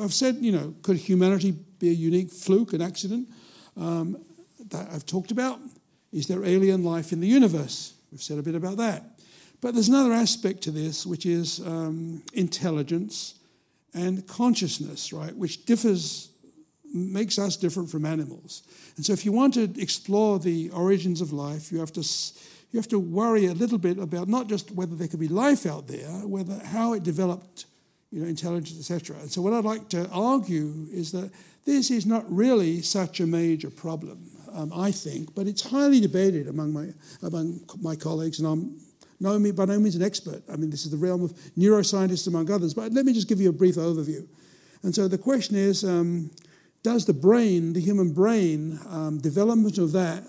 I've 0.00 0.14
said, 0.14 0.36
you 0.36 0.52
know, 0.52 0.74
could 0.82 0.96
humanity 0.96 1.52
be 1.78 1.90
a 1.90 1.92
unique 1.92 2.30
fluke, 2.30 2.72
an 2.72 2.82
accident? 2.82 3.28
Um, 3.76 4.18
that 4.70 4.88
I've 4.92 5.06
talked 5.06 5.30
about. 5.30 5.60
Is 6.12 6.26
there 6.26 6.44
alien 6.44 6.84
life 6.84 7.12
in 7.12 7.20
the 7.20 7.26
universe? 7.26 7.94
We've 8.10 8.22
said 8.22 8.38
a 8.38 8.42
bit 8.42 8.54
about 8.54 8.76
that. 8.78 9.04
But 9.60 9.74
there's 9.74 9.88
another 9.88 10.12
aspect 10.12 10.62
to 10.62 10.70
this, 10.70 11.06
which 11.06 11.26
is 11.26 11.60
um, 11.60 12.22
intelligence 12.32 13.34
and 13.94 14.26
consciousness, 14.26 15.12
right, 15.12 15.34
which 15.36 15.64
differs, 15.64 16.30
makes 16.92 17.38
us 17.38 17.56
different 17.56 17.90
from 17.90 18.04
animals. 18.04 18.62
And 18.96 19.04
so 19.04 19.12
if 19.12 19.24
you 19.24 19.32
want 19.32 19.54
to 19.54 19.64
explore 19.80 20.38
the 20.38 20.70
origins 20.70 21.20
of 21.20 21.32
life, 21.32 21.72
you 21.72 21.78
have 21.78 21.92
to 21.92 22.02
you 22.74 22.80
have 22.80 22.88
to 22.88 22.98
worry 22.98 23.46
a 23.46 23.52
little 23.52 23.78
bit 23.78 24.00
about 24.00 24.26
not 24.26 24.48
just 24.48 24.72
whether 24.72 24.96
there 24.96 25.06
could 25.06 25.20
be 25.20 25.28
life 25.28 25.64
out 25.64 25.86
there, 25.86 26.10
whether 26.26 26.58
how 26.58 26.92
it 26.92 27.04
developed, 27.04 27.66
you 28.10 28.20
know, 28.20 28.26
intelligence, 28.26 28.76
etc. 28.80 29.16
And 29.20 29.30
so 29.30 29.42
what 29.42 29.52
I'd 29.52 29.64
like 29.64 29.88
to 29.90 30.08
argue 30.10 30.88
is 30.90 31.12
that 31.12 31.30
this 31.64 31.92
is 31.92 32.04
not 32.04 32.24
really 32.28 32.82
such 32.82 33.20
a 33.20 33.26
major 33.28 33.70
problem, 33.70 34.28
um, 34.52 34.72
I 34.74 34.90
think, 34.90 35.36
but 35.36 35.46
it's 35.46 35.62
highly 35.62 36.00
debated 36.00 36.48
among 36.48 36.72
my 36.72 36.88
among 37.22 37.60
my 37.80 37.94
colleagues, 37.94 38.40
and 38.40 38.48
I'm 38.48 38.80
no, 39.20 39.38
by 39.52 39.66
no 39.66 39.78
means 39.78 39.94
an 39.94 40.02
expert. 40.02 40.42
I 40.52 40.56
mean, 40.56 40.70
this 40.70 40.84
is 40.84 40.90
the 40.90 40.96
realm 40.96 41.22
of 41.22 41.32
neuroscientists, 41.56 42.26
among 42.26 42.50
others. 42.50 42.74
But 42.74 42.92
let 42.92 43.06
me 43.06 43.12
just 43.12 43.28
give 43.28 43.40
you 43.40 43.50
a 43.50 43.52
brief 43.52 43.76
overview. 43.76 44.26
And 44.82 44.92
so 44.92 45.06
the 45.06 45.16
question 45.16 45.54
is 45.54 45.84
um, 45.84 46.32
Does 46.82 47.06
the 47.06 47.14
brain, 47.14 47.72
the 47.72 47.80
human 47.80 48.12
brain, 48.12 48.80
um, 48.88 49.18
development 49.18 49.78
of 49.78 49.92
that 49.92 50.24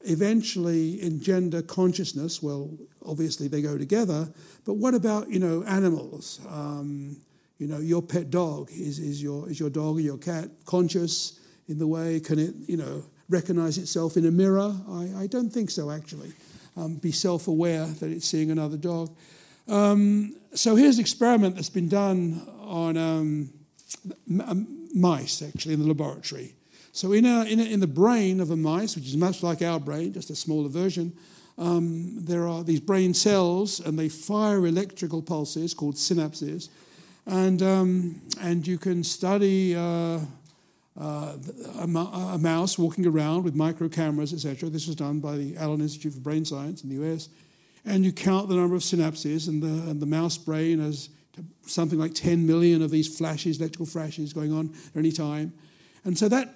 eventually 0.00 1.02
engender 1.02 1.62
consciousness? 1.62 2.42
Well, 2.42 2.76
obviously 3.04 3.48
they 3.48 3.62
go 3.62 3.78
together. 3.78 4.28
But 4.64 4.74
what 4.74 4.94
about, 4.94 5.28
you 5.28 5.38
know, 5.38 5.62
animals? 5.64 6.40
Um, 6.48 7.16
you 7.58 7.66
know, 7.66 7.78
your 7.78 8.02
pet 8.02 8.30
dog, 8.30 8.70
is, 8.72 8.98
is, 8.98 9.22
your, 9.22 9.48
is 9.48 9.58
your 9.58 9.70
dog 9.70 9.96
or 9.96 10.00
your 10.00 10.18
cat 10.18 10.50
conscious 10.66 11.40
in 11.68 11.78
the 11.78 11.86
way? 11.86 12.20
Can 12.20 12.38
it, 12.38 12.54
you 12.66 12.76
know, 12.76 13.04
recognize 13.28 13.78
itself 13.78 14.16
in 14.16 14.26
a 14.26 14.30
mirror? 14.30 14.74
I, 14.88 15.22
I 15.22 15.26
don't 15.26 15.50
think 15.50 15.70
so, 15.70 15.90
actually 15.90 16.32
um, 16.76 16.96
be 16.96 17.12
self 17.12 17.48
aware 17.48 17.86
that 17.86 18.10
it's 18.10 18.28
seeing 18.28 18.50
another 18.50 18.76
dog. 18.76 19.16
Um, 19.68 20.36
so 20.54 20.76
here's 20.76 20.96
an 20.96 21.00
experiment 21.00 21.56
that's 21.56 21.70
been 21.70 21.88
done 21.88 22.46
on 22.60 22.96
um, 22.96 23.50
m- 24.28 24.88
mice, 24.94 25.42
actually, 25.42 25.74
in 25.74 25.80
the 25.80 25.88
laboratory. 25.88 26.54
So 26.96 27.12
in, 27.12 27.26
a, 27.26 27.44
in, 27.44 27.60
a, 27.60 27.64
in, 27.64 27.80
the 27.80 27.86
brain 27.86 28.40
of 28.40 28.50
a 28.50 28.56
mice, 28.56 28.96
which 28.96 29.04
is 29.04 29.18
much 29.18 29.42
like 29.42 29.60
our 29.60 29.78
brain, 29.78 30.14
just 30.14 30.30
a 30.30 30.34
smaller 30.34 30.70
version, 30.70 31.12
um, 31.58 32.24
there 32.24 32.48
are 32.48 32.64
these 32.64 32.80
brain 32.80 33.12
cells, 33.12 33.80
and 33.80 33.98
they 33.98 34.08
fire 34.08 34.66
electrical 34.66 35.20
pulses 35.20 35.74
called 35.74 35.96
synapses. 35.96 36.70
And, 37.26 37.60
um, 37.60 38.22
and 38.40 38.66
you 38.66 38.78
can 38.78 39.04
study 39.04 39.76
uh, 39.76 40.20
uh, 40.98 41.34
a, 41.78 41.84
a, 41.84 42.38
mouse 42.38 42.78
walking 42.78 43.06
around 43.06 43.44
with 43.44 43.54
micro 43.54 43.90
cameras, 43.90 44.32
etc. 44.32 44.70
This 44.70 44.86
was 44.86 44.96
done 44.96 45.20
by 45.20 45.36
the 45.36 45.54
Allen 45.58 45.82
Institute 45.82 46.14
for 46.14 46.20
Brain 46.20 46.46
Science 46.46 46.82
in 46.82 46.88
the 46.88 47.04
US. 47.04 47.28
And 47.84 48.06
you 48.06 48.12
count 48.12 48.48
the 48.48 48.54
number 48.54 48.74
of 48.74 48.80
synapses, 48.80 49.48
and 49.48 49.62
the, 49.62 49.90
and 49.90 50.00
the 50.00 50.06
mouse 50.06 50.38
brain 50.38 50.78
has 50.78 51.10
something 51.66 51.98
like 51.98 52.14
10 52.14 52.46
million 52.46 52.80
of 52.80 52.90
these 52.90 53.18
flashes, 53.18 53.60
electrical 53.60 53.84
flashes 53.84 54.32
going 54.32 54.50
on 54.50 54.74
at 54.94 54.96
any 54.96 55.12
time. 55.12 55.52
And 56.02 56.16
so 56.16 56.30
that 56.30 56.54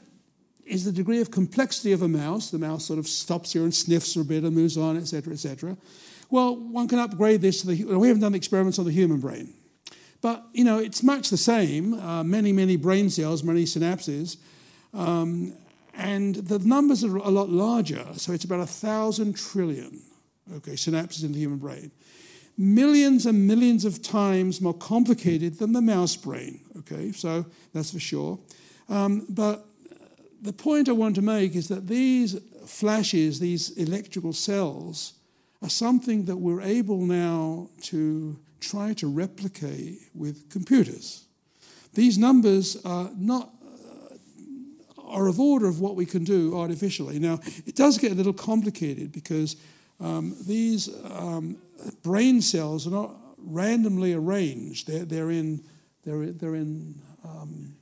is 0.71 0.85
the 0.85 0.93
degree 0.93 1.21
of 1.21 1.31
complexity 1.31 1.93
of 1.93 2.03
a 2.03 2.09
mouse. 2.09 2.51
The 2.51 2.59
mouse 2.59 2.85
sort 2.85 2.99
of 2.99 3.07
stops 3.07 3.53
here 3.53 3.62
and 3.62 3.75
sniffs 3.75 4.14
for 4.14 4.21
a 4.21 4.25
bit 4.25 4.45
and 4.45 4.55
moves 4.55 4.77
on, 4.77 4.97
etc., 4.97 5.33
etc. 5.33 5.77
Well, 6.31 6.57
one 6.57 6.87
can 6.89 6.99
upgrade 6.99 7.41
this 7.41 7.62
to 7.62 7.66
the. 7.66 7.85
We 7.85 8.09
haven't 8.09 8.23
done 8.23 8.35
experiments 8.35 8.79
on 8.79 8.85
the 8.85 8.93
human 8.93 9.21
brain. 9.21 9.53
But, 10.23 10.45
you 10.53 10.64
know, 10.64 10.79
it's 10.79 11.03
much 11.03 11.31
the 11.31 11.37
same 11.37 11.95
uh, 11.95 12.23
many, 12.23 12.53
many 12.53 12.77
brain 12.77 13.09
cells, 13.09 13.43
many 13.43 13.64
synapses. 13.64 14.37
Um, 14.93 15.55
and 15.95 16.35
the 16.35 16.59
numbers 16.59 17.05
are 17.05 17.16
a 17.16 17.31
lot 17.31 17.49
larger. 17.49 18.07
So 18.14 18.33
it's 18.33 18.45
about 18.45 18.61
a 18.61 18.66
thousand 18.66 19.37
trillion, 19.37 20.01
okay, 20.57 20.73
synapses 20.73 21.25
in 21.25 21.33
the 21.33 21.39
human 21.39 21.59
brain. 21.59 21.91
Millions 22.59 23.25
and 23.25 23.47
millions 23.47 23.85
of 23.85 24.03
times 24.03 24.61
more 24.61 24.75
complicated 24.75 25.59
than 25.59 25.73
the 25.73 25.81
mouse 25.81 26.16
brain, 26.16 26.61
okay, 26.81 27.11
so 27.12 27.47
that's 27.73 27.93
for 27.93 28.01
sure. 28.01 28.39
Um, 28.91 29.25
but 29.31 29.64
the 30.43 30.53
point 30.53 30.88
I 30.88 30.93
want 30.93 31.14
to 31.16 31.22
make 31.22 31.55
is 31.55 31.68
that 31.68 31.86
these 31.86 32.38
flashes, 32.66 33.41
these 33.41 33.70
electrical 33.76 34.32
cells, 34.32 35.14
are 35.62 35.68
something 35.68 36.24
that 36.24 36.36
we're 36.36 36.62
able 36.62 37.05
now 37.05 37.68
to 37.82 38.38
try 38.61 38.95
to 38.95 39.07
replicate 39.07 39.99
with 40.14 40.49
computers. 40.51 41.24
These 41.95 42.18
numbers 42.18 42.76
are 42.84 43.11
not 43.16 43.53
uh, 43.62 45.03
are 45.03 45.26
of 45.26 45.41
order 45.41 45.66
of 45.66 45.80
what 45.80 45.97
we 45.97 46.07
can 46.07 46.24
do 46.24 46.57
artificially. 46.57 47.18
Now, 47.18 47.41
it 47.66 47.74
does 47.74 47.99
get 47.99 48.12
a 48.12 48.14
little 48.14 48.32
complicated 48.32 49.12
because 49.12 49.57
um, 49.99 50.36
these 50.47 50.88
um, 51.05 51.59
brain 52.03 52.41
cells 52.41 52.86
are 52.86 52.91
not 52.91 53.16
randomly 53.38 54.14
arranged. 54.14 54.86
They're, 54.86 55.05
they're 55.05 55.30
in, 55.30 55.64
they're, 56.05 56.26
they're 56.32 56.55
in 56.55 56.95
um, 57.24 57.74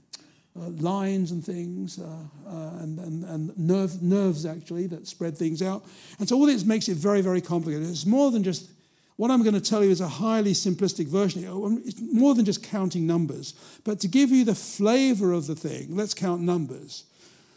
uh, 0.61 0.70
lines 0.70 1.30
and 1.30 1.44
things, 1.44 1.98
uh, 1.98 2.04
uh, 2.46 2.82
and, 2.82 2.98
and, 2.98 3.24
and 3.24 3.59
nerve, 3.59 4.02
nerves 4.02 4.44
actually 4.44 4.86
that 4.88 5.06
spread 5.06 5.36
things 5.36 5.62
out. 5.62 5.84
And 6.18 6.28
so 6.28 6.36
all 6.36 6.46
this 6.46 6.64
makes 6.64 6.88
it 6.88 6.96
very, 6.96 7.20
very 7.20 7.40
complicated. 7.40 7.88
It's 7.88 8.06
more 8.06 8.30
than 8.30 8.42
just 8.42 8.70
what 9.16 9.32
I'm 9.32 9.42
going 9.42 9.54
to 9.54 9.61
tell 9.61 9.82
you 9.82 9.90
is 9.90 10.00
a 10.00 10.09
highly 10.09 10.52
simplistic 10.52 11.09
version. 11.09 11.42
It's 11.84 12.00
more 12.00 12.36
than 12.36 12.44
just 12.44 12.62
counting 12.62 13.04
numbers. 13.04 13.54
But 13.82 13.98
to 14.00 14.09
give 14.09 14.30
you 14.30 14.44
the 14.44 14.54
flavor 14.54 15.32
of 15.32 15.48
the 15.48 15.56
thing, 15.56 15.96
let's 15.96 16.14
count 16.14 16.40
numbers. 16.42 17.04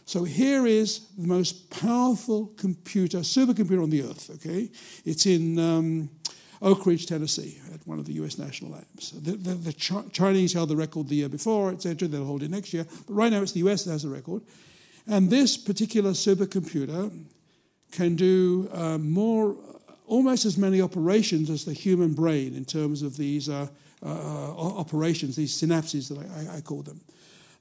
So 0.05 0.23
here 0.23 0.65
is 0.65 1.07
the 1.17 1.27
most 1.27 1.69
powerful 1.69 2.47
computer, 2.57 3.19
supercomputer 3.19 3.83
on 3.83 3.91
the 3.91 4.01
earth, 4.01 4.31
okay? 4.35 4.69
It's 5.05 5.27
in 5.27 5.59
um, 5.59 6.09
Oak 6.61 6.85
Ridge, 6.85 7.07
Tennessee, 7.07 7.59
at 7.73 7.85
one 7.87 7.97
of 7.97 8.05
the 8.05 8.13
US 8.13 8.37
national 8.37 8.71
labs. 8.71 9.11
The, 9.11 9.31
the, 9.31 9.53
the 9.55 9.73
Ch- 9.73 10.11
Chinese 10.11 10.53
held 10.53 10.69
the 10.69 10.75
record 10.75 11.07
the 11.07 11.15
year 11.15 11.29
before, 11.29 11.71
etc. 11.71 12.07
They'll 12.07 12.25
hold 12.25 12.43
it 12.43 12.51
next 12.51 12.73
year. 12.73 12.85
But 13.07 13.13
right 13.13 13.31
now 13.31 13.41
it's 13.41 13.53
the 13.53 13.67
US 13.67 13.83
that 13.85 13.91
has 13.91 14.03
the 14.03 14.09
record. 14.09 14.43
And 15.07 15.29
this 15.29 15.57
particular 15.57 16.11
supercomputer 16.11 17.11
can 17.91 18.15
do 18.15 18.69
uh, 18.73 18.97
more 18.97 19.55
almost 20.05 20.45
as 20.45 20.57
many 20.57 20.81
operations 20.81 21.49
as 21.49 21.65
the 21.65 21.73
human 21.73 22.13
brain 22.13 22.55
in 22.55 22.65
terms 22.65 23.01
of 23.01 23.17
these 23.17 23.49
uh, 23.49 23.67
uh, 24.03 24.07
operations, 24.07 25.35
these 25.35 25.59
synapses 25.59 26.09
that 26.09 26.19
I, 26.19 26.53
I, 26.53 26.57
I 26.57 26.61
call 26.61 26.83
them. 26.83 27.01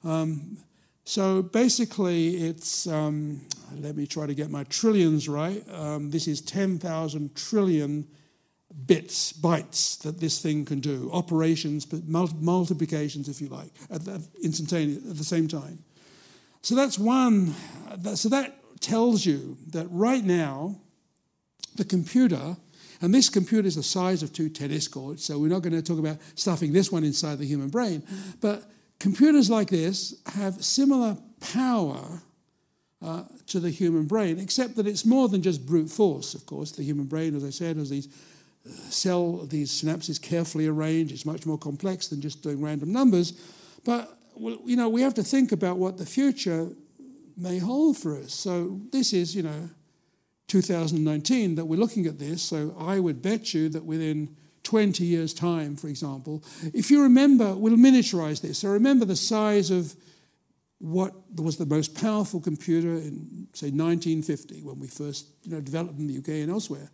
Um, 0.03 0.57
so 1.03 1.41
basically, 1.41 2.37
it's, 2.37 2.87
um, 2.87 3.41
let 3.79 3.95
me 3.95 4.05
try 4.05 4.27
to 4.27 4.35
get 4.35 4.49
my 4.49 4.63
trillions 4.65 5.27
right. 5.27 5.63
Um, 5.73 6.11
this 6.11 6.27
is 6.27 6.41
10,000 6.41 7.35
trillion 7.35 8.07
bits, 8.85 9.33
bytes 9.33 9.99
that 10.01 10.19
this 10.19 10.41
thing 10.41 10.65
can 10.65 10.79
do, 10.79 11.09
operations, 11.13 11.85
multiplications, 12.07 13.27
if 13.27 13.41
you 13.41 13.47
like, 13.47 13.71
at 13.89 14.05
the, 14.05 14.21
instantaneous, 14.43 15.09
at 15.09 15.17
the 15.17 15.23
same 15.23 15.47
time. 15.47 15.79
So 16.61 16.75
that's 16.75 16.97
one, 16.97 17.53
so 18.15 18.29
that 18.29 18.55
tells 18.79 19.25
you 19.25 19.57
that 19.71 19.87
right 19.89 20.23
now, 20.23 20.77
the 21.75 21.85
computer, 21.85 22.57
and 23.01 23.13
this 23.13 23.29
computer 23.29 23.67
is 23.67 23.75
the 23.75 23.83
size 23.83 24.23
of 24.23 24.33
two 24.33 24.49
tennis 24.49 24.87
courts, 24.87 25.25
so 25.25 25.39
we're 25.39 25.49
not 25.49 25.61
going 25.61 25.73
to 25.73 25.81
talk 25.81 25.99
about 25.99 26.17
stuffing 26.35 26.73
this 26.73 26.91
one 26.91 27.03
inside 27.03 27.37
the 27.39 27.45
human 27.45 27.69
brain, 27.69 28.03
but 28.41 28.69
computers 28.99 29.49
like 29.49 29.69
this 29.69 30.21
have 30.35 30.63
similar 30.63 31.17
power 31.39 32.21
uh, 33.01 33.23
to 33.47 33.59
the 33.59 33.71
human 33.71 34.05
brain, 34.05 34.37
except 34.37 34.75
that 34.75 34.85
it's 34.85 35.05
more 35.05 35.27
than 35.27 35.41
just 35.41 35.65
brute 35.65 35.89
force, 35.89 36.35
of 36.35 36.45
course. 36.45 36.71
The 36.71 36.83
human 36.83 37.05
brain, 37.05 37.35
as 37.35 37.43
I 37.43 37.49
said, 37.49 37.77
has 37.77 37.89
these 37.89 38.07
cell, 38.89 39.45
these 39.45 39.71
synapses 39.71 40.21
carefully 40.21 40.67
arranged. 40.67 41.13
It's 41.13 41.25
much 41.25 41.45
more 41.45 41.57
complex 41.57 42.07
than 42.07 42.21
just 42.21 42.43
doing 42.43 42.61
random 42.61 42.91
numbers. 42.91 43.33
But 43.83 44.17
well, 44.35 44.57
you 44.65 44.75
know, 44.75 44.89
we 44.89 45.01
have 45.01 45.13
to 45.15 45.23
think 45.23 45.51
about 45.51 45.77
what 45.77 45.97
the 45.97 46.05
future 46.05 46.69
may 47.37 47.57
hold 47.57 47.97
for 47.97 48.17
us. 48.17 48.33
So 48.33 48.79
this 48.91 49.13
is, 49.13 49.35
you 49.35 49.43
know, 49.43 49.69
2019 50.47 51.55
that 51.55 51.65
we're 51.65 51.79
looking 51.79 52.05
at 52.05 52.19
this. 52.19 52.41
So 52.41 52.75
I 52.77 52.99
would 52.99 53.21
bet 53.21 53.53
you 53.53 53.69
that 53.69 53.85
within 53.85 54.35
20 54.63 55.03
years' 55.05 55.33
time, 55.33 55.75
for 55.75 55.87
example, 55.87 56.43
if 56.73 56.91
you 56.91 57.01
remember, 57.01 57.55
we'll 57.55 57.77
miniaturize 57.77 58.41
this. 58.41 58.59
So 58.59 58.69
remember 58.69 59.05
the 59.05 59.15
size 59.15 59.71
of 59.71 59.95
what 60.79 61.13
was 61.35 61.57
the 61.57 61.65
most 61.65 61.95
powerful 61.95 62.41
computer 62.41 62.95
in, 62.95 63.47
say, 63.53 63.67
1950 63.67 64.63
when 64.63 64.79
we 64.79 64.87
first 64.87 65.27
you 65.43 65.51
know, 65.51 65.61
developed 65.61 65.99
in 65.99 66.07
the 66.07 66.17
UK 66.17 66.41
and 66.41 66.49
elsewhere. 66.49 66.89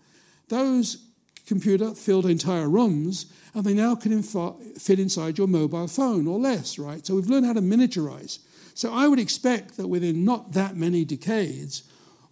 Those 0.50 1.08
computer 1.48 1.96
filled 1.96 2.26
entire 2.26 2.70
rooms, 2.70 3.26
and 3.54 3.64
they 3.64 3.74
now 3.74 3.96
can 3.96 4.22
fit 4.22 5.00
inside 5.00 5.38
your 5.38 5.48
mobile 5.48 5.88
phone 5.88 6.28
or 6.28 6.38
less, 6.38 6.78
right? 6.78 7.06
So 7.06 7.16
we've 7.16 7.30
learned 7.30 7.46
how 7.46 7.54
to 7.54 7.62
miniaturize. 7.62 8.40
So 8.76 8.94
I 8.94 9.08
would 9.08 9.20
expect 9.20 9.78
that 9.78 9.88
within 9.88 10.24
not 10.24 10.52
that 10.52 10.76
many 10.76 11.04
decades, 11.06 11.84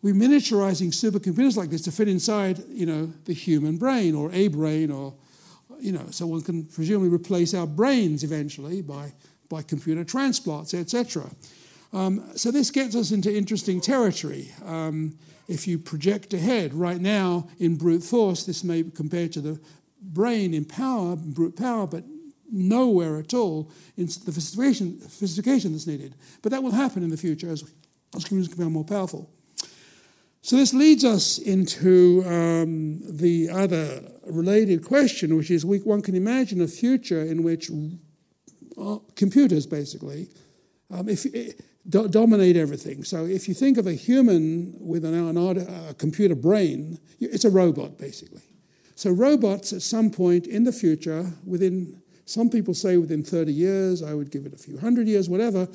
we're 0.03 0.13
miniaturizing 0.13 0.89
supercomputers 0.89 1.57
like 1.57 1.71
this 1.71 1.81
to 1.83 1.91
fit 1.91 2.07
inside, 2.07 2.61
you 2.69 2.85
know, 2.85 3.11
the 3.23 3.33
human 3.33 3.77
brain 3.77 4.13
or 4.13 4.31
a 4.31 4.49
brain 4.49 4.91
or, 4.91 5.15
you 5.79 5.91
know, 5.91 6.05
so 6.11 6.27
one 6.27 6.41
can 6.41 6.65
presumably 6.65 7.09
replace 7.09 7.55
our 7.55 7.65
brains 7.65 8.23
eventually 8.23 8.83
by 8.83 9.11
by 9.49 9.61
computer 9.61 10.03
transplants, 10.03 10.73
etc. 10.73 11.29
Um, 11.93 12.23
so 12.35 12.51
this 12.51 12.71
gets 12.71 12.95
us 12.95 13.11
into 13.11 13.35
interesting 13.35 13.79
territory. 13.79 14.51
Um, 14.65 15.17
if 15.47 15.67
you 15.67 15.77
project 15.77 16.33
ahead, 16.33 16.73
right 16.73 16.99
now 16.99 17.47
in 17.59 17.75
brute 17.75 18.03
force, 18.03 18.45
this 18.45 18.63
may 18.63 18.81
be 18.81 18.91
compared 18.91 19.31
to 19.33 19.41
the 19.41 19.59
brain 20.01 20.53
in 20.53 20.65
power, 20.65 21.15
brute 21.15 21.55
power, 21.55 21.87
but 21.87 22.03
nowhere 22.51 23.17
at 23.17 23.33
all 23.33 23.71
in 23.97 24.05
the 24.05 24.11
sophistication, 24.11 25.01
sophistication 25.01 25.71
that's 25.71 25.87
needed. 25.87 26.15
But 26.41 26.51
that 26.51 26.63
will 26.63 26.71
happen 26.71 27.03
in 27.03 27.09
the 27.09 27.17
future 27.17 27.49
as, 27.49 27.63
as 28.15 28.25
computers 28.25 28.55
become 28.55 28.73
more 28.73 28.85
powerful. 28.85 29.29
So 30.41 30.57
this 30.57 30.75
leads 30.75 31.03
us 31.03 31.39
into 31.39 32.23
um, 32.27 33.01
the 33.03 33.49
other 33.49 34.03
related 34.27 34.85
question, 34.85 35.35
which 35.35 35.49
is 35.49 35.65
we, 35.65 35.79
one 35.79 36.03
can 36.03 36.15
imagine 36.15 36.61
a 36.61 36.67
future 36.67 37.21
in 37.21 37.41
which 37.41 37.71
computers, 39.15 39.65
basically, 39.65 40.29
um, 40.91 41.09
if, 41.09 41.25
do, 41.89 42.07
dominate 42.07 42.55
everything. 42.55 43.03
So 43.03 43.25
if 43.25 43.47
you 43.47 43.53
think 43.53 43.77
of 43.77 43.87
a 43.87 43.93
human 43.93 44.75
with 44.79 45.05
an, 45.05 45.13
an, 45.13 45.37
a 45.37 45.93
computer 45.93 46.35
brain, 46.35 46.99
it's 47.19 47.45
a 47.45 47.49
robot, 47.49 47.97
basically. 47.97 48.41
So 48.95 49.11
robots, 49.11 49.73
at 49.73 49.81
some 49.81 50.09
point 50.09 50.47
in 50.47 50.63
the 50.63 50.71
future, 50.71 51.31
within 51.45 52.01
some 52.25 52.49
people 52.49 52.73
say 52.73 52.97
within 52.97 53.23
30 53.23 53.53
years, 53.53 54.01
I 54.01 54.13
would 54.13 54.31
give 54.31 54.45
it 54.45 54.53
a 54.53 54.57
few 54.57 54.79
hundred 54.79 55.07
years, 55.07 55.29
whatever, 55.29 55.67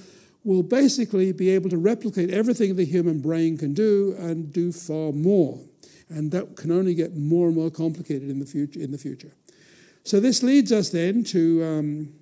will 0.43 0.63
basically 0.63 1.33
be 1.33 1.51
able 1.51 1.71
to 1.71 1.79
replicate 1.79 2.31
everything 2.31 2.75
the 2.75 2.85
human 2.85 3.21
brain 3.21 3.57
can 3.57 3.73
do 3.73 4.17
and 4.19 4.53
do 4.53 4.73
far 4.73 5.13
more. 5.13 5.61
And 6.09 6.33
that 6.33 6.57
can 6.57 6.73
only 6.73 6.95
get 6.95 7.17
more 7.17 7.47
and 7.47 7.57
more 7.57 7.71
complicated 7.71 8.31
in 8.31 8.41
the 8.41 8.47
future. 8.47 8.81
In 8.81 8.91
the 8.91 8.99
future. 8.99 9.31
So 10.03 10.19
this 10.19 10.43
leads 10.43 10.73
us 10.73 10.91
then 10.91 11.23
to 11.25 11.63
um, 11.63 12.15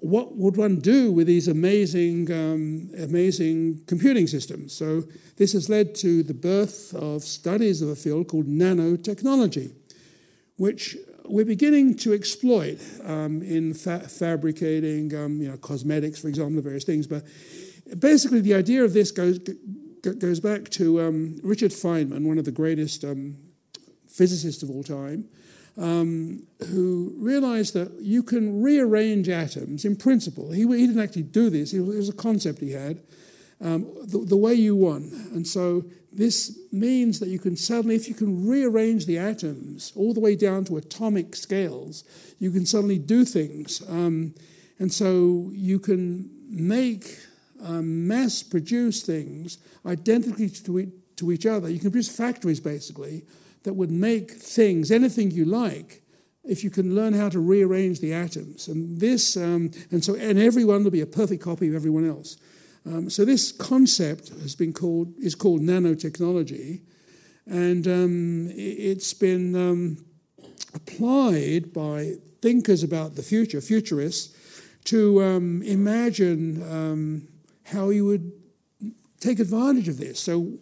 what 0.00 0.36
would 0.36 0.56
one 0.56 0.80
do 0.80 1.10
with 1.10 1.26
these 1.26 1.48
amazing, 1.48 2.30
um, 2.30 2.90
amazing 2.98 3.82
computing 3.86 4.26
systems? 4.26 4.72
So 4.72 5.04
this 5.36 5.52
has 5.54 5.68
led 5.68 5.94
to 5.96 6.22
the 6.22 6.34
birth 6.34 6.94
of 6.94 7.22
studies 7.22 7.82
of 7.82 7.88
a 7.88 7.96
field 7.96 8.28
called 8.28 8.46
nanotechnology, 8.46 9.72
which 10.56 10.96
we're 11.24 11.46
beginning 11.46 11.96
to 11.96 12.12
exploit 12.12 12.78
um, 13.04 13.42
in 13.42 13.74
fa- 13.74 14.08
fabricating, 14.08 15.14
um, 15.14 15.40
you 15.40 15.48
know, 15.48 15.56
cosmetics, 15.56 16.20
for 16.20 16.28
example, 16.28 16.62
various 16.62 16.84
things. 16.84 17.06
But 17.06 17.24
basically, 17.98 18.40
the 18.40 18.54
idea 18.54 18.84
of 18.84 18.92
this 18.92 19.10
goes 19.10 19.38
goes 20.18 20.38
back 20.38 20.68
to 20.70 21.00
um, 21.00 21.40
Richard 21.42 21.72
Feynman, 21.72 22.26
one 22.26 22.38
of 22.38 22.44
the 22.44 22.52
greatest 22.52 23.02
um, 23.02 23.36
physicists 24.06 24.62
of 24.62 24.70
all 24.70 24.84
time 24.84 25.28
um, 25.78 26.46
who 26.68 27.14
realized 27.18 27.74
that 27.74 27.92
you 28.00 28.22
can 28.22 28.62
rearrange 28.62 29.28
atoms 29.28 29.84
in 29.84 29.96
principle. 29.96 30.50
He, 30.50 30.62
he 30.62 30.86
didn't 30.86 31.02
actually 31.02 31.24
do 31.24 31.50
this, 31.50 31.72
it 31.72 31.80
was 31.80 32.08
a 32.08 32.14
concept 32.14 32.60
he 32.60 32.72
had, 32.72 33.00
um, 33.60 33.86
the, 34.06 34.18
the, 34.18 34.36
way 34.36 34.54
you 34.54 34.74
want. 34.74 35.12
And 35.12 35.46
so 35.46 35.84
this 36.12 36.58
means 36.72 37.20
that 37.20 37.28
you 37.28 37.38
can 37.38 37.56
suddenly, 37.56 37.94
if 37.94 38.08
you 38.08 38.14
can 38.14 38.46
rearrange 38.46 39.06
the 39.06 39.18
atoms 39.18 39.92
all 39.96 40.14
the 40.14 40.20
way 40.20 40.34
down 40.34 40.64
to 40.66 40.76
atomic 40.76 41.34
scales, 41.34 42.04
you 42.38 42.50
can 42.50 42.64
suddenly 42.64 42.98
do 42.98 43.24
things. 43.24 43.82
Um, 43.88 44.34
and 44.78 44.92
so 44.92 45.50
you 45.52 45.78
can 45.78 46.30
make 46.48 47.18
um, 47.62 48.06
mass 48.06 48.42
produce 48.42 49.02
things 49.02 49.58
identically 49.84 50.50
to, 50.50 50.92
to 51.16 51.32
each 51.32 51.46
other. 51.46 51.68
You 51.68 51.80
can 51.80 51.90
produce 51.90 52.14
factories 52.14 52.60
basically 52.60 53.24
that 53.66 53.74
would 53.74 53.90
make 53.90 54.30
things, 54.30 54.92
anything 54.92 55.32
you 55.32 55.44
like, 55.44 56.00
if 56.44 56.62
you 56.62 56.70
can 56.70 56.94
learn 56.94 57.12
how 57.12 57.28
to 57.28 57.40
rearrange 57.40 57.98
the 57.98 58.14
atoms. 58.14 58.68
And 58.68 59.00
this, 59.00 59.36
um, 59.36 59.72
and 59.90 60.04
so, 60.04 60.14
and 60.14 60.38
everyone 60.38 60.84
will 60.84 60.92
be 60.92 61.00
a 61.00 61.06
perfect 61.06 61.42
copy 61.42 61.68
of 61.68 61.74
everyone 61.74 62.08
else. 62.08 62.36
Um, 62.86 63.10
so 63.10 63.24
this 63.24 63.50
concept 63.50 64.28
has 64.28 64.54
been 64.54 64.72
called 64.72 65.12
is 65.18 65.34
called 65.34 65.62
nanotechnology, 65.62 66.82
and 67.44 67.88
um, 67.88 68.48
it's 68.54 69.12
been 69.12 69.56
um, 69.56 70.04
applied 70.72 71.72
by 71.72 72.12
thinkers 72.40 72.84
about 72.84 73.16
the 73.16 73.22
future, 73.24 73.60
futurists, 73.60 74.32
to 74.84 75.20
um, 75.24 75.62
imagine 75.62 76.62
um, 76.70 77.28
how 77.64 77.90
you 77.90 78.04
would 78.04 78.30
take 79.18 79.40
advantage 79.40 79.88
of 79.88 79.98
this. 79.98 80.20
So 80.20 80.60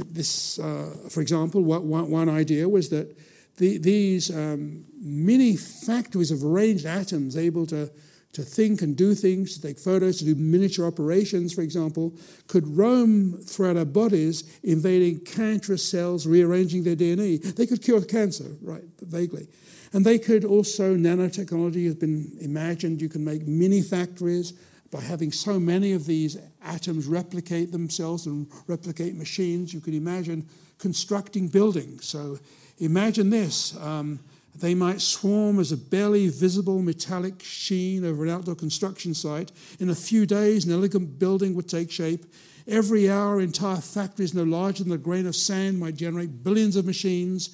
this, 0.00 0.58
uh, 0.58 1.08
for 1.08 1.20
example, 1.20 1.62
one, 1.62 2.10
one 2.10 2.28
idea 2.28 2.68
was 2.68 2.88
that 2.90 3.16
the, 3.56 3.78
these 3.78 4.34
um, 4.34 4.84
mini 5.00 5.56
factories 5.56 6.30
of 6.30 6.44
arranged 6.44 6.86
atoms 6.86 7.36
able 7.36 7.66
to, 7.66 7.90
to 8.32 8.42
think 8.42 8.82
and 8.82 8.96
do 8.96 9.14
things, 9.14 9.54
to 9.54 9.62
take 9.62 9.78
photos, 9.78 10.18
to 10.18 10.24
do 10.24 10.34
miniature 10.34 10.86
operations, 10.86 11.52
for 11.52 11.62
example, 11.62 12.14
could 12.48 12.66
roam 12.66 13.34
throughout 13.34 13.76
our 13.76 13.84
bodies, 13.84 14.58
invading 14.64 15.20
cancerous 15.20 15.88
cells, 15.88 16.26
rearranging 16.26 16.82
their 16.82 16.96
DNA. 16.96 17.40
They 17.54 17.66
could 17.66 17.82
cure 17.82 18.02
cancer, 18.02 18.56
right, 18.60 18.82
vaguely. 19.00 19.46
And 19.92 20.04
they 20.04 20.18
could 20.18 20.44
also, 20.44 20.96
nanotechnology 20.96 21.84
has 21.84 21.94
been 21.94 22.36
imagined, 22.40 23.00
you 23.00 23.08
can 23.08 23.24
make 23.24 23.46
mini 23.46 23.80
factories 23.80 24.54
by 24.94 25.00
having 25.00 25.32
so 25.32 25.58
many 25.58 25.92
of 25.92 26.06
these 26.06 26.38
atoms 26.62 27.08
replicate 27.08 27.72
themselves 27.72 28.26
and 28.26 28.46
replicate 28.68 29.16
machines, 29.16 29.74
you 29.74 29.80
can 29.80 29.92
imagine 29.92 30.48
constructing 30.78 31.48
buildings. 31.48 32.06
So 32.06 32.38
imagine 32.78 33.28
this. 33.28 33.76
Um, 33.78 34.20
they 34.54 34.72
might 34.72 35.00
swarm 35.00 35.58
as 35.58 35.72
a 35.72 35.76
barely 35.76 36.28
visible 36.28 36.80
metallic 36.80 37.42
sheen 37.42 38.04
over 38.04 38.22
an 38.22 38.30
outdoor 38.30 38.54
construction 38.54 39.14
site. 39.14 39.50
In 39.80 39.90
a 39.90 39.96
few 39.96 40.26
days, 40.26 40.64
an 40.64 40.72
elegant 40.72 41.18
building 41.18 41.56
would 41.56 41.68
take 41.68 41.90
shape. 41.90 42.24
Every 42.68 43.10
hour, 43.10 43.40
entire 43.40 43.80
factories 43.80 44.32
no 44.32 44.44
larger 44.44 44.84
than 44.84 44.92
a 44.92 44.96
grain 44.96 45.26
of 45.26 45.34
sand 45.34 45.80
might 45.80 45.96
generate 45.96 46.44
billions 46.44 46.76
of 46.76 46.86
machines 46.86 47.50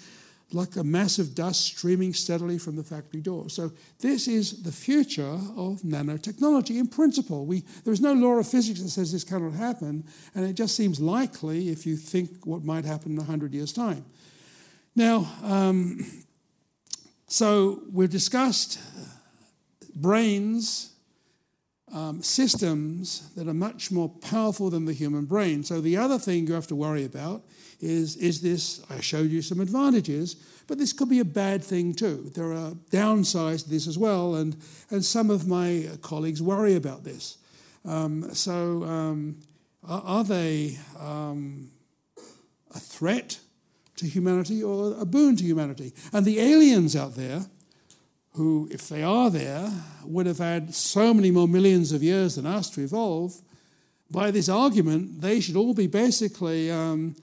like 0.52 0.76
a 0.76 0.84
mass 0.84 1.18
of 1.18 1.34
dust 1.34 1.64
streaming 1.64 2.12
steadily 2.12 2.58
from 2.58 2.76
the 2.76 2.82
factory 2.82 3.20
door. 3.20 3.48
So 3.48 3.72
this 4.00 4.26
is 4.26 4.62
the 4.62 4.72
future 4.72 5.38
of 5.56 5.82
nanotechnology 5.82 6.78
in 6.78 6.88
principle. 6.88 7.46
We, 7.46 7.60
there 7.84 7.92
is 7.92 8.00
no 8.00 8.12
law 8.12 8.38
of 8.38 8.48
physics 8.48 8.82
that 8.82 8.88
says 8.88 9.12
this 9.12 9.24
cannot 9.24 9.52
happen, 9.52 10.04
and 10.34 10.44
it 10.44 10.54
just 10.54 10.76
seems 10.76 11.00
likely 11.00 11.68
if 11.68 11.86
you 11.86 11.96
think 11.96 12.46
what 12.46 12.64
might 12.64 12.84
happen 12.84 13.12
in 13.12 13.16
100 13.18 13.54
years' 13.54 13.72
time. 13.72 14.04
Now, 14.96 15.30
um, 15.42 16.04
so 17.28 17.82
we've 17.92 18.10
discussed 18.10 18.80
brains, 19.94 20.92
um, 21.92 22.22
systems 22.22 23.30
that 23.34 23.48
are 23.48 23.54
much 23.54 23.90
more 23.90 24.08
powerful 24.08 24.70
than 24.70 24.84
the 24.84 24.92
human 24.92 25.24
brain. 25.24 25.62
So 25.62 25.80
the 25.80 25.96
other 25.96 26.18
thing 26.18 26.46
you 26.46 26.54
have 26.54 26.66
to 26.68 26.76
worry 26.76 27.04
about 27.04 27.42
is, 27.80 28.16
is 28.16 28.40
this, 28.40 28.82
I 28.90 29.00
showed 29.00 29.30
you 29.30 29.42
some 29.42 29.60
advantages, 29.60 30.36
but 30.66 30.78
this 30.78 30.92
could 30.92 31.08
be 31.08 31.20
a 31.20 31.24
bad 31.24 31.64
thing 31.64 31.94
too. 31.94 32.30
There 32.34 32.52
are 32.52 32.72
downsides 32.90 33.64
to 33.64 33.70
this 33.70 33.86
as 33.86 33.98
well, 33.98 34.36
and, 34.36 34.56
and 34.90 35.04
some 35.04 35.30
of 35.30 35.48
my 35.48 35.88
colleagues 36.02 36.42
worry 36.42 36.76
about 36.76 37.04
this. 37.04 37.38
Um, 37.84 38.32
so 38.34 38.84
um, 38.84 39.40
are, 39.86 40.02
are, 40.04 40.24
they 40.24 40.78
um, 40.98 41.70
a 42.74 42.78
threat 42.78 43.38
to 43.96 44.06
humanity 44.06 44.62
or 44.62 44.94
a 45.00 45.06
boon 45.06 45.36
to 45.36 45.44
humanity? 45.44 45.92
And 46.12 46.24
the 46.24 46.40
aliens 46.40 46.94
out 46.94 47.14
there, 47.14 47.46
who, 48.34 48.68
if 48.70 48.88
they 48.88 49.02
are 49.02 49.30
there, 49.30 49.70
would 50.04 50.26
have 50.26 50.38
had 50.38 50.74
so 50.74 51.12
many 51.12 51.30
more 51.30 51.48
millions 51.48 51.90
of 51.90 52.02
years 52.02 52.36
than 52.36 52.46
us 52.46 52.70
to 52.70 52.82
evolve, 52.82 53.40
by 54.10 54.30
this 54.30 54.48
argument, 54.48 55.20
they 55.20 55.40
should 55.40 55.56
all 55.56 55.74
be 55.74 55.86
basically 55.86 56.70
um, 56.70 57.14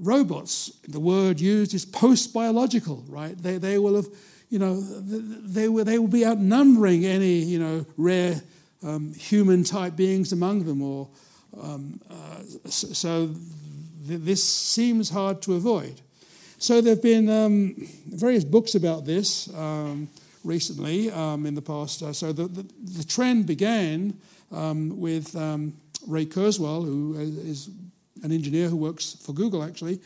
robots. 0.00 0.72
The 0.88 1.00
word 1.00 1.40
used 1.40 1.74
is 1.74 1.84
post 1.84 2.32
biological, 2.32 3.04
right? 3.08 3.36
They, 3.36 3.58
they 3.58 3.78
will 3.78 3.96
have, 3.96 4.06
you 4.48 4.58
know, 4.58 4.80
they 4.80 5.68
will, 5.68 5.84
they 5.84 5.98
will 5.98 6.08
be 6.08 6.26
outnumbering 6.26 7.04
any, 7.04 7.34
you 7.34 7.58
know, 7.58 7.86
rare 7.96 8.40
um, 8.82 9.12
human 9.12 9.62
type 9.62 9.94
beings 9.96 10.32
among 10.32 10.64
them, 10.64 10.82
or 10.82 11.08
um, 11.60 12.00
uh, 12.10 12.42
so 12.66 13.26
th- 14.08 14.20
this 14.20 14.42
seems 14.42 15.10
hard 15.10 15.42
to 15.42 15.54
avoid. 15.54 16.00
So 16.58 16.80
there 16.80 16.94
have 16.94 17.02
been 17.02 17.28
um, 17.28 17.74
various 18.06 18.44
books 18.44 18.74
about 18.74 19.04
this 19.04 19.52
um, 19.54 20.08
recently 20.44 21.10
um, 21.10 21.46
in 21.46 21.54
the 21.54 21.62
past. 21.62 22.02
Uh, 22.02 22.12
so 22.12 22.32
the, 22.32 22.44
the, 22.48 22.66
the, 22.98 23.04
trend 23.04 23.46
began 23.46 24.18
um, 24.52 24.98
with 25.00 25.34
Ray 26.06 26.26
Kurzweil, 26.26 26.84
who 26.84 27.14
is 27.18 27.70
an 28.22 28.32
engineer 28.32 28.68
who 28.68 28.76
works 28.76 29.16
for 29.24 29.32
Google 29.32 29.62
actually. 29.62 30.00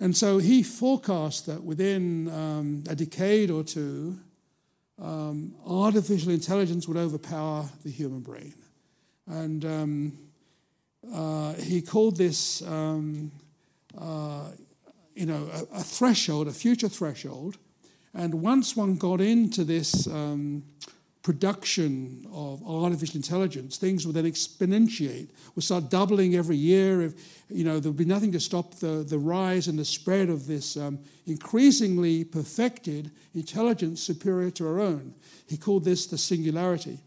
And 0.00 0.16
so 0.16 0.38
he 0.38 0.62
forecast 0.62 1.46
that 1.46 1.62
within 1.62 2.28
um, 2.28 2.84
a 2.88 2.96
decade 2.96 3.50
or 3.50 3.62
two, 3.62 4.18
um, 5.00 5.54
artificial 5.66 6.32
intelligence 6.32 6.88
would 6.88 6.96
overpower 6.96 7.68
the 7.84 7.90
human 7.90 8.20
brain. 8.20 8.54
And 9.26 9.64
um, 9.64 10.18
uh, 11.12 11.54
he 11.54 11.82
called 11.82 12.16
this, 12.16 12.62
um, 12.62 13.30
uh, 13.96 14.50
you 15.14 15.26
know, 15.26 15.48
a, 15.52 15.78
a, 15.78 15.82
threshold, 15.82 16.48
a 16.48 16.52
future 16.52 16.88
threshold. 16.88 17.58
And 18.14 18.34
once 18.42 18.76
one 18.76 18.96
got 18.96 19.20
into 19.20 19.64
this 19.64 20.06
um, 20.06 20.64
production 21.22 22.26
of 22.32 22.66
artificial 22.66 23.16
intelligence, 23.16 23.76
things 23.76 24.06
would 24.06 24.16
then 24.16 24.24
exponentiate, 24.24 25.28
would 25.54 25.64
start 25.64 25.88
doubling 25.88 26.34
every 26.34 26.56
year. 26.56 27.02
If, 27.02 27.14
you 27.48 27.64
know, 27.64 27.78
there 27.78 27.90
would 27.90 27.98
be 27.98 28.04
nothing 28.04 28.32
to 28.32 28.40
stop 28.40 28.74
the, 28.74 29.04
the 29.08 29.18
rise 29.18 29.68
and 29.68 29.78
the 29.78 29.84
spread 29.84 30.28
of 30.28 30.46
this 30.46 30.76
um, 30.76 30.98
increasingly 31.26 32.24
perfected 32.24 33.12
intelligence 33.34 34.02
superior 34.02 34.50
to 34.52 34.66
our 34.66 34.80
own. 34.80 35.14
He 35.46 35.56
called 35.56 35.84
this 35.84 36.06
the 36.06 36.18
singularity. 36.18 36.98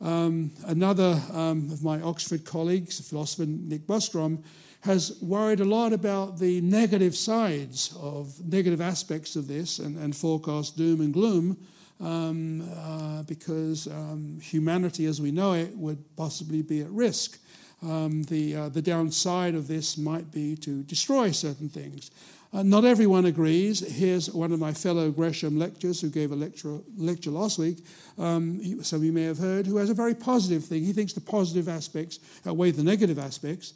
Um, 0.00 0.50
another 0.66 1.22
um, 1.32 1.70
of 1.70 1.84
my 1.84 2.00
Oxford 2.02 2.44
colleagues, 2.44 3.00
philosopher 3.08 3.46
Nick 3.46 3.86
Bostrom, 3.86 4.42
has 4.80 5.16
worried 5.22 5.60
a 5.60 5.64
lot 5.64 5.92
about 5.92 6.38
the 6.38 6.60
negative 6.60 7.16
sides 7.16 7.96
of 7.98 8.38
negative 8.44 8.80
aspects 8.80 9.36
of 9.36 9.46
this 9.46 9.78
and, 9.78 9.96
and 9.96 10.14
forecast 10.14 10.76
doom 10.76 11.00
and 11.00 11.14
gloom 11.14 11.56
um, 12.00 12.68
uh, 12.76 13.22
because 13.22 13.86
um, 13.86 14.38
humanity 14.40 15.06
as 15.06 15.20
we 15.20 15.30
know 15.30 15.52
it 15.52 15.76
would 15.76 16.16
possibly 16.16 16.62
be 16.62 16.80
at 16.82 16.90
risk. 16.90 17.38
Um, 17.82 18.22
the, 18.24 18.56
uh, 18.56 18.68
the 18.70 18.80
downside 18.80 19.54
of 19.54 19.68
this 19.68 19.98
might 19.98 20.32
be 20.32 20.56
to 20.56 20.82
destroy 20.84 21.30
certain 21.32 21.68
things. 21.68 22.10
Uh, 22.54 22.62
not 22.62 22.84
everyone 22.84 23.24
agrees. 23.24 23.80
Here's 23.80 24.30
one 24.30 24.52
of 24.52 24.60
my 24.60 24.72
fellow 24.72 25.10
Gresham 25.10 25.58
lecturers 25.58 26.00
who 26.00 26.08
gave 26.08 26.30
a 26.30 26.36
lecture, 26.36 26.78
lecture 26.96 27.30
last 27.30 27.58
week, 27.58 27.84
um, 28.16 28.82
some 28.84 29.00
of 29.00 29.04
you 29.04 29.12
may 29.12 29.24
have 29.24 29.38
heard, 29.38 29.66
who 29.66 29.76
has 29.78 29.90
a 29.90 29.94
very 29.94 30.14
positive 30.14 30.64
thing. 30.64 30.84
He 30.84 30.92
thinks 30.92 31.12
the 31.12 31.20
positive 31.20 31.68
aspects 31.68 32.20
outweigh 32.46 32.70
the 32.70 32.84
negative 32.84 33.18
aspects. 33.18 33.74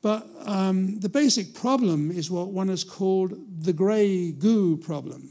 But 0.00 0.26
um, 0.46 1.00
the 1.00 1.08
basic 1.08 1.54
problem 1.54 2.10
is 2.10 2.30
what 2.30 2.48
one 2.48 2.68
has 2.68 2.82
called 2.82 3.34
the 3.62 3.72
grey 3.72 4.32
goo 4.32 4.78
problem. 4.78 5.28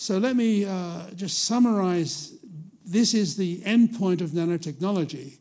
So 0.00 0.16
let 0.16 0.34
me 0.34 0.64
uh, 0.64 1.10
just 1.14 1.44
summarize. 1.44 2.32
This 2.86 3.12
is 3.12 3.36
the 3.36 3.60
endpoint 3.66 4.22
of 4.22 4.30
nanotechnology. 4.30 5.36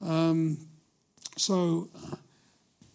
Um, 0.00 0.56
so, 1.36 1.90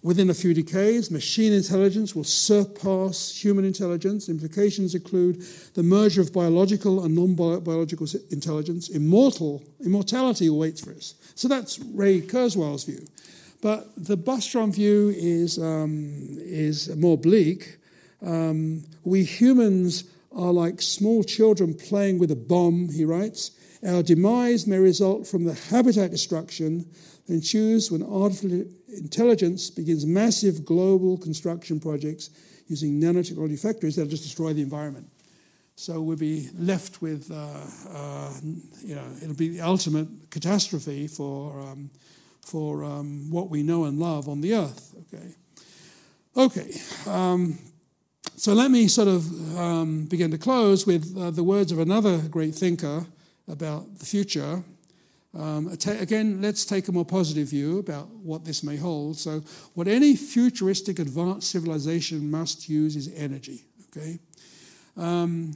within 0.02 0.32
a 0.32 0.34
few 0.34 0.56
decades, 0.56 1.12
machine 1.12 1.54
intelligence 1.54 2.16
will 2.16 2.24
surpass 2.24 3.32
human 3.40 3.64
intelligence. 3.64 4.28
Implications 4.28 4.96
include 4.96 5.44
the 5.76 5.84
merger 5.84 6.22
of 6.22 6.34
biological 6.34 7.04
and 7.04 7.14
non 7.14 7.36
biological 7.36 8.08
intelligence. 8.32 8.90
Immortal, 8.90 9.62
immortality 9.86 10.48
awaits 10.48 10.82
for 10.84 10.94
us. 10.94 11.14
So, 11.36 11.48
that's 11.48 11.78
Ray 11.78 12.22
Kurzweil's 12.22 12.86
view. 12.86 13.06
But 13.62 13.88
the 13.96 14.18
Bostrom 14.18 14.74
view 14.74 15.14
is, 15.16 15.60
um, 15.60 16.40
is 16.40 16.90
more 16.96 17.20
bleak. 17.20 17.78
Um, 18.26 18.84
we 19.04 19.24
humans 19.24 20.06
are 20.38 20.54
like 20.54 20.82
small 20.82 21.24
children 21.24 21.74
playing 21.74 22.20
with 22.20 22.32
a 22.32 22.36
bomb, 22.36 22.90
he 22.90 23.04
writes. 23.04 23.52
Our 23.86 24.04
demise 24.04 24.68
may 24.68 24.78
result 24.78 25.28
from 25.28 25.44
the 25.46 25.54
habitat 25.54 26.12
destruction 26.12 26.86
that 27.26 27.34
ensues 27.34 27.92
when 27.92 28.04
artificial 28.04 28.66
intelligence 28.88 29.70
begins 29.70 30.06
massive 30.06 30.64
global 30.64 31.18
construction 31.18 31.80
projects 31.80 32.30
using 32.68 33.02
nanotechnology 33.02 33.60
factories 33.60 33.96
that'll 33.96 34.10
just 34.10 34.24
destroy 34.24 34.54
the 34.54 34.62
environment. 34.62 35.08
So 35.76 36.02
we'll 36.02 36.18
be 36.18 36.50
left 36.58 37.02
with, 37.02 37.32
uh, 37.32 37.96
uh, 37.96 38.34
you 38.84 38.96
know, 38.96 39.06
it'll 39.22 39.36
be 39.36 39.50
the 39.50 39.62
ultimate 39.62 40.08
catastrophe 40.32 41.08
for, 41.08 41.60
um, 41.62 41.92
for 42.42 42.84
um, 42.84 43.30
what 43.30 43.50
we 43.50 43.62
know 43.64 43.86
and 43.86 44.00
love 44.00 44.28
on 44.28 44.42
the 44.42 44.56
earth. 44.56 44.96
Okay. 45.14 45.36
Okay. 46.36 46.80
Um, 47.06 47.60
so 48.38 48.54
let 48.54 48.70
me 48.70 48.88
sort 48.88 49.08
of 49.08 49.58
um, 49.58 50.06
begin 50.06 50.30
to 50.30 50.38
close 50.38 50.86
with 50.86 51.18
uh, 51.18 51.32
the 51.32 51.44
words 51.44 51.72
of 51.72 51.80
another 51.80 52.20
great 52.20 52.54
thinker 52.54 53.04
about 53.48 53.98
the 53.98 54.06
future. 54.06 54.64
Um, 55.36 55.76
again, 55.88 56.40
let's 56.40 56.64
take 56.64 56.88
a 56.88 56.92
more 56.92 57.04
positive 57.04 57.50
view 57.50 57.80
about 57.80 58.10
what 58.10 58.46
this 58.46 58.64
may 58.64 58.78
hold. 58.78 59.18
So, 59.18 59.42
what 59.74 59.88
any 59.88 60.16
futuristic 60.16 61.00
advanced 61.00 61.50
civilization 61.50 62.30
must 62.30 62.70
use 62.70 62.96
is 62.96 63.12
energy. 63.16 63.66
Okay, 63.90 64.20
um, 64.96 65.56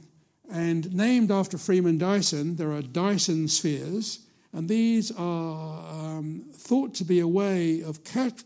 and 0.52 0.92
named 0.92 1.30
after 1.30 1.58
Freeman 1.58 1.98
Dyson, 1.98 2.56
there 2.56 2.72
are 2.72 2.82
Dyson 2.82 3.46
spheres, 3.46 4.26
and 4.52 4.68
these 4.68 5.10
are 5.12 6.18
um, 6.18 6.44
thought 6.52 6.94
to 6.94 7.04
be 7.04 7.20
a 7.20 7.28
way 7.28 7.80
of 7.80 8.04
cap- 8.04 8.40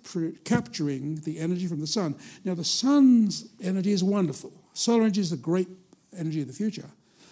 capturing 0.45 1.17
the 1.17 1.39
energy 1.39 1.67
from 1.67 1.81
the 1.81 1.87
sun. 1.87 2.15
Now, 2.45 2.55
the 2.55 2.65
sun's 2.65 3.49
energy 3.61 3.91
is 3.91 4.05
wonderful. 4.05 4.53
Solar 4.73 5.03
energy 5.03 5.21
is 5.21 5.31
the 5.31 5.37
great 5.37 5.69
energy 6.17 6.43
of 6.43 6.47
the 6.47 6.53
future. 6.53 6.89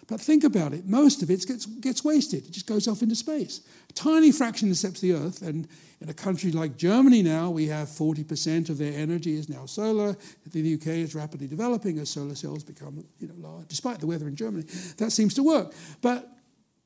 But 0.07 0.21
think 0.21 0.45
about 0.45 0.75
it 0.75 0.87
most 0.87 1.23
of 1.23 1.31
it 1.31 1.47
gets, 1.47 1.67
gets 1.67 2.05
wasted, 2.05 2.47
it 2.47 2.51
just 2.51 2.67
goes 2.67 2.87
off 2.89 3.01
into 3.01 3.15
space. 3.15 3.63
A 3.89 3.93
tiny 3.93 4.33
fraction 4.33 4.71
accepts 4.71 5.01
the 5.01 5.15
Earth, 5.15 5.41
and 5.41 5.67
in 6.01 6.11
a 6.11 6.15
country 6.15 6.53
like 6.53 6.77
Germany 6.77 7.23
now, 7.23 7.49
we 7.51 7.67
have 7.69 7.89
40% 7.89 8.69
of 8.69 8.77
their 8.77 8.93
energy 8.93 9.37
is 9.37 9.49
now 9.49 9.65
solar. 9.65 10.17
The 10.53 10.75
UK 10.75 10.89
is 10.89 11.15
rapidly 11.15 11.47
developing 11.47 11.99
as 11.99 12.11
solar 12.11 12.35
cells 12.35 12.65
become 12.65 13.05
you 13.19 13.29
know, 13.29 13.35
large, 13.39 13.69
despite 13.69 14.01
the 14.01 14.07
weather 14.07 14.29
in 14.29 14.37
Germany. 14.37 14.65
That 14.99 15.11
seems 15.11 15.33
to 15.35 15.43
work. 15.43 15.73
But 16.03 16.29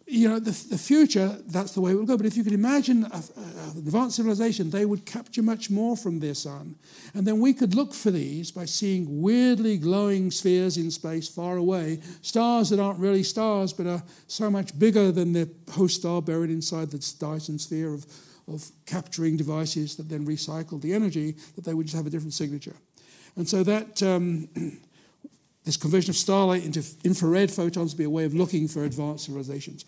you 0.09 0.27
know, 0.27 0.39
the, 0.39 0.51
the 0.71 0.79
future, 0.79 1.37
that's 1.47 1.73
the 1.73 1.83
way 1.83 1.93
it 1.93 1.95
will 1.95 2.07
go. 2.07 2.17
But 2.17 2.25
if 2.25 2.37
you 2.37 2.43
could 2.43 2.55
imagine 2.55 3.05
an 3.05 3.23
advanced 3.77 4.17
civilization, 4.17 4.71
they 4.71 4.87
would 4.87 5.05
capture 5.05 5.43
much 5.43 5.71
more 5.71 5.97
from 5.97 6.19
their 6.19 6.35
sun. 6.35 6.77
And 7.15 7.27
then 7.27 7.41
we 7.41 7.53
could 7.53 7.75
look 7.75 7.93
for 7.93 8.11
these 8.11 8.51
by 8.51 8.65
seeing 8.65 9.21
weirdly 9.21 9.77
glowing 9.77 10.31
spheres 10.31 10.79
in 10.79 10.91
space 10.91 11.29
far 11.29 11.59
away, 11.59 12.01
stars 12.23 12.71
that 12.71 12.81
aren't 12.81 12.99
really 12.99 13.23
stars, 13.23 13.75
but 13.75 13.87
are 13.87 14.03
so 14.29 14.51
much 14.51 14.79
bigger 14.79 15.13
than 15.13 15.35
their 15.35 15.49
host 15.73 15.97
star 16.01 16.23
buried 16.23 16.51
inside 16.51 16.91
the 16.91 17.15
Dyson 17.19 17.59
sphere 17.59 17.93
of, 17.93 18.07
of 18.47 18.71
capturing 18.87 19.37
devices 19.37 19.97
that 19.97 20.09
then 20.09 20.27
recycle 20.27 20.81
the 20.81 20.95
energy, 20.95 21.37
that 21.55 21.65
they 21.65 21.75
would 21.75 21.87
just 21.87 21.97
have 21.97 22.07
a 22.07 22.11
different 22.11 22.35
signature. 22.35 22.77
And 23.37 23.47
so 23.47 23.63
that. 23.63 24.03
Um, 24.03 24.49
This 25.69 25.77
conversion 25.77 26.09
of 26.09 26.17
starlight 26.17 26.65
into 26.65 26.83
infrared 27.05 27.51
photons 27.51 27.93
will 27.93 27.99
be 27.99 28.05
a 28.05 28.09
way 28.09 28.25
of 28.25 28.33
looking 28.33 28.69
for 28.69 28.85
advanced 28.85 29.27
civilizations. 29.27 29.85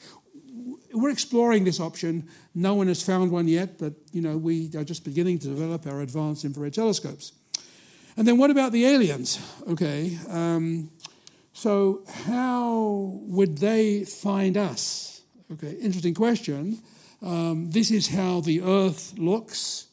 We're 0.93 1.09
exploring 1.09 1.65
this 1.65 1.81
option. 1.81 2.29
No 2.55 2.75
one 2.75 2.89
has 2.89 3.03
found 3.03 3.33
one 3.33 3.49
yet, 3.49 3.79
but 3.79 3.95
you 4.13 4.21
know 4.21 4.37
we 4.37 4.71
are 4.77 4.85
just 4.85 5.07
beginning 5.07 5.39
to 5.39 5.49
develop 5.49 5.87
our 5.87 6.03
advanced 6.03 6.45
infrared 6.45 6.75
telescopes. 6.75 7.33
And 8.19 8.29
then 8.29 8.37
what 8.37 8.51
about 8.51 8.73
the 8.73 8.85
aliens? 8.85 9.41
Okay, 9.67 10.19
um, 10.29 10.91
so 11.55 12.03
how 12.27 13.19
would 13.23 13.57
they 13.57 14.05
find 14.05 14.59
us? 14.59 15.23
Okay, 15.51 15.79
interesting 15.81 16.13
question. 16.13 16.83
Um, 17.23 17.71
this 17.71 17.91
is 17.91 18.09
how 18.09 18.43
the 18.43 18.61
Earth 18.61 19.15
looks 19.17 19.87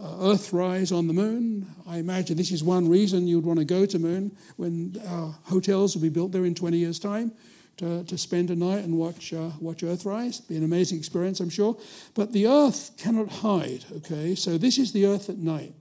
uh, 0.00 0.32
Earthrise 0.32 0.96
on 0.96 1.06
the 1.06 1.12
moon. 1.12 1.66
I 1.86 1.98
imagine 1.98 2.36
this 2.36 2.50
is 2.52 2.62
one 2.62 2.88
reason 2.88 3.26
you'd 3.26 3.44
want 3.44 3.58
to 3.58 3.64
go 3.64 3.86
to 3.86 3.98
moon 3.98 4.36
when 4.56 5.00
uh, 5.06 5.32
hotels 5.44 5.94
will 5.94 6.02
be 6.02 6.08
built 6.08 6.32
there 6.32 6.44
in 6.44 6.54
20 6.54 6.76
years' 6.76 6.98
time 6.98 7.32
to, 7.76 8.04
to 8.04 8.18
spend 8.18 8.50
a 8.50 8.56
night 8.56 8.84
and 8.84 8.96
watch, 8.96 9.32
uh, 9.32 9.50
watch 9.60 9.78
Earthrise. 9.78 10.46
Be 10.46 10.56
an 10.56 10.64
amazing 10.64 10.98
experience, 10.98 11.40
I'm 11.40 11.50
sure. 11.50 11.76
But 12.14 12.32
the 12.32 12.46
Earth 12.46 12.92
cannot 12.96 13.28
hide, 13.28 13.84
okay? 13.96 14.34
So 14.34 14.58
this 14.58 14.78
is 14.78 14.92
the 14.92 15.06
Earth 15.06 15.28
at 15.28 15.38
night. 15.38 15.74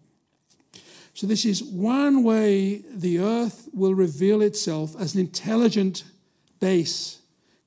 So 1.13 1.27
this 1.27 1.45
is 1.45 1.63
one 1.63 2.23
way 2.23 2.81
the 2.91 3.19
Earth 3.19 3.69
will 3.73 3.93
reveal 3.93 4.41
itself 4.41 4.95
as 4.99 5.13
an 5.13 5.19
intelligent 5.19 6.03
base, 6.59 7.19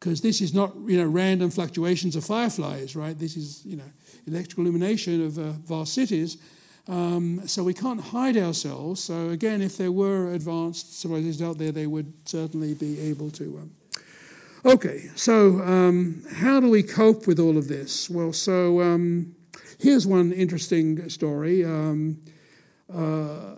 because 0.07 0.21
this 0.21 0.41
is 0.41 0.55
not, 0.55 0.73
you 0.87 0.99
know, 0.99 1.05
random 1.05 1.51
fluctuations 1.51 2.15
of 2.15 2.25
fireflies, 2.25 2.95
right? 2.95 3.19
This 3.19 3.37
is, 3.37 3.67
you 3.67 3.77
know, 3.77 3.91
electrical 4.29 4.63
illumination 4.63 5.27
of 5.27 5.37
uh, 5.37 5.51
vast 5.67 5.95
cities. 5.95 6.39
Um, 6.87 7.41
so 7.49 7.65
we 7.65 7.75
can't 7.75 8.01
hide 8.01 8.37
ourselves. 8.37 9.03
So 9.03 9.31
again, 9.31 9.61
if 9.61 9.77
there 9.77 9.91
were 9.91 10.33
advanced 10.33 11.01
civilizations 11.01 11.43
out 11.43 11.59
there, 11.59 11.73
they 11.73 11.89
would 11.89 12.13
certainly 12.25 12.75
be 12.75 13.01
able 13.01 13.31
to. 13.33 13.45
Um... 13.59 13.71
Okay, 14.65 15.11
so 15.17 15.61
um, 15.63 16.23
how 16.37 16.61
do 16.61 16.71
we 16.71 16.85
cope 16.85 17.27
with 17.27 17.41
all 17.41 17.59
of 17.59 17.67
this? 17.67 18.09
Well, 18.09 18.33
so 18.33 18.81
um, 18.83 19.35
here's 19.81 20.07
one 20.07 20.31
interesting 20.31 21.09
story. 21.09 21.65
Um, 21.65 22.23
uh, 22.95 23.57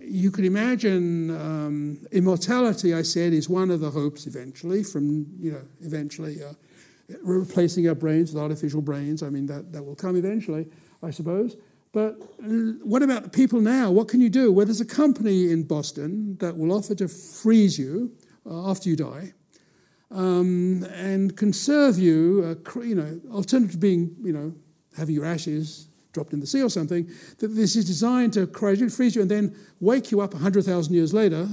you 0.00 0.30
could 0.30 0.44
imagine 0.44 1.30
um, 1.30 2.06
immortality, 2.12 2.94
I 2.94 3.02
said, 3.02 3.32
is 3.32 3.48
one 3.48 3.70
of 3.70 3.80
the 3.80 3.90
hopes 3.90 4.26
eventually, 4.26 4.82
from, 4.82 5.26
you 5.38 5.52
know, 5.52 5.62
eventually 5.80 6.42
uh, 6.42 6.52
replacing 7.22 7.88
our 7.88 7.94
brains 7.94 8.32
with 8.32 8.42
artificial 8.42 8.80
brains. 8.80 9.22
I 9.22 9.30
mean, 9.30 9.46
that, 9.46 9.72
that 9.72 9.82
will 9.82 9.96
come 9.96 10.16
eventually, 10.16 10.66
I 11.02 11.10
suppose. 11.10 11.56
But 11.92 12.16
what 12.82 13.02
about 13.02 13.32
people 13.32 13.60
now? 13.60 13.90
What 13.90 14.08
can 14.08 14.20
you 14.20 14.30
do? 14.30 14.52
Well, 14.52 14.64
there's 14.64 14.80
a 14.80 14.84
company 14.84 15.50
in 15.50 15.64
Boston 15.64 16.36
that 16.38 16.56
will 16.56 16.72
offer 16.72 16.94
to 16.94 17.08
freeze 17.08 17.78
you 17.78 18.12
uh, 18.48 18.70
after 18.70 18.88
you 18.88 18.96
die 18.96 19.32
um, 20.10 20.84
and 20.94 21.36
conserve 21.36 21.98
you, 21.98 22.56
uh, 22.76 22.80
you 22.80 22.94
know, 22.94 23.20
alternative 23.32 23.72
to 23.72 23.78
being, 23.78 24.16
you 24.22 24.32
know, 24.32 24.54
having 24.96 25.14
your 25.14 25.24
ashes 25.24 25.89
dropped 26.12 26.32
in 26.32 26.40
the 26.40 26.46
sea 26.46 26.62
or 26.62 26.70
something, 26.70 27.08
that 27.38 27.48
this 27.48 27.76
is 27.76 27.84
designed 27.84 28.32
to 28.34 28.46
cryogenically 28.46 28.94
freeze 28.94 29.14
you 29.14 29.22
and 29.22 29.30
then 29.30 29.56
wake 29.80 30.10
you 30.10 30.20
up 30.20 30.32
100,000 30.34 30.92
years 30.92 31.14
later, 31.14 31.48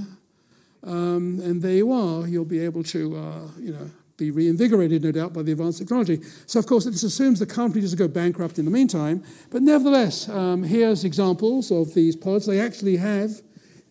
um, 0.84 1.40
and 1.44 1.62
there 1.62 1.74
you 1.74 1.92
are. 1.92 2.28
You'll 2.28 2.46
be 2.46 2.60
able 2.60 2.84
to, 2.84 3.18
uh, 3.18 3.48
you 3.60 3.74
know, 3.74 3.90
be 4.18 4.32
reinvigorated, 4.32 5.04
no 5.04 5.12
doubt, 5.12 5.34
by 5.34 5.44
the 5.44 5.52
advanced 5.52 5.78
technology. 5.78 6.20
So, 6.48 6.60
of 6.60 6.66
course, 6.66 6.86
this 6.86 7.04
assumes 7.04 7.40
the 7.40 7.46
company 7.46 7.82
doesn't 7.82 8.00
go 8.00 8.08
bankrupt 8.08 8.58
in 8.58 8.66
the 8.66 8.72
meantime. 8.72 9.24
But 9.52 9.62
nevertheless, 9.62 10.28
um, 10.28 10.64
here's 10.64 11.04
examples 11.04 11.72
of 11.72 11.94
these 11.94 12.16
pods. 12.16 12.48
They 12.48 12.60
actually 12.60 12.98
have 12.98 13.42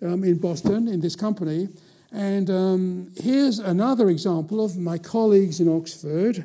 um, 0.02 0.24
in 0.24 0.38
Boston, 0.38 0.88
in 0.88 1.00
this 1.00 1.14
company. 1.14 1.68
And 2.12 2.50
um, 2.50 3.12
here's 3.16 3.58
another 3.58 4.08
example 4.08 4.64
of 4.64 4.76
my 4.76 4.98
colleagues 4.98 5.60
in 5.60 5.68
Oxford 5.68 6.44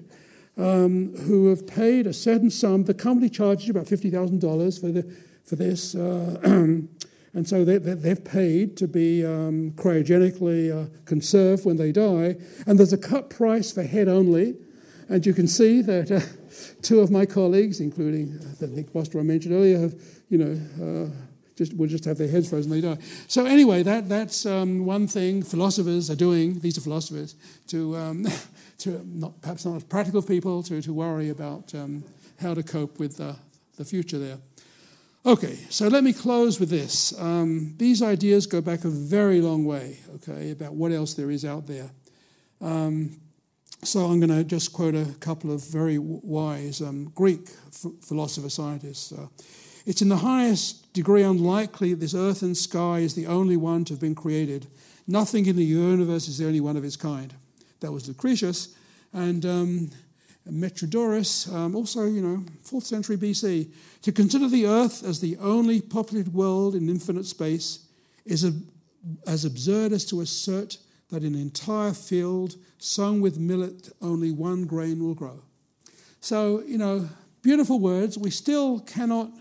um, 0.57 1.15
who 1.15 1.47
have 1.47 1.65
paid 1.65 2.07
a 2.07 2.13
certain 2.13 2.49
sum. 2.49 2.83
The 2.83 2.93
company 2.93 3.29
charges 3.29 3.67
you 3.67 3.71
about 3.71 3.85
$50,000 3.85 4.81
for, 4.81 4.87
the, 4.91 5.15
for 5.45 5.55
this. 5.55 5.95
Uh, 5.95 6.39
and 7.33 7.47
so 7.47 7.63
they, 7.63 7.77
they, 7.77 8.09
have 8.09 8.25
paid 8.25 8.75
to 8.77 8.87
be 8.87 9.25
um, 9.25 9.71
cryogenically 9.71 10.71
uh, 10.71 10.89
conserved 11.05 11.65
when 11.65 11.77
they 11.77 11.91
die. 11.91 12.35
And 12.67 12.77
there's 12.77 12.93
a 12.93 12.97
cut 12.97 13.29
price 13.29 13.71
for 13.71 13.83
head 13.83 14.07
only. 14.07 14.55
And 15.09 15.25
you 15.25 15.33
can 15.33 15.47
see 15.47 15.81
that 15.81 16.11
uh, 16.11 16.21
two 16.81 16.99
of 16.99 17.11
my 17.11 17.25
colleagues, 17.25 17.79
including 17.79 18.39
uh, 18.39 18.55
the 18.59 18.67
Nick 18.67 18.93
Bostrom 18.93 19.21
I 19.21 19.23
mentioned 19.23 19.53
earlier, 19.53 19.79
have, 19.79 19.95
you 20.29 20.37
know, 20.37 21.05
uh, 21.05 21.30
just, 21.55 21.75
will 21.75 21.87
just 21.87 22.05
have 22.05 22.17
their 22.17 22.27
heads 22.27 22.49
frozen 22.49 22.71
they 22.71 22.81
die. 22.81 22.97
So 23.27 23.45
anyway, 23.45 23.83
that, 23.83 24.09
that's 24.09 24.45
um, 24.45 24.85
one 24.85 25.07
thing 25.07 25.43
philosophers 25.43 26.09
are 26.09 26.15
doing, 26.15 26.59
these 26.59 26.77
are 26.77 26.81
philosophers, 26.81 27.35
to, 27.67 27.95
um, 27.95 28.27
to 28.79 29.01
not, 29.05 29.41
perhaps 29.41 29.65
not 29.65 29.75
as 29.75 29.83
practical 29.83 30.21
people, 30.21 30.63
to, 30.63 30.81
to 30.81 30.93
worry 30.93 31.29
about 31.29 31.73
um, 31.75 32.03
how 32.39 32.53
to 32.53 32.63
cope 32.63 32.99
with 32.99 33.19
uh, 33.19 33.33
the 33.77 33.85
future 33.85 34.17
there. 34.17 34.37
Okay, 35.23 35.55
so 35.69 35.87
let 35.87 36.03
me 36.03 36.13
close 36.13 36.59
with 36.59 36.69
this. 36.69 37.17
Um, 37.19 37.75
these 37.77 38.01
ideas 38.01 38.47
go 38.47 38.59
back 38.59 38.85
a 38.85 38.89
very 38.89 39.39
long 39.39 39.65
way, 39.65 39.99
okay, 40.15 40.49
about 40.49 40.73
what 40.73 40.91
else 40.91 41.13
there 41.13 41.29
is 41.29 41.45
out 41.45 41.67
there. 41.67 41.91
Um, 42.59 43.19
so 43.83 44.05
I'm 44.05 44.19
going 44.19 44.35
to 44.35 44.43
just 44.43 44.73
quote 44.73 44.95
a 44.95 45.05
couple 45.19 45.51
of 45.51 45.63
very 45.63 45.97
wise 45.99 46.81
um, 46.81 47.11
Greek 47.15 47.49
philosopher 48.01 48.49
scientists. 48.49 49.11
Uh, 49.11 49.27
it's 49.85 50.01
in 50.01 50.09
the 50.09 50.17
highest 50.17 50.93
degree 50.93 51.23
unlikely 51.23 51.93
that 51.93 51.99
this 51.99 52.13
earth 52.13 52.41
and 52.41 52.55
sky 52.55 52.99
is 52.99 53.15
the 53.15 53.27
only 53.27 53.57
one 53.57 53.85
to 53.85 53.93
have 53.93 54.01
been 54.01 54.15
created. 54.15 54.67
Nothing 55.07 55.45
in 55.45 55.55
the 55.55 55.63
universe 55.63 56.27
is 56.27 56.37
the 56.37 56.45
only 56.45 56.61
one 56.61 56.77
of 56.77 56.83
its 56.83 56.95
kind. 56.95 57.33
That 57.79 57.91
was 57.91 58.07
Lucretius. 58.07 58.75
And 59.13 59.45
um, 59.45 59.91
Metrodorus, 60.49 61.51
um, 61.53 61.75
also, 61.75 62.05
you 62.05 62.21
know, 62.21 62.43
4th 62.63 62.83
century 62.83 63.17
BC. 63.17 63.71
To 64.03 64.11
consider 64.11 64.47
the 64.47 64.65
earth 64.65 65.03
as 65.03 65.19
the 65.19 65.37
only 65.37 65.81
populated 65.81 66.33
world 66.33 66.75
in 66.75 66.89
infinite 66.89 67.25
space 67.25 67.87
is 68.25 68.43
a, 68.43 68.53
as 69.27 69.45
absurd 69.45 69.91
as 69.91 70.05
to 70.05 70.21
assert 70.21 70.77
that 71.09 71.23
in 71.23 71.35
an 71.35 71.41
entire 71.41 71.93
field 71.93 72.55
sown 72.77 73.21
with 73.21 73.37
millet 73.37 73.89
only 74.01 74.31
one 74.31 74.65
grain 74.65 75.03
will 75.03 75.13
grow. 75.13 75.41
So, 76.21 76.61
you 76.61 76.77
know, 76.77 77.09
beautiful 77.41 77.79
words. 77.79 78.17
We 78.17 78.29
still 78.29 78.79
cannot 78.79 79.31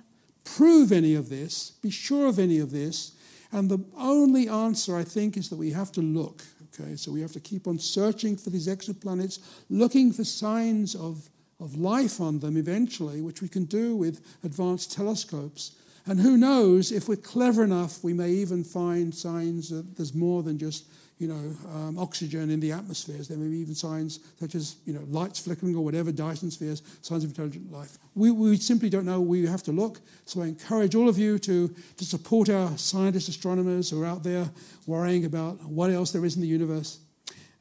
prove 0.45 0.93
any 0.93 1.15
of 1.15 1.29
this, 1.29 1.73
be 1.83 1.91
sure 1.91 2.27
of 2.27 2.39
any 2.39 2.59
of 2.59 2.71
this. 2.71 3.13
And 3.53 3.69
the 3.69 3.85
only 3.97 4.49
answer, 4.49 4.97
I 4.97 5.05
think, 5.05 5.37
is 5.37 5.49
that 5.49 5.57
we 5.57 5.71
have 5.73 5.91
to 5.93 6.01
look. 6.01 6.43
Okay, 6.73 6.95
so 6.97 7.11
we 7.11 7.21
have 7.21 7.33
to 7.33 7.41
keep 7.41 7.67
on 7.67 7.79
searching 7.79 8.37
for 8.37 8.51
these 8.51 8.69
exoplanets, 8.69 9.41
looking 9.69 10.13
for 10.13 10.23
signs 10.23 10.95
of, 10.95 11.29
of 11.59 11.77
life 11.77 12.21
on 12.21 12.39
them 12.39 12.57
eventually, 12.57 13.21
which 13.21 13.43
we 13.43 13.49
can 13.49 13.65
do 13.65 13.97
with 13.97 14.25
advanced 14.45 14.93
telescopes. 14.93 15.77
And 16.07 16.21
who 16.21 16.37
knows, 16.37 16.93
if 16.93 17.09
we're 17.09 17.17
clever 17.17 17.65
enough, 17.65 18.03
we 18.03 18.13
may 18.13 18.31
even 18.31 18.65
find 18.65 19.15
signs 19.15 19.69
that 19.71 19.97
there's 19.97 20.15
more 20.15 20.43
than 20.43 20.59
just 20.59 20.85
you 21.21 21.29
know, 21.29 21.55
um, 21.75 21.99
oxygen 21.99 22.51
in 22.51 22.61
the 22.61 22.73
atmospheres. 22.73 23.29
There 23.29 23.37
may 23.37 23.49
be 23.49 23.59
even 23.59 23.75
signs 23.75 24.21
such 24.41 24.55
as, 24.55 24.77
you 24.87 24.95
know, 24.95 25.05
lights 25.09 25.39
flickering 25.39 25.77
or 25.77 25.85
whatever, 25.85 26.11
Dyson 26.11 26.51
spheres, 26.51 26.83
signs 27.03 27.25
of 27.25 27.31
intelligent 27.31 27.71
life. 27.71 27.99
We, 28.15 28.31
we 28.31 28.57
simply 28.57 28.89
don't 28.89 29.05
know. 29.05 29.21
We 29.21 29.47
have 29.47 29.63
to 29.65 29.73
look. 29.73 30.01
So 30.25 30.41
I 30.41 30.47
encourage 30.47 30.95
all 30.95 31.11
of 31.11 31.19
you 31.19 31.39
to, 31.41 31.69
to 31.99 32.05
support 32.05 32.49
our 32.49 32.77
scientists, 32.79 33.29
astronomers 33.29 33.91
who 33.91 34.03
are 34.03 34.07
out 34.07 34.23
there 34.23 34.51
worrying 34.87 35.27
about 35.27 35.63
what 35.63 35.91
else 35.91 36.11
there 36.11 36.25
is 36.25 36.37
in 36.37 36.41
the 36.41 36.49
universe. 36.49 37.01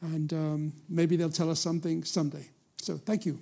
And 0.01 0.31
um, 0.31 0.73
maybe 0.87 1.17
they'll 1.17 1.29
tell 1.29 1.51
us 1.51 1.59
something 1.59 2.05
someday. 2.05 2.47
So 2.77 2.95
thank 2.95 3.25
you. 3.25 3.39